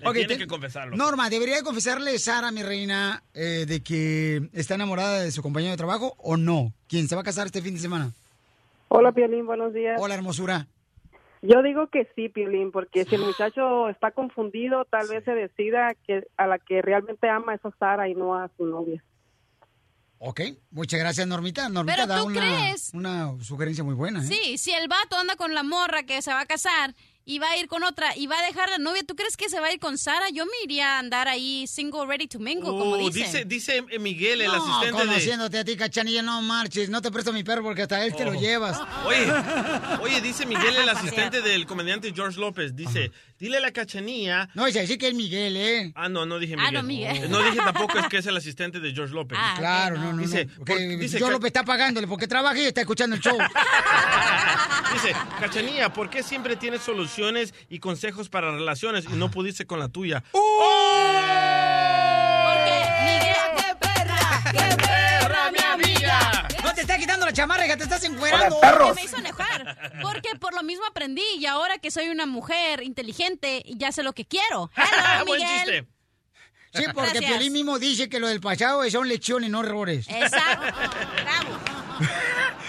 [0.00, 0.96] Le Ok, tiene te- que confesarlo.
[0.96, 5.76] Norma, ¿debería confesarle Sara, mi reina, eh, de que está enamorada de su compañero de
[5.76, 6.72] trabajo o no?
[6.88, 8.12] ¿Quién se va a casar este fin de semana?
[8.88, 10.00] Hola, Piolín, buenos días.
[10.00, 10.66] Hola, hermosura.
[11.40, 15.88] Yo digo que sí, Piolín, porque si el muchacho está confundido, tal vez se decida
[16.06, 19.02] que a la que realmente ama es a Sara y no a su novia.
[20.24, 20.40] Ok,
[20.70, 21.68] muchas gracias, Normita.
[21.68, 24.20] Normita Pero da tú una, crees- una sugerencia muy buena.
[24.20, 24.26] ¿eh?
[24.26, 26.94] Sí, si el vato anda con la morra que se va a casar
[27.24, 29.48] y va a ir con otra y va a dejar la novia, ¿tú crees que
[29.48, 30.28] se va a ir con Sara?
[30.30, 33.48] Yo me iría a andar ahí single ready to mingle, como Oh, dicen.
[33.48, 35.06] dice, dice Miguel, el no, asistente de...
[35.06, 36.88] conociéndote a ti, cachanilla, no marches.
[36.90, 38.34] No te presto mi perro porque hasta él te lo Oh.
[38.34, 38.78] llevas.
[39.06, 39.32] Oye,
[40.02, 43.12] oye, dice Miguel, el asistente del comediante George López, dice,
[43.42, 44.48] dile a la cachanía...
[44.54, 45.92] No, dice así que es Miguel, ¿eh?
[45.96, 46.74] Ah, no, no dije Ah, Miguel.
[46.74, 47.30] no, Miguel.
[47.30, 49.36] No dije tampoco es que es el asistente de George López.
[49.40, 50.50] Ah, Claro, no, no, Dice, no.
[50.58, 53.36] por- Porque dice ca- López está pagándole porque trabaja y está escuchando el show.
[54.92, 59.78] Dice, Cachanía, ¿por qué siempre tienes soluciones y consejos para relaciones y no pudiste con
[59.80, 60.22] la tuya?
[60.30, 60.42] Porque
[67.32, 68.60] la chamarra, que te estás encuerando.
[68.60, 69.92] Porque me hizo enojar.
[70.02, 74.12] Porque por lo mismo aprendí y ahora que soy una mujer inteligente, ya sé lo
[74.12, 74.70] que quiero.
[74.76, 75.64] Hello, Buen Miguel.
[75.64, 75.86] chiste.
[76.74, 77.30] Sí, porque Gracias.
[77.32, 80.06] Piolín mismo dice que lo del pasado son lecciones, no errores.
[80.08, 80.62] Exacto.
[81.22, 81.58] Bravo.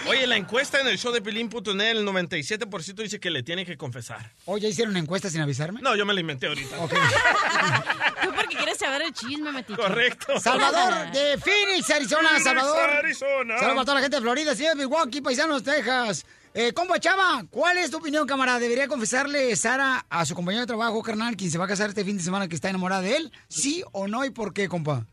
[0.06, 3.76] Oye, la encuesta en el show de Pelín.net, el 97% dice que le tiene que
[3.76, 4.32] confesar.
[4.44, 5.80] Oye, ¿hicieron una encuesta sin avisarme?
[5.80, 6.78] No, yo me la inventé ahorita.
[6.80, 6.92] Ok.
[8.22, 9.80] Tú porque quieres saber el chisme, metiche.
[9.80, 10.38] Correcto.
[10.38, 12.90] Salvador de Phoenix, Arizona, Phoenix, Salvador.
[12.90, 13.58] Arizona.
[13.58, 16.26] Saludos para toda la gente de Florida, sí, de Milwaukee, Paisanos, Texas.
[16.52, 18.60] Eh, compa Chava, ¿cuál es tu opinión, camarada?
[18.60, 22.04] ¿Debería confesarle Sara a su compañero de trabajo, carnal, quien se va a casar este
[22.04, 23.32] fin de semana que está enamorada de él?
[23.48, 25.06] ¿Sí o no y por qué, compa?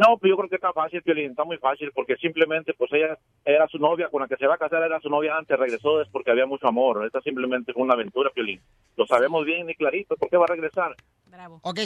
[0.00, 3.18] No, pues yo creo que está fácil, Piolín, está muy fácil, porque simplemente, pues ella
[3.44, 6.00] era su novia, con la que se va a casar era su novia antes, regresó
[6.00, 8.62] es porque había mucho amor, esta simplemente fue una aventura, Piolín.
[8.96, 10.96] Lo sabemos bien y clarito, ¿por qué va a regresar?
[11.30, 11.60] Bravo.
[11.62, 11.78] Ok,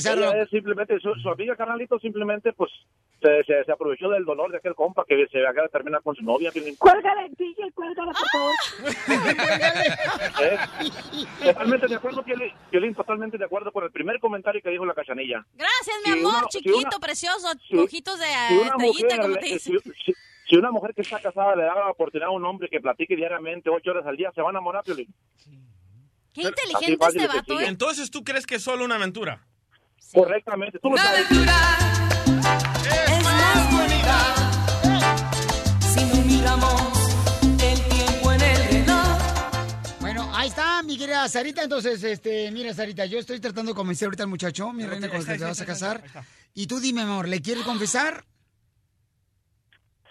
[0.43, 2.71] es simplemente, su, su amiga, carnalito, simplemente, pues,
[3.21, 6.15] se, se, se aprovechó del dolor de aquel compa que se acaba de terminar con
[6.17, 6.51] su novia.
[6.79, 8.53] Cuélgale, DJ, cuélgale, por favor.
[10.41, 10.59] Eh,
[11.45, 14.95] Totalmente de acuerdo, Piolín, Piolín, totalmente de acuerdo con el primer comentario que dijo la
[14.95, 15.45] cachanilla.
[15.55, 19.35] Gracias, mi Si amor, una- si chiquito, una- precioso, si- ojitos de estrellita, mujer, como
[19.35, 19.79] te le- dicen.
[19.81, 20.15] si, si-
[20.49, 23.17] si una mujer que está casada le da la oportunidad a un hombre que platique
[23.17, 25.13] diariamente ocho horas al día, se va a enamorar, Piolín.
[26.35, 27.61] Qué inteligente este de vato.
[27.61, 27.67] ¿eh?
[27.69, 29.47] Entonces, ¿tú crees que es solo una aventura?
[30.13, 31.31] Correctamente, tú lo sabes.
[31.31, 34.51] Es más bonita
[35.81, 36.75] si no miramos
[37.63, 39.19] el tiempo en el reloj.
[40.01, 41.63] Bueno, ahí está, mi querida Sarita.
[41.63, 45.19] Entonces, este, mira, Sarita, yo estoy tratando de convencer ahorita al muchacho, mi reina, con
[45.19, 46.03] el que te vas a casar.
[46.53, 48.25] Y tú dime, amor, ¿le quieres confesar?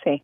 [0.06, 0.24] Sí.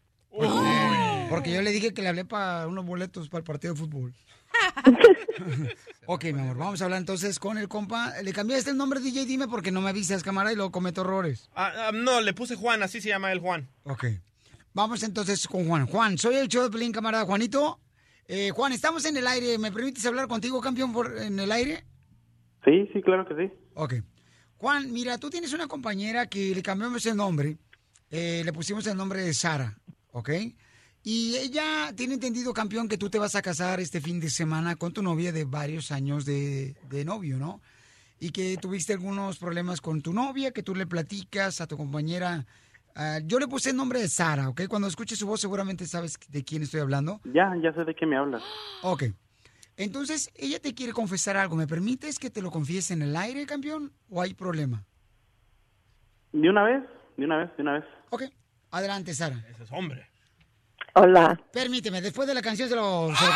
[1.29, 4.13] Porque yo le dije que le hablé para unos boletos para el partido de fútbol.
[6.05, 8.13] ok, mi amor, vamos a hablar entonces con el compa.
[8.23, 9.25] ¿Le cambiaste el nombre, DJ?
[9.25, 11.49] Dime porque no me avisas, cámara, y luego cometo errores.
[11.55, 13.69] Ah, ah, no, le puse Juan, así se llama el Juan.
[13.83, 14.05] Ok.
[14.73, 15.85] Vamos entonces con Juan.
[15.87, 17.79] Juan, soy el show de Pelín, camarada Juanito.
[18.27, 19.57] Eh, Juan, estamos en el aire.
[19.57, 21.85] ¿Me permites hablar contigo, campeón, por, en el aire?
[22.65, 23.51] Sí, sí, claro que sí.
[23.73, 23.95] Ok.
[24.57, 27.57] Juan, mira, tú tienes una compañera que le cambiamos el nombre.
[28.11, 29.77] eh, le pusimos el nombre de Sara,
[30.11, 30.29] ¿ok?
[31.03, 34.75] Y ella tiene entendido, campeón, que tú te vas a casar este fin de semana
[34.75, 37.61] con tu novia de varios años de, de novio, ¿no?
[38.19, 42.45] Y que tuviste algunos problemas con tu novia, que tú le platicas a tu compañera.
[42.95, 44.63] ah, yo le puse el nombre de Sara, ¿ok?
[44.67, 47.21] Cuando escuches su voz seguramente sabes de quién estoy hablando.
[47.33, 48.43] Ya, ya sé de qué me hablas.
[48.83, 49.03] Ok.
[49.77, 51.55] Entonces, ella te quiere confesar algo.
[51.55, 53.93] ¿Me permites que te lo confiese en el aire, campeón?
[54.09, 54.83] ¿O hay problema?
[56.33, 56.83] ¿De una vez?
[57.15, 57.55] ¿De una vez?
[57.55, 57.85] ¿De una vez?
[58.09, 58.23] Ok.
[58.71, 59.45] Adelante, Sara.
[59.49, 60.08] Ese es hombre.
[61.01, 61.39] Hola.
[61.53, 63.31] Permíteme, después de la canción se lo, se lo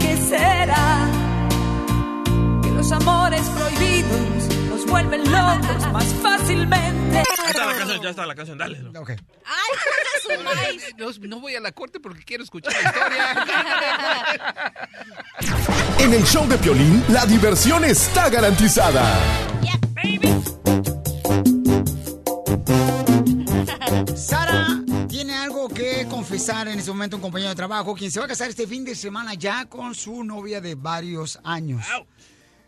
[0.00, 1.08] ¿Qué será?
[2.60, 7.22] Que los amores prohibidos nos vuelven locos más fácilmente.
[7.22, 8.98] Ya está la canción, ya está la canción, dale.
[8.98, 9.12] Ok.
[10.98, 13.46] No, no voy a la corte porque quiero escuchar la historia.
[16.00, 19.02] En el show de Piolín, la diversión está garantizada.
[24.16, 28.26] Sara tiene algo que confesar en este momento un compañero de trabajo, quien se va
[28.26, 31.86] a casar este fin de semana ya con su novia de varios años.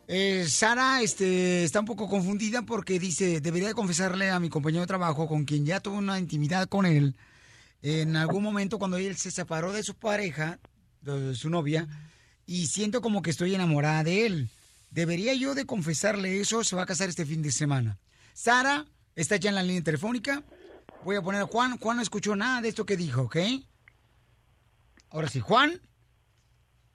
[0.09, 4.80] Eh, Sara este, está un poco confundida porque dice, debería de confesarle a mi compañero
[4.80, 7.14] de trabajo, con quien ya tuvo una intimidad con él,
[7.82, 10.59] en algún momento cuando él se separó de su pareja,
[11.02, 11.86] de su novia,
[12.47, 14.51] y siento como que estoy enamorada de él.
[14.90, 16.64] ¿Debería yo de confesarle eso?
[16.64, 17.98] Se va a casar este fin de semana.
[18.32, 20.42] Sara está ya en la línea telefónica.
[21.05, 21.78] Voy a poner a Juan.
[21.78, 23.36] Juan no escuchó nada de esto que dijo, ¿ok?
[25.10, 25.81] Ahora sí, Juan.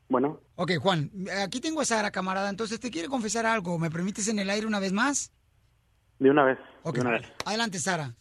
[0.07, 1.11] Bueno, Ok, Juan,
[1.43, 2.49] aquí tengo a Sara, camarada.
[2.49, 3.77] Entonces, ¿te quiere confesar algo?
[3.79, 5.31] ¿Me permites en el aire una vez más?
[6.19, 6.57] de una vez.
[6.83, 6.95] Ok.
[6.95, 7.23] De una vez.
[7.45, 8.13] Adelante, Sara.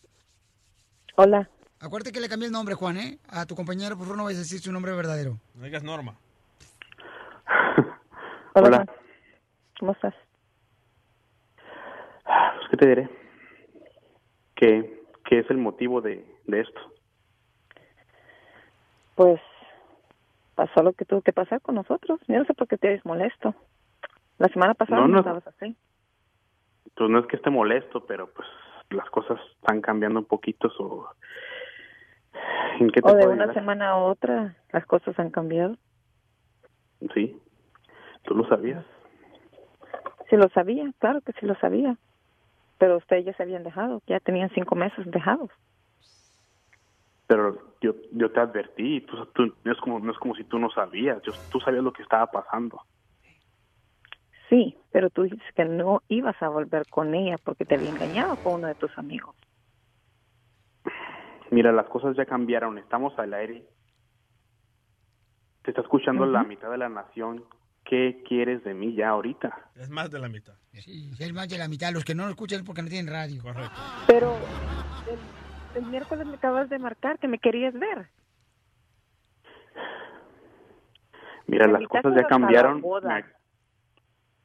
[1.17, 1.49] Hola.
[1.79, 3.19] Acuérdate que le cambié el nombre, Juan, ¿eh?
[3.29, 5.39] A tu compañero, por favor, no vayas a decir su nombre verdadero.
[5.55, 6.17] No digas Norma.
[8.55, 8.67] Hola.
[8.67, 8.87] Hola.
[9.79, 10.15] ¿Cómo estás?
[12.25, 13.11] Pues, ¿Qué te diré?
[14.57, 16.81] ¿Qué, qué es el motivo de, de esto?
[19.15, 19.41] Pues
[20.55, 22.21] pasó lo que tuvo que pasar con nosotros.
[22.29, 23.55] Yo no sé por qué te eres molesto.
[24.39, 25.19] La semana pasada No, no, no.
[25.21, 25.77] estabas así.
[26.97, 28.47] Pues no es que esté molesto, pero pues
[28.91, 30.69] las cosas están cambiando un poquito.
[30.79, 31.09] O...
[32.81, 33.55] ¿En qué te O de una ayudar?
[33.55, 35.77] semana a otra las cosas han cambiado.
[37.15, 37.37] Sí.
[38.23, 38.85] ¿Tú lo sabías?
[40.31, 41.97] Sí lo sabía, claro que sí lo sabía.
[42.79, 45.51] Pero ustedes ya se habían dejado, ya tenían cinco meses dejados.
[47.27, 50.59] Pero yo, yo te advertí, tú, tú- no, es como, no es como si tú
[50.59, 52.83] no sabías, yo, tú sabías lo que estaba pasando.
[54.51, 58.37] Sí, pero tú dices que no ibas a volver con ella porque te había engañado
[58.37, 59.35] con uno de tus amigos.
[61.51, 63.65] Mira, las cosas ya cambiaron, estamos al aire.
[65.63, 67.43] Te está escuchando la mitad de la nación.
[67.85, 69.71] ¿Qué quieres de mí ya ahorita?
[69.77, 70.55] Es más de la mitad.
[70.73, 71.93] Sí, es más de la mitad.
[71.93, 73.43] Los que no lo escuchan es porque no tienen radio.
[73.43, 73.71] Correcto.
[74.07, 74.37] Pero
[75.11, 78.09] el, el miércoles me acabas de marcar que me querías ver.
[81.47, 82.83] Mira, las cosas ya cambiaron.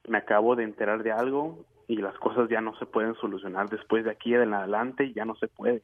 [0.07, 4.03] me acabo de enterar de algo y las cosas ya no se pueden solucionar después
[4.03, 5.81] de aquí en adelante, ya no se puede.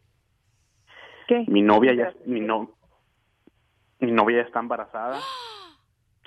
[1.27, 1.45] ¿Qué?
[1.47, 2.69] Mi novia ya, mi no,
[3.99, 5.19] mi novia ya está embarazada.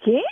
[0.02, 0.22] ¿Qué?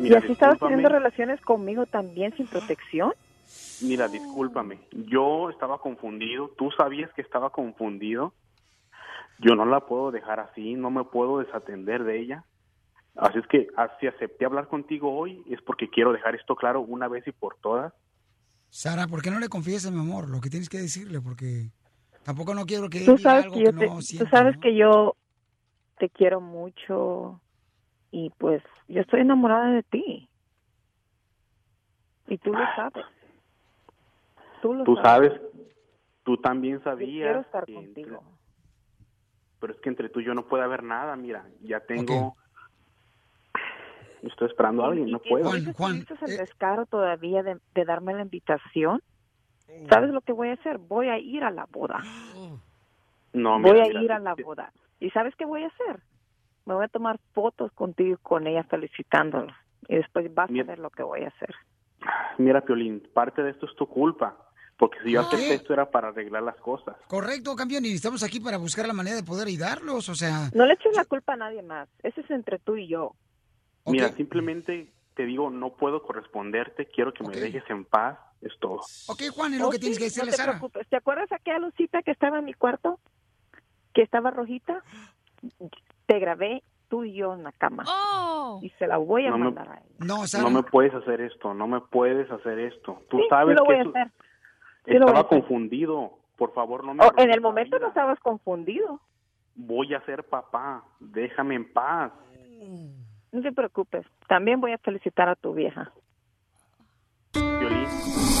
[0.00, 0.76] ¿Y Mira, así estabas discúlpame.
[0.82, 3.12] teniendo relaciones conmigo también sin protección?
[3.82, 4.78] Mira, discúlpame.
[4.92, 6.50] Yo estaba confundido.
[6.56, 8.32] Tú sabías que estaba confundido.
[9.40, 10.72] Yo no la puedo dejar así.
[10.74, 12.44] No me puedo desatender de ella.
[13.16, 13.68] Así es que,
[14.00, 17.56] si acepté hablar contigo hoy, es porque quiero dejar esto claro una vez y por
[17.60, 17.92] todas.
[18.70, 21.20] Sara, ¿por qué no le confiesas, mi amor, lo que tienes que decirle?
[21.20, 21.72] Porque
[22.22, 24.54] tampoco no quiero que Tú sabes algo que yo que te, no tú sienta, sabes
[24.54, 24.60] ¿no?
[24.62, 25.16] que yo
[25.98, 27.40] te quiero mucho
[28.10, 30.28] y pues yo estoy enamorada de ti.
[32.26, 33.04] Y tú lo sabes.
[34.62, 35.32] Tú lo Tú sabes,
[36.22, 37.46] tú también Yo quiero sabías.
[37.46, 38.22] estar entre- contigo.
[39.58, 41.16] pero es que entre tú y yo no puede haber nada.
[41.16, 42.34] Mira, ya tengo.
[44.22, 45.50] Estoy esperando a alguien, no ¿Y puedo.
[45.50, 45.70] tuviste
[46.14, 49.00] eh, el descaro todavía de, de darme la invitación?
[49.88, 50.78] ¿Sabes lo que voy a hacer?
[50.78, 52.00] Voy a ir a la boda.
[53.32, 54.72] No, voy mira, a mira, ir a la boda.
[54.98, 56.02] ¿Y sabes qué voy a hacer?
[56.66, 59.56] Me voy a tomar fotos contigo y con ella felicitándola.
[59.88, 60.64] Y después vas a Mira.
[60.64, 61.54] ver lo que voy a hacer.
[62.38, 64.36] Mira, Piolín, parte de esto es tu culpa.
[64.78, 65.36] Porque si yo ¿Por qué?
[65.36, 66.96] acepté esto era para arreglar las cosas.
[67.06, 70.48] Correcto, campeón, y estamos aquí para buscar la manera de poder ayudarlos, o sea...
[70.54, 71.86] No le eches la culpa a nadie más.
[72.02, 73.14] Eso es entre tú y yo.
[73.84, 78.80] Mira, simplemente te digo, no puedo corresponderte, quiero que me dejes en paz, es todo.
[79.08, 80.52] Ok, Juan, es lo Oh, que sí, tienes que no decirle, te Sara.
[80.52, 80.88] preocupes.
[80.88, 82.98] ¿Te acuerdas aquella lucita que estaba en mi cuarto?
[83.92, 84.82] Que estaba rojita.
[86.10, 87.84] Te grabé tú y yo en la cama.
[88.62, 89.84] Y se la voy a No me- mandar a él.
[90.00, 93.00] No, No me puedes hacer esto, no me puedes hacer esto.
[93.08, 94.10] Tú Sí, sabes lo voy que a eso- hacer.
[94.86, 95.38] Sí lo voy a estaba hacer.
[95.38, 96.10] confundido.
[96.36, 98.98] Por favor, no me Oh, en el momento no estabas confundido.
[99.54, 102.10] Voy a ser papá, déjame en paz.
[103.30, 104.04] No te preocupes.
[104.26, 105.92] También voy a felicitar a tu vieja.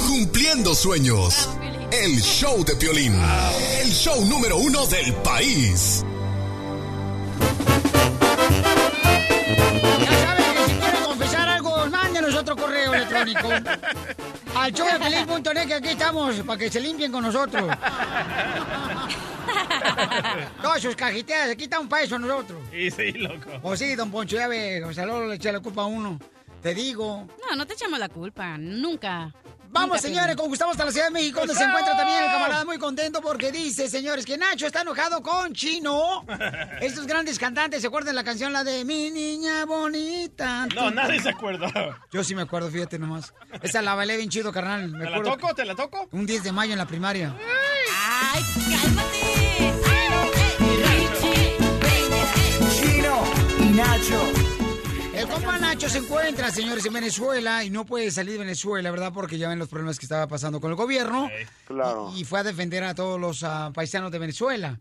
[0.08, 1.56] Cumpliendo sueños.
[1.92, 3.14] El show de Piolín.
[3.14, 6.04] El show número uno del país.
[12.40, 13.48] Otro correo electrónico.
[14.56, 17.70] Al showdefeliz.net que aquí estamos, para que se limpien con nosotros.
[20.62, 22.58] Todas sus cajiteas, aquí estamos para eso nosotros.
[22.70, 23.50] Sí, sí, loco.
[23.62, 26.18] O sí, don Poncho, ya ve, o sea, luego le echa la culpa a uno.
[26.62, 27.26] Te digo.
[27.48, 29.32] No, no te echamos la culpa, nunca.
[29.72, 30.36] Vamos, señores, Piolín.
[30.36, 33.20] con Gustavo hasta la Ciudad de México, donde se encuentra también el camarada muy contento
[33.20, 36.24] porque dice, señores, que Nacho está enojado con Chino.
[36.80, 40.66] Estos grandes cantantes, ¿se acuerdan la canción, la de Mi Niña Bonita?
[40.74, 41.70] No, nadie se acuerda.
[42.10, 43.32] Yo sí me acuerdo, fíjate nomás.
[43.62, 44.88] Esa la bailé bien chido, carnal.
[44.90, 45.54] Me ¿Te la toco?
[45.54, 46.08] ¿Te la toco?
[46.10, 47.34] Un 10 de mayo en la primaria.
[48.32, 49.20] Ay, cálmate.
[52.74, 53.24] Chino
[53.58, 54.29] y Nacho.
[55.40, 59.10] El compa Nacho se encuentra, señores, en Venezuela y no puede salir de Venezuela, ¿verdad?
[59.14, 61.30] Porque ya ven los problemas que estaba pasando con el gobierno.
[61.66, 62.10] Claro.
[62.14, 64.78] Y, y fue a defender a todos los ah, paisanos de Venezuela.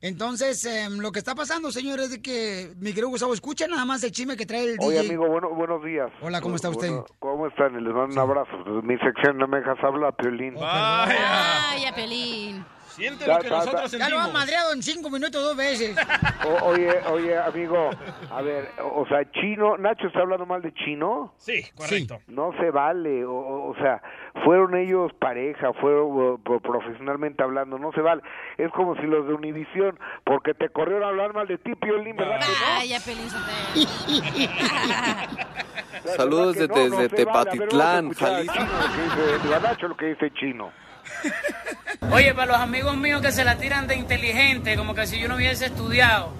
[0.00, 3.84] Entonces, em, lo que está pasando, señores, es de que mi querido Gustavo, escucha nada
[3.84, 5.08] más el chisme que trae el Oye, DJ.
[5.08, 6.10] amigo, bueno, buenos días.
[6.22, 6.88] Hola, ¿cómo está usted?
[6.88, 7.74] Bueno, ¿Cómo están?
[7.74, 8.56] Les mando un abrazo.
[8.82, 10.54] Mi sección no me dejas hablar, Piolín.
[10.54, 12.64] Vaya, Pelín.
[12.98, 14.32] Siente Ya, lo que nosotros Ya lo han sentimos.
[14.32, 15.96] madreado en cinco minutos dos veces.
[16.44, 17.90] O- oye, oye, amigo,
[18.30, 21.32] a ver, o o sea, Chino, Nacho está hablando mal de Chino.
[21.36, 22.20] Sí, correcto.
[22.26, 24.02] No se vale, o, sea,
[24.44, 28.22] fueron ellos pareja, fueron pro- profesionalmente hablando, no se vale.
[28.56, 32.16] Es como si los de Univisión, porque te corrieron a hablar mal de ti, Piolín,
[32.16, 32.40] ¿verdad?
[32.78, 33.88] Vaya, Pelín Sotelo.
[35.92, 38.54] ¿Verdad Saludos desde- Tepatitlán, Jalisco.
[39.62, 40.72] Nacho lo que dice Chino.
[42.10, 45.28] Oye, para los amigos míos que se la tiran de inteligente, como que si yo
[45.28, 46.32] no hubiese estudiado,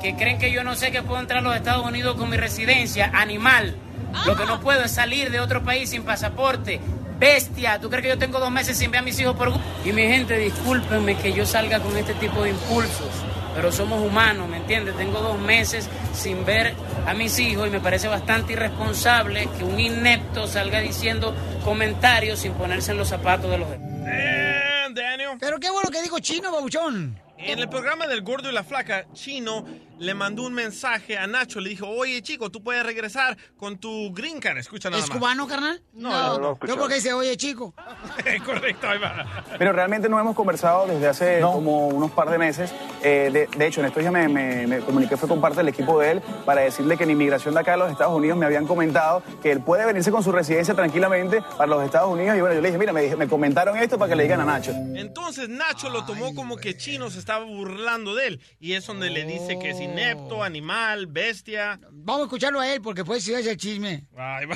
[0.00, 2.36] que creen que yo no sé que puedo entrar a los Estados Unidos con mi
[2.36, 3.76] residencia, animal.
[4.24, 6.80] Lo que no puedo es salir de otro país sin pasaporte.
[7.18, 9.52] Bestia, ¿tú crees que yo tengo dos meses sin ver a mis hijos por...
[9.84, 13.10] Y mi gente, discúlpenme que yo salga con este tipo de impulsos,
[13.54, 14.96] pero somos humanos, ¿me entiendes?
[14.96, 16.74] Tengo dos meses sin ver
[17.06, 21.34] a mis hijos y me parece bastante irresponsable que un inepto salga diciendo
[21.64, 23.85] comentarios sin ponerse en los zapatos de los demás.
[24.06, 25.30] Eh, Daniel.
[25.40, 27.18] Pero qué bueno que dijo Chino, babuchón.
[27.38, 29.64] En el programa del Gordo y la Flaca, Chino
[29.98, 31.60] le mandó un mensaje a Nacho.
[31.60, 34.58] Le dijo, oye, chico, tú puedes regresar con tu green card.
[34.58, 35.18] Escucha nada ¿Es más.
[35.18, 35.82] cubano, carnal?
[35.94, 36.58] No, no, no.
[36.66, 37.74] Yo porque dice, oye, chico.
[38.44, 39.44] Correcto, ahí va.
[39.58, 42.72] Pero realmente no hemos conversado desde hace como unos par de meses.
[43.02, 45.68] Eh, de, de hecho, en estos días me, me- me comuniqué fue con parte del
[45.68, 48.46] equipo de él para decirle que en inmigración de acá a los Estados Unidos me
[48.46, 52.36] habían comentado que él puede venirse con su residencia tranquilamente para los Estados Unidos.
[52.36, 54.40] Y bueno, yo le dije, mira, me, dije- me comentaron esto para que le digan
[54.40, 54.72] a Nacho.
[54.94, 58.40] Entonces Nacho lo tomó como que Chino se estaba burlando de él.
[58.60, 61.80] Y es donde le dice que es inepto, animal, bestia.
[61.90, 64.04] Vamos a escucharlo a él porque puede ser el chisme.
[64.16, 64.46] Ay.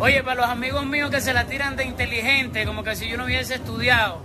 [0.00, 3.16] Oye, para los amigos míos que se la tiran de inteligente, como que si yo
[3.16, 4.22] no hubiese estudiado,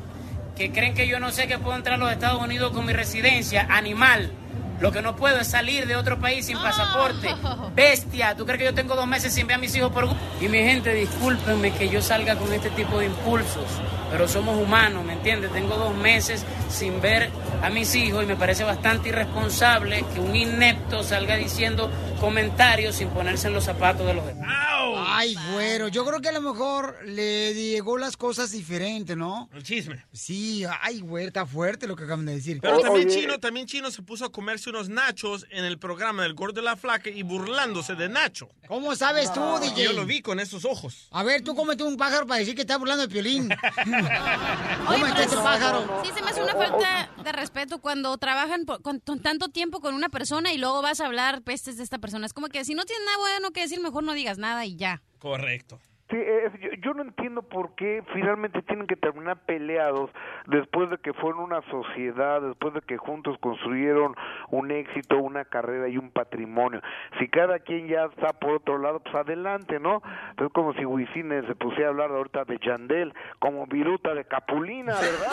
[0.56, 2.94] que creen que yo no sé que puedo entrar a los Estados Unidos con mi
[2.94, 4.32] residencia, animal.
[4.80, 7.34] Lo que no puedo es salir de otro país sin pasaporte.
[7.76, 10.08] Bestia, ¿tú crees que yo tengo dos meses sin ver a mis hijos por...
[10.40, 13.66] Y mi gente, discúlpenme que yo salga con este tipo de impulsos,
[14.12, 15.52] pero somos humanos, ¿me entiendes?
[15.52, 17.32] Tengo dos meses sin ver
[17.64, 21.90] a mis hijos y me parece bastante irresponsable que un inepto salga diciendo
[22.20, 24.77] comentarios sin ponerse en los zapatos de los demás.
[24.96, 29.50] Ay, güero, yo creo que a lo mejor le llegó las cosas diferentes, ¿no?
[29.54, 30.06] El chisme.
[30.14, 32.60] Sí, ay, güey, está fuerte lo que acaban de decir.
[32.62, 36.34] Pero también Chino, también Chino se puso a comerse unos nachos en el programa del
[36.34, 38.50] Gordo y la Flaca y burlándose de Nacho.
[38.68, 39.84] ¿Cómo sabes tú, Y DJ?
[39.86, 41.08] Yo lo vi con esos ojos.
[41.12, 43.50] A ver, tú cómete un pájaro para decir que estás burlando de piolín.
[44.88, 46.02] Cómete este sí- pájaro.
[46.04, 49.80] Sí, se me hace una falta de respeto cuando trabajan por- con, con tanto tiempo
[49.80, 52.26] con una persona y luego vas a hablar pestes de esta persona.
[52.26, 54.76] Es como que si no tienes nada bueno que decir, mejor no digas nada y
[54.78, 55.02] ya.
[55.20, 55.80] Correcto.
[56.10, 60.10] Sí, es- yo, yo no entiendo por qué finalmente tienen que terminar peleados
[60.46, 64.16] después de que fueron una sociedad, después de que juntos construyeron
[64.50, 66.82] un éxito, una carrera y un patrimonio.
[67.20, 70.02] Si cada quien ya está por otro lado, pues adelante, ¿no?
[70.38, 74.94] Es como si Wisin se pusiera a hablar ahorita de Yandel, como Viruta de Capulina,
[74.94, 75.28] ¿verdad?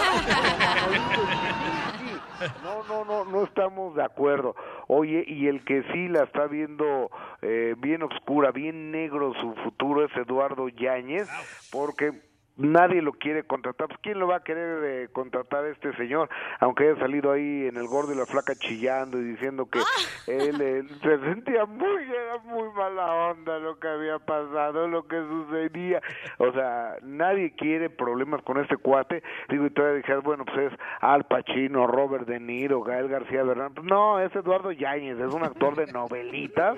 [2.63, 4.55] No, no, no, no estamos de acuerdo.
[4.89, 7.11] Oye, y el que sí la está viendo
[7.43, 11.29] eh, bien oscura, bien negro su futuro es Eduardo Yáñez,
[11.71, 12.13] porque
[12.57, 13.89] nadie lo quiere contratar.
[13.89, 16.29] Pues, ¿Quién lo va a querer eh, contratar a este señor?
[16.61, 19.81] Aunque haya salido ahí en el gordo y la flaca chillando y diciendo que
[20.27, 25.17] él eh, se sentía muy, era muy mala onda lo que había pasado, lo que
[25.17, 26.01] sucedía.
[26.39, 29.23] O sea, nadie quiere problemas con este cuate.
[29.49, 33.73] Digo, y todavía dijeras, bueno, pues es Al Pacino, Robert De Niro, Gael García Bernal.
[33.75, 36.77] Pues no, es Eduardo Yáñez, es un actor de novelitas.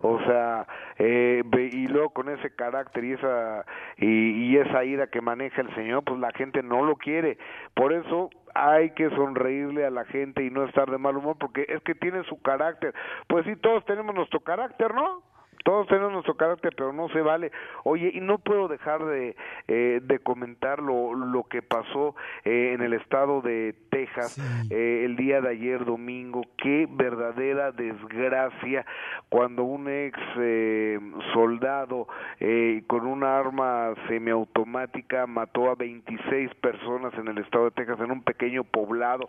[0.00, 0.66] O sea,
[0.98, 1.42] eh,
[1.72, 3.64] y luego con ese carácter y esa
[3.96, 7.38] y, y esa ira que maneja el señor, pues la gente no lo quiere.
[7.74, 11.66] Por eso hay que sonreírle a la gente y no estar de mal humor, porque
[11.68, 12.94] es que tiene su carácter.
[13.26, 15.22] Pues sí, todos tenemos nuestro carácter, ¿no?
[15.68, 17.52] Todos tenemos nuestro carácter, pero no se vale.
[17.84, 19.36] Oye, y no puedo dejar de,
[19.66, 22.16] eh, de comentar lo, lo que pasó
[22.46, 24.38] eh, en el estado de Texas
[24.70, 26.40] eh, el día de ayer domingo.
[26.56, 28.86] Qué verdadera desgracia
[29.28, 30.98] cuando un ex eh,
[31.34, 32.08] soldado
[32.40, 38.10] eh, con una arma semiautomática mató a 26 personas en el estado de Texas en
[38.10, 39.28] un pequeño poblado.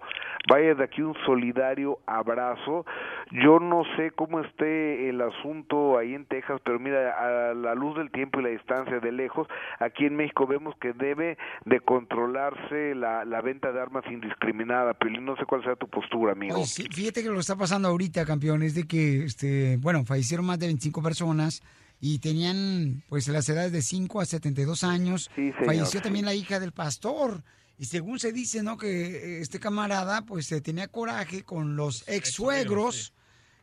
[0.49, 2.85] Vaya de aquí un solidario abrazo.
[3.31, 7.97] Yo no sé cómo esté el asunto ahí en Texas, pero mira, a la luz
[7.97, 9.47] del tiempo y la distancia de lejos,
[9.79, 14.93] aquí en México vemos que debe de controlarse la, la venta de armas indiscriminada.
[14.93, 16.55] Pero no sé cuál sea tu postura, amigo.
[16.55, 20.05] Oye, sí, fíjate que lo que está pasando ahorita, campeón, es de que, este, bueno,
[20.05, 21.61] fallecieron más de 25 personas
[21.99, 25.29] y tenían, pues, las edades de 5 a 72 años.
[25.35, 26.03] Sí, señor, Falleció sí.
[26.03, 27.43] también la hija del pastor.
[27.77, 28.77] Y según se dice, ¿no?
[28.77, 33.13] Que este camarada, pues, eh, tenía coraje con los ex suegros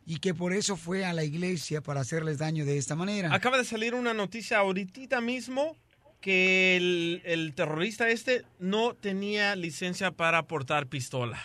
[0.07, 3.35] y que por eso fue a la iglesia para hacerles daño de esta manera.
[3.35, 5.77] Acaba de salir una noticia ahorita mismo
[6.21, 11.39] que el, el terrorista este no tenía licencia para portar pistola.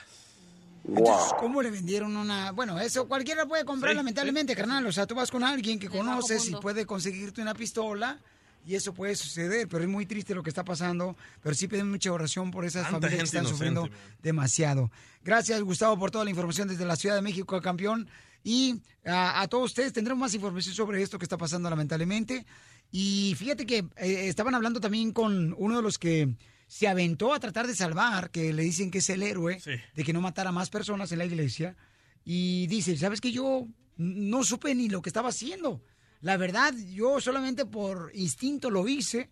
[0.87, 2.51] Entonces, ¿cómo le vendieron una...?
[2.51, 4.85] Bueno, eso cualquiera puede comprar, Sí, lamentablemente, carnal.
[4.85, 8.19] O sea, tú vas con alguien que conoces y puede conseguirte una pistola
[8.65, 11.15] y eso puede suceder, pero es muy triste lo que está pasando.
[11.41, 13.89] Pero sí piden mucha oración por esas Tanta familias que están inocente, sufriendo
[14.21, 14.91] demasiado.
[15.23, 18.07] Gracias, Gustavo, por toda la información desde la Ciudad de México, campeón.
[18.43, 22.45] Y a, a todos ustedes tendremos más información sobre esto que está pasando, lamentablemente.
[22.91, 26.35] Y fíjate que eh, estaban hablando también con uno de los que
[26.67, 29.61] se aventó a tratar de salvar, que le dicen que es el héroe,
[29.95, 31.75] de que no matara más personas en la iglesia.
[32.23, 35.83] Y dice, ¿sabes que Yo no supe ni lo que estaba haciendo.
[36.21, 39.29] La verdad, yo solamente por instinto lo hice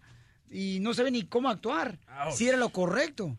[0.50, 2.36] y no sabía ni cómo actuar, Ouch.
[2.36, 3.38] si era lo correcto.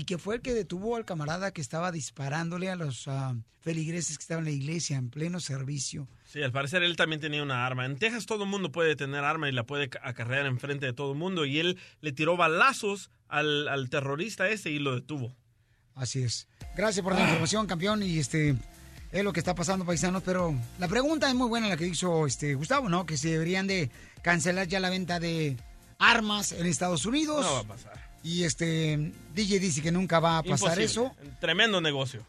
[0.00, 4.16] Y que fue el que detuvo al camarada que estaba disparándole a los ah, feligreses
[4.16, 6.08] que estaban en la iglesia en pleno servicio.
[6.24, 7.84] Sí, al parecer él también tenía una arma.
[7.84, 10.94] En Texas todo el mundo puede tener arma y la puede ca- acarrear enfrente de
[10.94, 11.44] todo el mundo.
[11.44, 15.36] Y él le tiró balazos al, al terrorista ese y lo detuvo.
[15.94, 16.48] Así es.
[16.74, 18.02] Gracias por la información, campeón.
[18.02, 18.56] Y este
[19.12, 20.22] es lo que está pasando, paisanos.
[20.22, 23.04] Pero la pregunta es muy buena la que hizo este Gustavo, ¿no?
[23.04, 23.90] Que se deberían de
[24.22, 25.58] cancelar ya la venta de
[25.98, 27.44] armas en Estados Unidos.
[27.44, 28.09] No va a pasar.
[28.22, 30.84] Y este DJ dice que nunca va a pasar Imposible.
[30.84, 31.16] eso.
[31.40, 32.24] Tremendo negocio.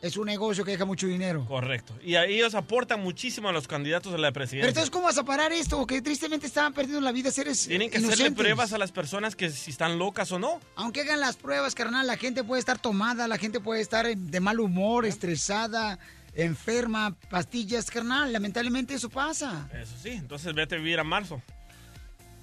[0.00, 1.44] Es un negocio que deja mucho dinero.
[1.46, 1.92] Correcto.
[2.04, 4.68] Y a ellos aportan muchísimo a los candidatos a la Pero presidencia.
[4.68, 5.84] entonces, ¿cómo vas a parar esto?
[5.88, 9.50] Que tristemente estaban perdiendo la vida seres Tienen que hacerle pruebas a las personas que
[9.50, 10.60] si están locas o no.
[10.76, 14.40] Aunque hagan las pruebas, carnal, la gente puede estar tomada, la gente puede estar de
[14.40, 15.98] mal humor, estresada,
[16.32, 18.32] enferma, pastillas, carnal.
[18.32, 19.68] Lamentablemente eso pasa.
[19.74, 21.42] Eso sí, entonces vete a vivir a marzo.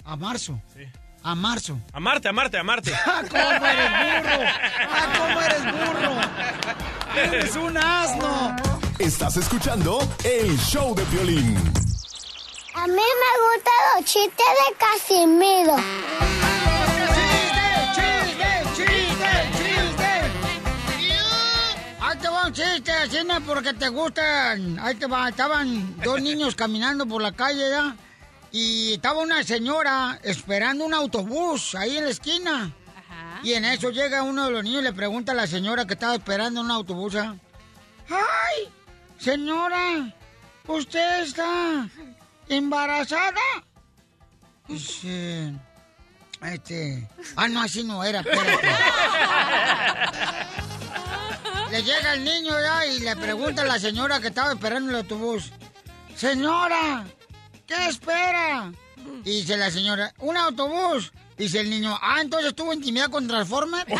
[0.04, 0.62] A marzo.
[0.76, 0.84] Sí.
[1.28, 1.80] A marzo.
[1.92, 2.94] A Marte, a Marte, a Marte.
[3.06, 4.46] ¡Ah, cómo eres burro!
[4.92, 6.14] ¡Ah, cómo eres burro!
[7.20, 8.56] ¡Eres un asno!
[9.00, 11.58] Estás escuchando el show de violín.
[12.76, 15.78] A mí me gustan los chistes de Casimiro.
[17.96, 20.12] ¡Chiste, chiste, chiste!
[22.02, 24.78] Ahí te va un chiste, Cena, porque te gustan.
[24.80, 25.30] Ahí te va.
[25.30, 27.96] Estaban dos niños caminando por la calle, ¿ya?
[28.58, 32.72] Y estaba una señora esperando un autobús ahí en la esquina.
[33.44, 35.96] Y en eso llega uno de los niños y le pregunta a la señora que
[35.96, 37.18] estaba esperando un autobús.
[37.18, 37.36] ¿ah?
[38.08, 38.70] ¡Ay!
[39.20, 40.10] Señora,
[40.68, 41.90] ¿usted está
[42.48, 43.42] embarazada?
[44.70, 45.52] Dice,
[46.42, 47.10] este...
[47.36, 48.24] Ah, no, así no era.
[51.72, 54.96] Le llega el niño ya y le pregunta a la señora que estaba esperando el
[54.96, 55.52] autobús.
[56.16, 57.04] Señora,
[57.68, 58.72] ¿qué espera?
[59.24, 61.12] Dice la señora, un autobús.
[61.38, 63.86] Dice el niño, ah, entonces estuvo intimidad con Transformer.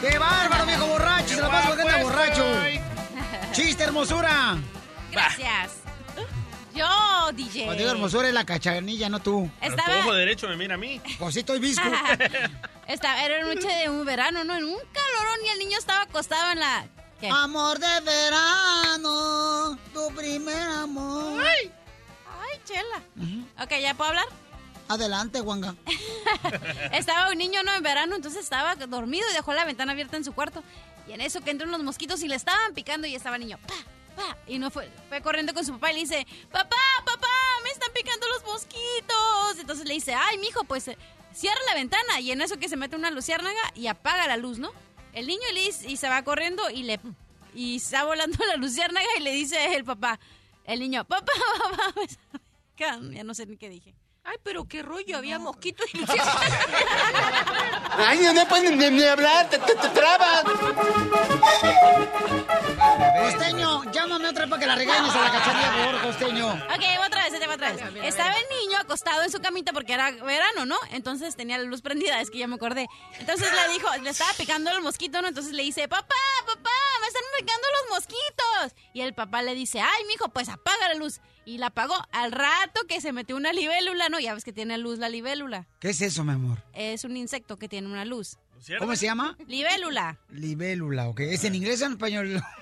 [0.00, 1.34] ¡Qué bárbaro, viejo borracho!
[1.34, 2.44] Se la pasa porque anda borracho.
[3.52, 4.56] ¡Chiste, hermosura!
[5.10, 5.72] Gracias.
[6.74, 6.86] Yo,
[7.34, 7.64] DJ.
[7.64, 9.50] Cuando digo hermosura es la cachanilla, no tú.
[9.60, 11.00] Pero Estaba- tu ojo derecho me mira a mí.
[11.18, 11.82] Pues sí, estoy visco.
[12.86, 14.56] Estaba, era noche de un verano, ¿no?
[14.56, 16.86] En un calorón y el niño estaba acostado en la...
[17.20, 17.28] ¿Qué?
[17.28, 21.42] Amor de verano, tu primer amor.
[21.44, 21.72] Ay,
[22.40, 23.02] ay, chela.
[23.60, 24.26] Ok, ¿ya puedo hablar?
[24.88, 25.74] Adelante, Juanga.
[26.92, 27.74] Estaba un niño, ¿no?
[27.74, 30.62] En verano, entonces estaba dormido y dejó la ventana abierta en su cuarto.
[31.06, 33.58] Y en eso que entran los mosquitos y le estaban picando y estaba el niño,
[33.66, 33.74] pa,
[34.16, 34.36] pa.
[34.46, 37.28] Y no fue, fue corriendo con su papá y le dice, papá, papá,
[37.64, 39.58] me están picando los mosquitos.
[39.58, 40.96] Entonces le dice, ay, mijo, pues eh,
[41.34, 42.20] cierra la ventana.
[42.20, 44.72] Y en eso que se mete una luciérnaga y apaga la luz, ¿no?
[45.18, 47.00] El niño le dice- y se va corriendo y le
[47.54, 50.20] y está volando la luciérnaga y le dice el papá,
[50.64, 51.32] el niño, papá,
[51.70, 52.40] papá, me están
[52.76, 53.12] picando".
[53.12, 53.94] ya no sé ni qué dije.
[54.30, 56.04] Ay, pero qué rollo, había mosquitos y
[57.96, 60.44] Ay, no pueden ni, ni hablar, te, te, te trabas.
[63.22, 66.46] Costeño, llámame otra vez para que la regañes a la cachanilla, por favor, costeño.
[66.48, 67.82] Ok, va otra vez, te va otra vez.
[68.04, 70.76] Estaba el niño acostado en su camita porque era verano, ¿no?
[70.90, 72.86] Entonces tenía la luz prendida, es que ya me acordé.
[73.18, 75.28] Entonces le dijo, le estaba picando el mosquito, ¿no?
[75.28, 76.14] Entonces le dice, papá,
[76.44, 77.67] papá, me están picando.
[78.98, 81.20] Y el papá le dice, ay, mijo, pues apaga la luz.
[81.44, 81.94] Y la apagó.
[82.10, 84.18] Al rato que se metió una libélula, ¿no?
[84.18, 85.68] Ya ves que tiene luz la libélula.
[85.78, 86.64] ¿Qué es eso, mi amor?
[86.72, 88.38] Es un insecto que tiene una luz.
[88.80, 89.36] ¿Cómo se llama?
[89.46, 90.18] Libélula.
[90.30, 91.20] Libélula, ¿ok?
[91.20, 92.42] ¿Es en inglés o en español?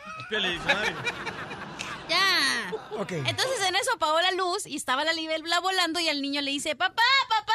[2.09, 2.71] Ya.
[2.93, 3.13] Ok.
[3.13, 6.53] Entonces en eso apagó la luz y estaba la libélula volando y al niño le
[6.53, 7.53] dice, papá, papá,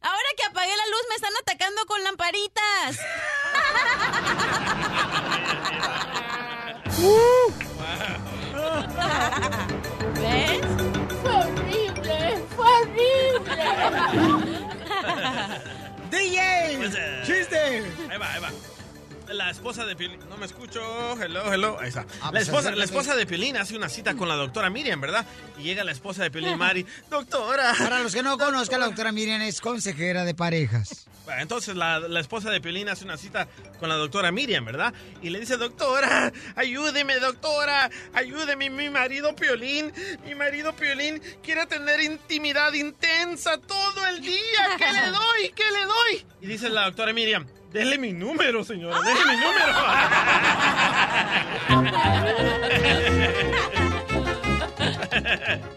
[0.00, 3.00] ahora que apagué la luz me están atacando con lamparitas.
[10.14, 10.60] ¿Ves?
[11.22, 12.18] Fue horrible,
[12.56, 13.64] fue horrible.
[16.10, 17.58] DJ, Pues, eh, chiste.
[18.10, 18.50] Ahí va, ahí va.
[19.32, 20.80] La esposa de Piolín, no me escucho,
[21.22, 22.04] hello, hello, ahí está.
[22.20, 22.78] Ah, la, pues, esposa, acércate.
[22.78, 25.24] la esposa de Piolín hace una cita con la doctora Miriam, ¿verdad?
[25.56, 27.72] Y llega la esposa de Piolín, Mari, doctora.
[27.78, 31.06] Para los que no conozcan, la doctora Miriam es consejera de parejas.
[31.24, 33.46] Bueno, Entonces la, la esposa de Piolín hace una cita
[33.78, 34.92] con la doctora Miriam, ¿verdad?
[35.22, 39.92] Y le dice, doctora, ayúdeme, doctora, ayúdeme, mi marido Piolín,
[40.24, 44.76] mi marido Piolín quiere tener intimidad intensa todo el día.
[44.76, 45.52] ¿Qué le doy?
[45.54, 46.26] ¿Qué le doy?
[46.40, 49.72] Y dice la doctora Miriam, déle mi número, señora, déle mi número.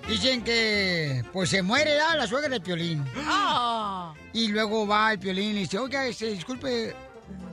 [0.07, 2.15] Dicen que pues se muere ¿ah?
[2.15, 3.03] la suegra del Piolín.
[3.27, 4.13] Oh.
[4.33, 6.95] Y luego va el Piolín y dice, oiga, este, disculpe,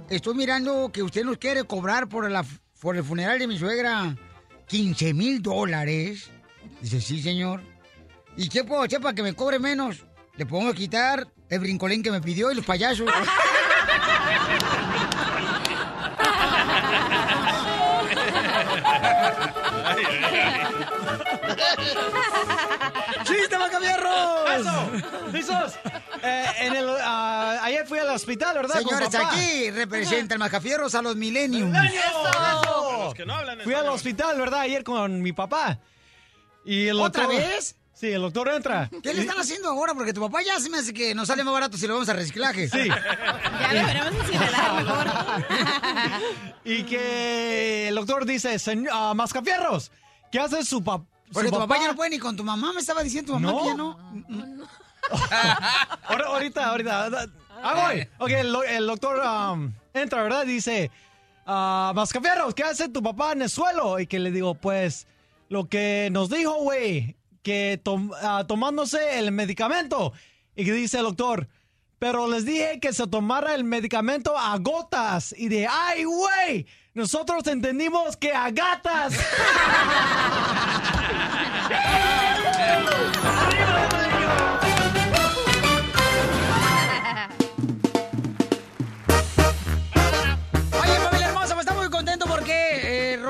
[0.08, 2.44] estoy mirando que usted nos quiere cobrar por, la,
[2.80, 4.16] por el funeral de mi suegra
[4.68, 6.30] 15 mil dólares.
[6.80, 7.62] Dice, sí, señor.
[8.36, 10.04] ¿Y qué puedo hacer para que me cobre menos?
[10.36, 13.10] Le podemos quitar el brincolín que me pidió y los payasos.
[23.24, 24.66] ¡Chiste, Macabierros!
[25.32, 25.74] ¿Listos?
[26.22, 28.78] Eh, en el, ah, ayer fui al hospital, ¿verdad?
[28.80, 31.72] Señores, aquí representa el Macafierros a los Millennium.
[31.72, 34.60] Los que no hablan Fui al hospital, ¿verdad?
[34.60, 35.78] Ayer con mi papá.
[36.64, 37.76] Y el ¿Otra doctor- vez?
[38.00, 38.88] Sí, el doctor entra.
[39.02, 39.92] ¿Qué le están haciendo ahora?
[39.92, 42.08] Porque tu papá ya se me hace que nos sale más barato si lo vamos
[42.08, 42.66] a reciclaje.
[42.68, 42.88] Sí.
[43.60, 45.06] Ya lo veremos incinerar mejor.
[46.64, 49.92] Y que el doctor dice, "Señor- ah, Mascafierros,
[50.32, 52.72] ¿qué hace su, pap- su Porque tu papá ya no puede ni con tu mamá.
[52.72, 53.58] Me estaba diciendo tu mamá No.
[53.60, 53.98] que ya no.
[56.08, 57.26] Ahora- ahorita, ahorita.
[57.62, 58.08] Ah, voy.
[58.18, 59.20] Ok, el, do- el doctor
[59.52, 60.46] um, entra, ¿verdad?
[60.46, 60.90] Dice,
[61.46, 63.98] ah, Mascafierros, ¿qué hace tu papá en el suelo?
[64.00, 65.06] Y que le digo, pues,
[65.50, 70.12] lo que nos dijo, güey, que tom- ah, tomándose el medicamento.
[70.54, 71.48] Y dice el doctor,
[71.98, 75.34] pero les dije que se tomara el medicamento a gotas.
[75.36, 79.14] Y de, ay, güey, nosotros entendimos que a gatas.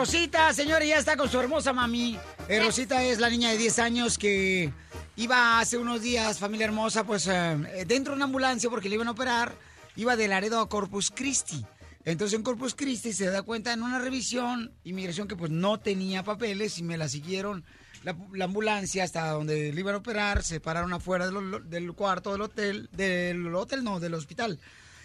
[0.00, 2.18] Rosita, señora, ya está con su hermosa mami.
[2.48, 4.72] Eh, Rosita es la niña de 10 años que
[5.16, 9.08] iba hace unos días, familia hermosa, pues eh, dentro de una ambulancia porque le iban
[9.08, 9.54] a operar.
[9.96, 11.66] Iba de Laredo a Corpus Christi.
[12.06, 16.22] Entonces en Corpus Christi se da cuenta en una revisión, inmigración que pues no tenía
[16.22, 17.62] papeles y me la siguieron
[18.02, 22.32] la, la ambulancia hasta donde le iban a operar, se pararon afuera del, del cuarto
[22.32, 24.60] del hotel, del hotel no, del hospital.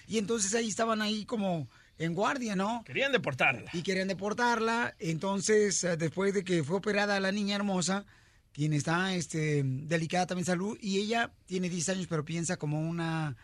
[0.08, 1.68] Y entonces ahí estaban ahí como
[1.98, 2.84] en guardia, ¿no?
[2.86, 3.70] Querían deportarla.
[3.74, 4.96] Y querían deportarla.
[5.00, 8.06] Entonces, eh, después de que fue operada la niña hermosa,
[8.52, 13.36] quien está este, delicada también salud, y ella tiene 10 años, pero piensa como una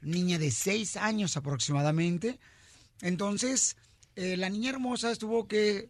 [0.00, 2.38] niña de 6 años aproximadamente.
[3.00, 3.76] Entonces,
[4.16, 5.88] eh, la niña hermosa tuvo que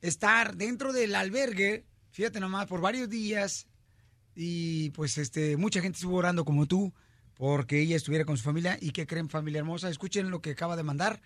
[0.00, 3.66] estar dentro del albergue, fíjate nomás, por varios días.
[4.36, 6.92] Y pues este, mucha gente estuvo orando como tú
[7.36, 8.76] porque ella estuviera con su familia.
[8.80, 9.88] ¿Y qué creen, familia hermosa?
[9.88, 11.20] Escuchen lo que acaba de mandar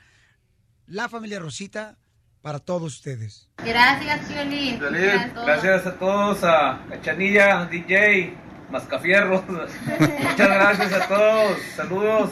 [0.87, 1.97] la familia Rosita
[2.43, 3.49] para todos ustedes.
[3.59, 4.79] Gracias, Piolín.
[4.79, 8.35] Piolín, Gracias a todos, a, a Chanilla, DJ,
[8.71, 9.43] Mascafierros.
[9.49, 11.59] Muchas gracias a todos.
[11.77, 12.31] Saludos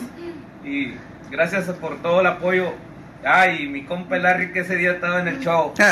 [0.64, 0.94] y
[1.30, 2.72] gracias por todo el apoyo.
[3.24, 5.74] Ay, mi compa Larry que ese día estaba en el show.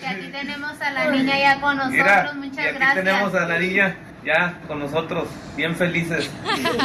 [0.00, 2.02] Que aquí tenemos a la niña ya con nosotros.
[2.02, 3.04] Mira, Muchas y aquí gracias.
[3.04, 6.30] tenemos a la niña ya con nosotros, bien felices.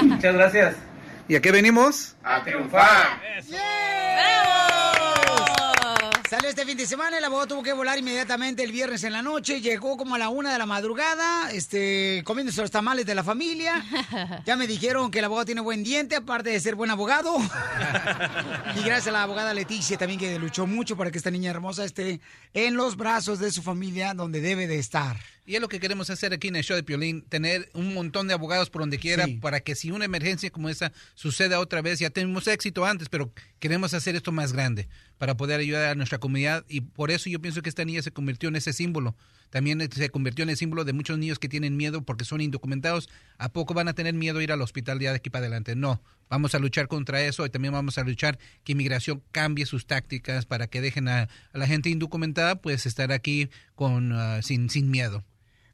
[0.03, 0.75] Muchas gracias.
[1.27, 2.15] ¿Y a qué venimos?
[2.23, 3.19] A triunfar.
[6.29, 9.21] Salió este fin de semana, el abogado tuvo que volar inmediatamente el viernes en la
[9.21, 13.23] noche, llegó como a la una de la madrugada, este, comiéndose los tamales de la
[13.23, 13.85] familia.
[14.45, 17.37] Ya me dijeron que el abogado tiene buen diente, aparte de ser buen abogado.
[18.75, 21.85] Y gracias a la abogada Leticia también que luchó mucho para que esta niña hermosa
[21.85, 22.19] esté
[22.53, 25.15] en los brazos de su familia donde debe de estar.
[25.49, 28.27] Y es lo que queremos hacer aquí en el show de Piolín, tener un montón
[28.27, 31.99] de abogados por donde quiera para que si una emergencia como esa suceda otra vez,
[31.99, 36.17] ya tenemos éxito antes, pero queremos hacer esto más grande para poder ayudar a nuestra
[36.17, 39.15] comunidad y por eso yo pienso que esta niña se convirtió en ese símbolo.
[39.49, 43.07] También se convirtió en el símbolo de muchos niños que tienen miedo porque son indocumentados.
[43.37, 45.77] ¿A poco van a tener miedo a ir al hospital ya de aquí para adelante?
[45.77, 49.87] No, vamos a luchar contra eso y también vamos a luchar que inmigración cambie sus
[49.87, 54.69] tácticas para que dejen a, a la gente indocumentada pues estar aquí con ah, sin,
[54.69, 55.23] sin miedo.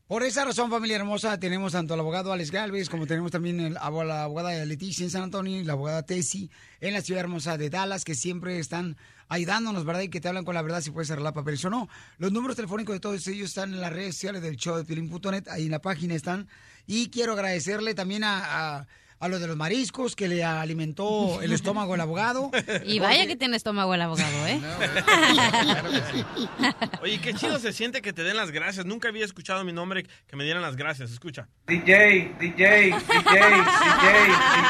[0.08, 3.90] Por esa razón, familia hermosa, tenemos tanto al abogado Alex Galvez como tenemos también a
[3.90, 6.50] la abogada Leticia en San Antonio y la abogada Tessie
[6.82, 8.98] en la ciudad hermosa de Dallas, que siempre están
[9.30, 10.02] ayudándonos, ¿verdad?
[10.02, 11.88] Y que te hablan con la verdad si puedes arreglar papeles o no.
[12.18, 15.48] Los números telefónicos de todos ellos están en las redes sociales del show de Pilín.net,
[15.48, 16.50] ahí en la página están.
[16.86, 18.86] Y quiero agradecerle también a,
[19.24, 22.52] a lo de los mariscos que le alimentó el estómago el abogado.
[22.86, 24.60] Y vaya que tiene estómago el abogado, ¿eh?
[27.02, 28.86] Oye, qué chido se siente que te den las gracias.
[28.86, 31.10] Nunca había escuchado mi nombre que me dieran las gracias.
[31.12, 31.48] Escucha.
[31.68, 33.40] DJ, DJ, DJ, DJ,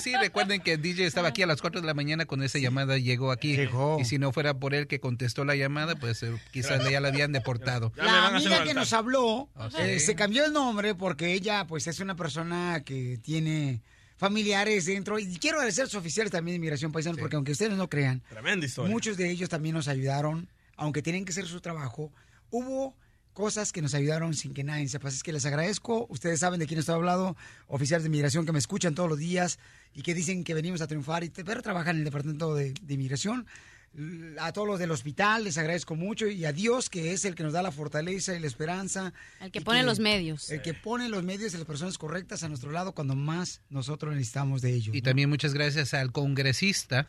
[0.00, 2.58] sí, recuerden que el DJ estaba aquí a las 4 de la mañana cuando esa
[2.58, 3.58] llamada llegó aquí.
[3.98, 7.08] Y si no fuera por él que contestó la llamada, pues eh, quizás ya la
[7.08, 7.81] habían deportado.
[7.96, 9.76] La amiga que nos habló Ah, sí.
[9.80, 13.80] eh, se cambió el nombre porque ella pues es una persona que tiene
[14.16, 17.72] familiares dentro y quiero agradecer a los oficiales también de Inmigración Paisano porque aunque ustedes
[17.72, 18.90] no crean, Tremenda historia.
[18.90, 22.12] muchos de ellos también nos ayudaron, aunque tienen que hacer su trabajo.
[22.50, 22.94] Hubo
[23.32, 25.08] cosas que nos ayudaron sin que nadie sepa.
[25.08, 26.06] Así es que les agradezco.
[26.10, 27.34] Ustedes saben de quién estoy hablando.
[27.66, 29.58] Oficiales de inmigración que me escuchan todos los días
[29.94, 32.74] y que dicen que venimos a triunfar y te- pero trabajan en el departamento de,
[32.80, 33.46] de inmigración.
[34.38, 37.42] A todos los del hospital les agradezco mucho y a Dios que es el que
[37.42, 39.12] nos da la fortaleza y la esperanza.
[39.40, 40.50] El que pone los medios.
[40.50, 44.14] El que pone los medios y las personas correctas a nuestro lado cuando más nosotros
[44.14, 44.94] necesitamos de ellos.
[44.94, 47.06] Y también muchas gracias al congresista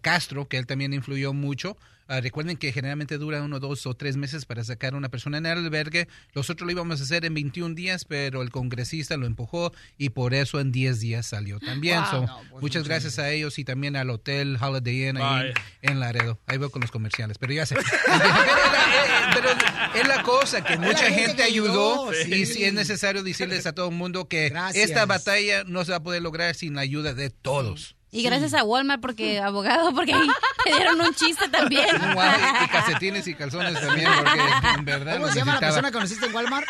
[0.00, 1.76] Castro, que él también influyó mucho.
[2.10, 5.36] Ah, recuerden que generalmente dura uno, dos o tres meses para sacar a una persona
[5.36, 6.08] en el albergue.
[6.34, 10.32] Nosotros lo íbamos a hacer en 21 días, pero el congresista lo empujó y por
[10.32, 12.00] eso en 10 días salió también.
[12.00, 12.10] Wow.
[12.10, 15.52] So, No, pues, muchas muchas gracias a ellos y también al Hotel Holiday Inn ahí
[15.82, 16.40] en Laredo.
[16.46, 17.76] Ahí voy con los comerciales, pero ya sé.
[19.34, 19.48] pero
[19.94, 22.34] es la cosa, que mucha gente ayudó, ayudó sí.
[22.34, 24.88] y si es necesario decirles a todo el mundo que Gracias.
[24.88, 27.97] esta batalla no se va a poder lograr sin la ayuda de todos.
[28.10, 30.28] Y gracias a Walmart, porque abogado, porque ahí
[30.64, 31.86] te dieron un chiste también.
[32.14, 34.40] Guau, y calcetines y calzones también, porque
[34.78, 36.66] en verdad ¿Cómo se llama la persona que conociste en Walmart?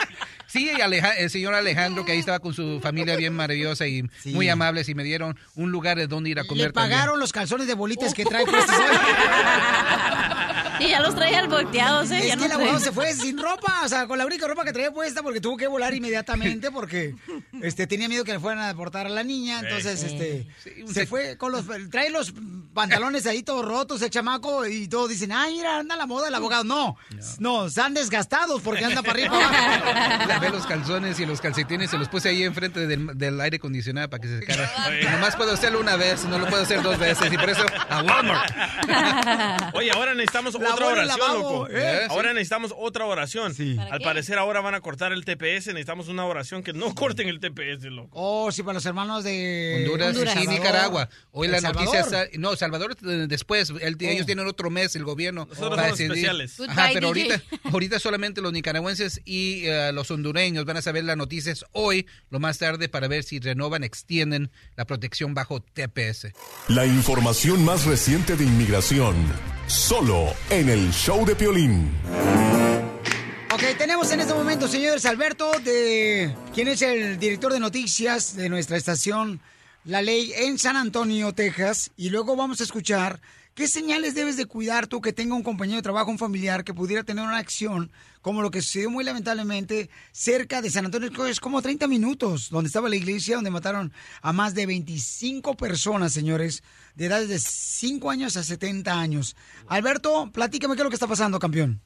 [0.46, 4.48] Sí, Aleja- el señor Alejandro, que ahí estaba con su familia bien maravillosa y muy
[4.48, 7.20] amables, y me dieron un lugar de donde ir a comer Le pagaron también.
[7.20, 8.96] los calzones de bolitas que trae puestos hoy.
[10.86, 12.18] Y ya los traía volteados, ¿eh?
[12.20, 14.46] Es Ya que no el abogado se fue sin ropa, o sea, con la única
[14.46, 17.14] ropa que traía puesta porque tuvo que volar inmediatamente porque
[17.62, 20.06] este tenía miedo que le fueran a deportar a la niña, entonces Sí.
[20.06, 22.32] este Sí, se sec- fue con los trae los
[22.74, 26.34] pantalones ahí todos rotos el chamaco y todos dicen, "Ay, mira, anda la moda el
[26.34, 26.96] abogado." No.
[27.38, 29.36] No, están desgastados porque anda para arriba.
[29.40, 30.28] y para abajo.
[30.28, 34.08] Lavé los calzones y los calcetines, se los puse ahí enfrente del, del aire acondicionado
[34.10, 34.70] para que se secara.
[35.02, 37.64] Y nomás puedo hacerlo una vez, no lo puedo hacer dos veces, y por eso
[37.88, 38.54] a Walmart.
[39.74, 41.68] Oye, ahora necesitamos otra oración, loco.
[41.70, 42.06] ¿eh?
[42.08, 43.54] Ahora necesitamos otra oración.
[43.76, 44.04] ¿Para Al qué?
[44.04, 45.68] parecer ahora van a cortar el TPS.
[45.68, 48.08] Necesitamos una oración que no corten el TPS, loco.
[48.12, 50.48] Oh, sí, para los hermanos de Honduras, y Salvador.
[50.48, 51.08] Nicaragua.
[51.32, 55.46] Hoy la noticia está, no, Salvador eh, después, el- ellos tienen otro mes, el gobierno.
[55.48, 56.26] Nosotros para somos decidir.
[56.30, 56.60] especiales.
[56.60, 57.32] Ajá, Goodbye, pero DJ.
[57.34, 62.06] ahorita, ahorita solamente los nicaragüenses y eh, los hondureños van a saber las noticias hoy,
[62.30, 66.32] lo más tarde, para ver si renovan, extienden la protección bajo TPS.
[66.68, 69.14] La información más reciente de inmigración,
[69.68, 71.90] solo en el show de Piolín.
[73.52, 78.48] Ok, tenemos en este momento, señores, Alberto, de quien es el director de noticias de
[78.48, 79.40] nuestra estación
[79.84, 81.90] La Ley en San Antonio, Texas.
[81.96, 83.20] Y luego vamos a escuchar
[83.58, 86.72] qué señales debes de cuidar tú que tenga un compañero de trabajo, un familiar que
[86.72, 87.90] pudiera tener una acción
[88.22, 92.68] como lo que sucedió muy lamentablemente cerca de San Antonio, es como 30 minutos, donde
[92.68, 93.90] estaba la iglesia, donde mataron
[94.22, 96.62] a más de 25 personas, señores,
[96.94, 99.36] de edades de 5 años a 70 años.
[99.66, 101.80] Alberto, platícame qué es lo que está pasando, campeón.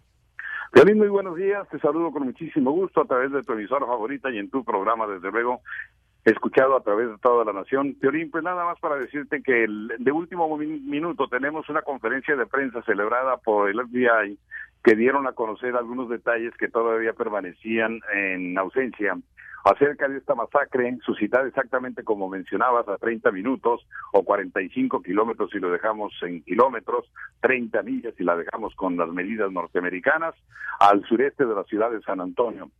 [0.75, 1.67] Violín, muy buenos días.
[1.71, 5.07] Te saludo con muchísimo gusto a través de tu emisora favorita y en tu programa,
[5.07, 5.63] desde luego,
[6.25, 7.97] escuchado a través de toda la nación.
[8.01, 12.37] Violín, pues nada más para decirte que el, de último mi- minuto tenemos una conferencia
[12.37, 14.39] de prensa celebrada por el FBI
[14.85, 19.17] que dieron a conocer algunos detalles que todavía permanecían en ausencia
[19.65, 25.61] acerca de esta masacre, suscitada exactamente como mencionabas, a 30 minutos o 45 kilómetros si
[25.61, 27.07] lo dejamos en kilómetros,
[27.43, 30.35] 30 millas si la dejamos con las medidas norteamericanas,
[30.81, 32.71] al sureste de la ciudad de San Antonio.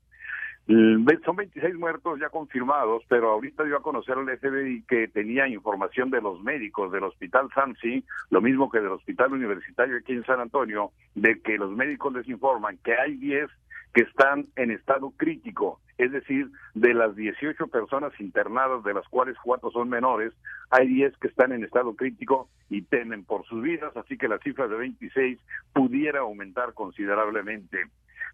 [0.69, 5.49] Mm, Son 26 muertos ya confirmados, pero ahorita dio a conocer al FBI que tenía
[5.49, 10.25] información de los médicos del Hospital SAMSI, lo mismo que del Hospital Universitario aquí en
[10.25, 13.51] San Antonio, de que los médicos les informan que hay 10
[13.93, 19.37] que están en estado crítico, es decir, de las 18 personas internadas, de las cuales
[19.43, 20.33] cuatro son menores,
[20.71, 24.39] hay 10 que están en estado crítico y temen por sus vidas, así que la
[24.39, 25.39] cifra de 26
[25.75, 27.87] pudiera aumentar considerablemente.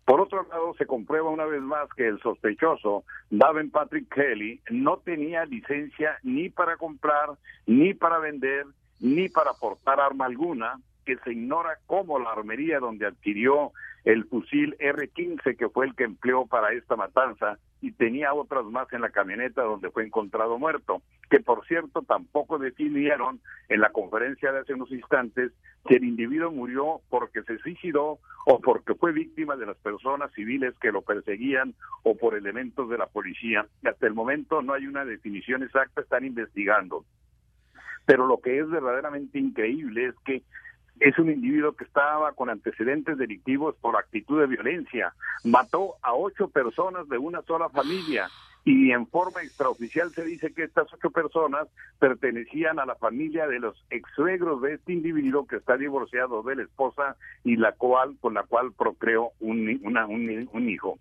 [0.08, 4.96] Por otro lado, se comprueba una vez más que el sospechoso, Daven Patrick Kelly, no
[4.96, 7.28] tenía licencia ni para comprar,
[7.66, 8.64] ni para vender,
[9.00, 13.72] ni para portar arma alguna, que se ignora cómo la armería donde adquirió
[14.04, 18.92] el fusil R-15, que fue el que empleó para esta matanza, y tenía otras más
[18.92, 24.50] en la camioneta donde fue encontrado muerto, que por cierto tampoco definieron en la conferencia
[24.52, 25.52] de hace unos instantes
[25.86, 30.74] si el individuo murió porque se suicidó o porque fue víctima de las personas civiles
[30.80, 33.66] que lo perseguían o por elementos de la policía.
[33.84, 37.04] Hasta el momento no hay una definición exacta, están investigando.
[38.06, 40.42] Pero lo que es verdaderamente increíble es que
[41.00, 45.12] es un individuo que estaba con antecedentes delictivos por actitud de violencia.
[45.44, 48.28] Mató a ocho personas de una sola familia
[48.64, 51.68] y en forma extraoficial se dice que estas ocho personas
[51.98, 56.56] pertenecían a la familia de los ex suegros de este individuo que está divorciado de
[56.56, 60.98] la esposa y la cual con la cual procreó un, una- un, un hijo.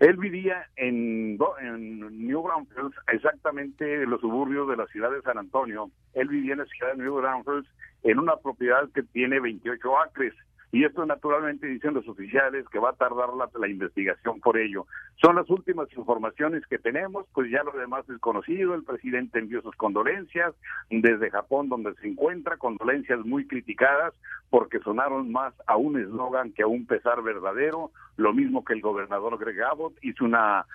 [0.00, 5.38] Él vivía en, en New Braunfels, exactamente en los suburbios de la ciudad de San
[5.38, 5.90] Antonio.
[6.14, 7.66] Él vivía en la ciudad de New Braunfels
[8.02, 10.34] en una propiedad que tiene 28 acres.
[10.74, 14.88] Y esto naturalmente dicen los oficiales que va a tardar la, la investigación por ello.
[15.22, 18.74] Son las últimas informaciones que tenemos, pues ya lo demás es conocido.
[18.74, 20.52] El presidente envió sus condolencias
[20.90, 24.14] desde Japón, donde se encuentra, condolencias muy criticadas
[24.50, 27.92] porque sonaron más a un eslogan que a un pesar verdadero.
[28.16, 30.66] Lo mismo que el gobernador Greg Abbott hizo una,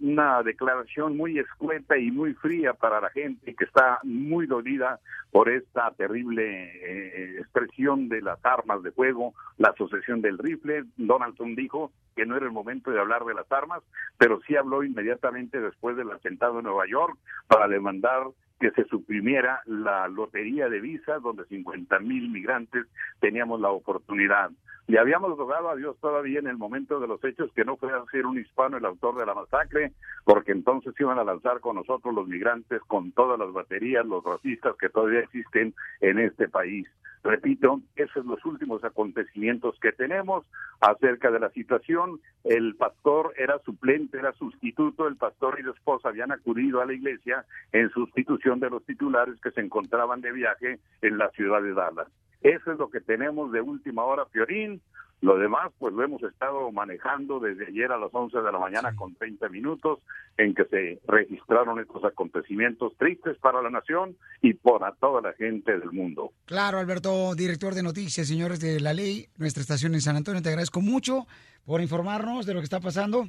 [0.00, 5.00] una declaración muy escueta y muy fría para la gente que está muy dolida
[5.30, 10.84] por esta terrible eh, expresión de las armas de fuego, la asociación del rifle.
[10.96, 13.82] Donaldson dijo que no era el momento de hablar de las armas,
[14.18, 17.16] pero sí habló inmediatamente después del atentado en Nueva York
[17.46, 18.24] para demandar
[18.60, 22.86] que se suprimiera la lotería de visas donde 50 mil migrantes
[23.20, 24.50] teníamos la oportunidad.
[24.86, 27.98] Le habíamos rogado a Dios todavía en el momento de los hechos que no fuera
[27.98, 29.92] a ser un hispano el autor de la masacre,
[30.24, 34.76] porque entonces iban a lanzar con nosotros los migrantes con todas las baterías, los racistas
[34.76, 36.88] que todavía existen en este país.
[37.22, 40.46] Repito, esos son los últimos acontecimientos que tenemos
[40.80, 42.18] acerca de la situación.
[42.44, 46.94] El pastor era suplente, era sustituto, el pastor y la esposa habían acudido a la
[46.94, 51.74] iglesia en sustitución de los titulares que se encontraban de viaje en la ciudad de
[51.74, 52.08] Dallas.
[52.40, 54.80] Eso es lo que tenemos de última hora, Fiorín.
[55.22, 58.96] Lo demás, pues lo hemos estado manejando desde ayer a las 11 de la mañana
[58.96, 59.98] con 30 minutos
[60.38, 65.78] en que se registraron estos acontecimientos tristes para la nación y para toda la gente
[65.78, 66.32] del mundo.
[66.46, 70.48] Claro, Alberto, director de noticias, señores de la ley, nuestra estación en San Antonio, te
[70.48, 71.26] agradezco mucho
[71.66, 73.28] por informarnos de lo que está pasando.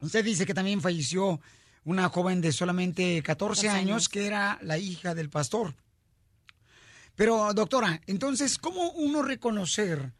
[0.00, 1.40] Usted dice que también falleció
[1.84, 4.08] una joven de solamente 14 años, años.
[4.08, 5.74] que era la hija del pastor.
[7.16, 10.12] Pero, doctora, entonces, ¿cómo uno reconocer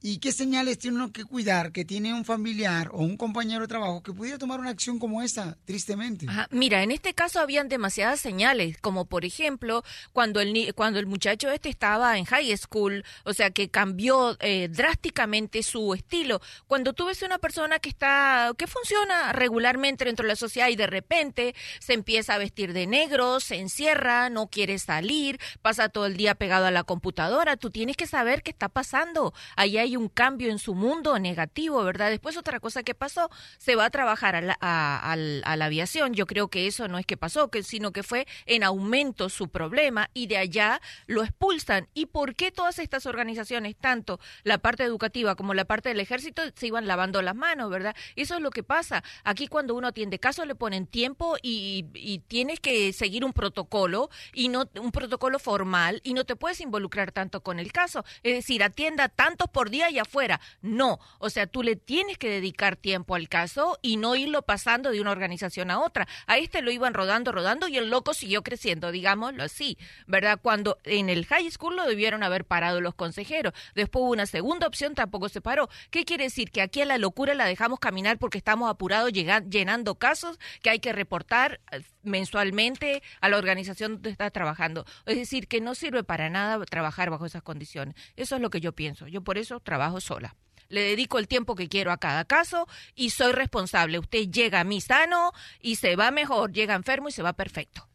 [0.00, 3.68] ¿Y qué señales tiene uno que cuidar que tiene un familiar o un compañero de
[3.68, 6.26] trabajo que pudiera tomar una acción como esta, tristemente?
[6.50, 11.50] Mira, en este caso habían demasiadas señales, como por ejemplo cuando el cuando el muchacho
[11.50, 16.40] este estaba en high school, o sea que cambió eh, drásticamente su estilo.
[16.68, 20.76] Cuando tú ves una persona que está que funciona regularmente dentro de la sociedad y
[20.76, 26.06] de repente se empieza a vestir de negro, se encierra, no quiere salir, pasa todo
[26.06, 29.34] el día pegado a la computadora, tú tienes que saber qué está pasando.
[29.56, 32.10] Ahí hay un cambio en su mundo negativo, ¿verdad?
[32.10, 36.14] Después otra cosa que pasó, se va a trabajar a la, a la aviación.
[36.14, 39.48] Yo creo que eso no es que pasó, que, sino que fue en aumento su
[39.48, 41.88] problema y de allá lo expulsan.
[41.94, 46.42] ¿Y por qué todas estas organizaciones, tanto la parte educativa como la parte del ejército,
[46.54, 47.94] se iban lavando las manos, ¿verdad?
[48.16, 49.02] Eso es lo que pasa.
[49.24, 54.10] Aquí cuando uno atiende casos le ponen tiempo y, y tienes que seguir un protocolo
[54.32, 58.04] y no un protocolo formal y no te puedes involucrar tanto con el caso.
[58.22, 60.40] Es decir, atienda tantos por día y afuera.
[60.60, 64.90] No, o sea, tú le tienes que dedicar tiempo al caso y no irlo pasando
[64.90, 66.08] de una organización a otra.
[66.26, 70.38] A este lo iban rodando, rodando y el loco siguió creciendo, digámoslo así, ¿verdad?
[70.42, 73.52] Cuando en el high school lo debieron haber parado los consejeros.
[73.74, 75.68] Después hubo una segunda opción, tampoco se paró.
[75.90, 76.50] ¿Qué quiere decir?
[76.50, 80.80] Que aquí a la locura la dejamos caminar porque estamos apurados llenando casos que hay
[80.80, 84.84] que reportar eh, mensualmente a la organización donde está trabajando.
[85.06, 87.94] Es decir, que no sirve para nada trabajar bajo esas condiciones.
[88.16, 89.06] Eso es lo que yo pienso.
[89.06, 90.34] Yo por eso trabajo sola.
[90.68, 93.98] Le dedico el tiempo que quiero a cada caso y soy responsable.
[93.98, 97.88] Usted llega a mí sano y se va mejor, llega enfermo y se va perfecto.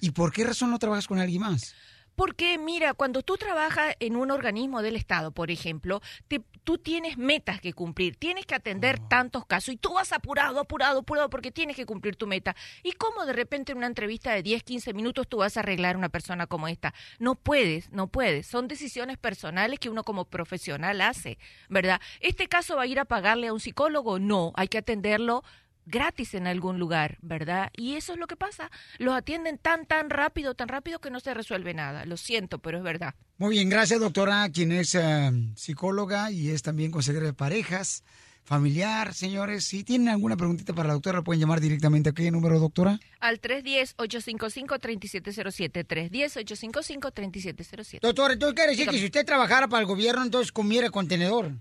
[0.00, 1.74] ¿Y por qué razón no trabajas con alguien más?
[2.16, 7.18] Porque, mira, cuando tú trabajas en un organismo del Estado, por ejemplo, te- tú tienes
[7.18, 11.52] metas que cumplir, tienes que atender tantos casos y tú vas apurado, apurado, apurado porque
[11.52, 12.56] tienes que cumplir tu meta.
[12.82, 15.94] ¿Y cómo de repente en una entrevista de 10, 15 minutos tú vas a arreglar
[15.94, 16.94] a una persona como esta?
[17.18, 18.46] No puedes, no puedes.
[18.46, 21.38] Son decisiones personales que uno como profesional hace,
[21.68, 22.00] ¿verdad?
[22.20, 24.18] ¿Este caso va a ir a pagarle a un psicólogo?
[24.18, 25.44] No, hay que atenderlo
[25.86, 27.70] gratis en algún lugar, ¿verdad?
[27.76, 28.70] Y eso es lo que pasa.
[28.98, 32.04] Los atienden tan, tan rápido, tan rápido que no se resuelve nada.
[32.04, 33.14] Lo siento, pero es verdad.
[33.38, 38.02] Muy bien, gracias doctora, quien es eh, psicóloga y es también consejera de parejas,
[38.44, 39.64] familiar, señores.
[39.64, 42.98] Si tienen alguna preguntita para la doctora, pueden llamar directamente a qué número, doctora.
[43.20, 45.84] Al 310-855-3707.
[45.86, 48.00] 310-855-3707.
[48.00, 48.98] Doctora, entonces quiere decir que Dígame.
[48.98, 51.52] si usted trabajara para el gobierno, entonces comiera contenedor.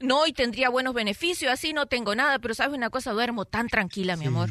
[0.00, 1.52] No, y tendría buenos beneficios.
[1.52, 3.12] Así no tengo nada, pero ¿sabes una cosa?
[3.12, 4.50] Duermo tan tranquila, mi amor.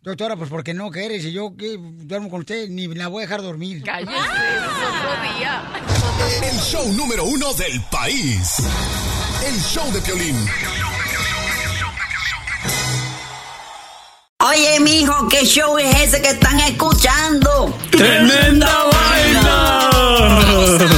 [0.00, 3.26] Doctora, pues porque no quiere, si yo que duermo con usted, ni la voy a
[3.26, 3.82] dejar dormir.
[3.82, 4.22] Cállese, es
[4.88, 5.62] otro día.
[6.50, 8.56] El show número uno del país.
[9.44, 10.36] El show de Piolín.
[14.40, 17.76] Oye, mijo, ¿qué show es ese que están escuchando?
[17.90, 19.90] ¡Tremenda vaina!
[19.92, 20.94] Hola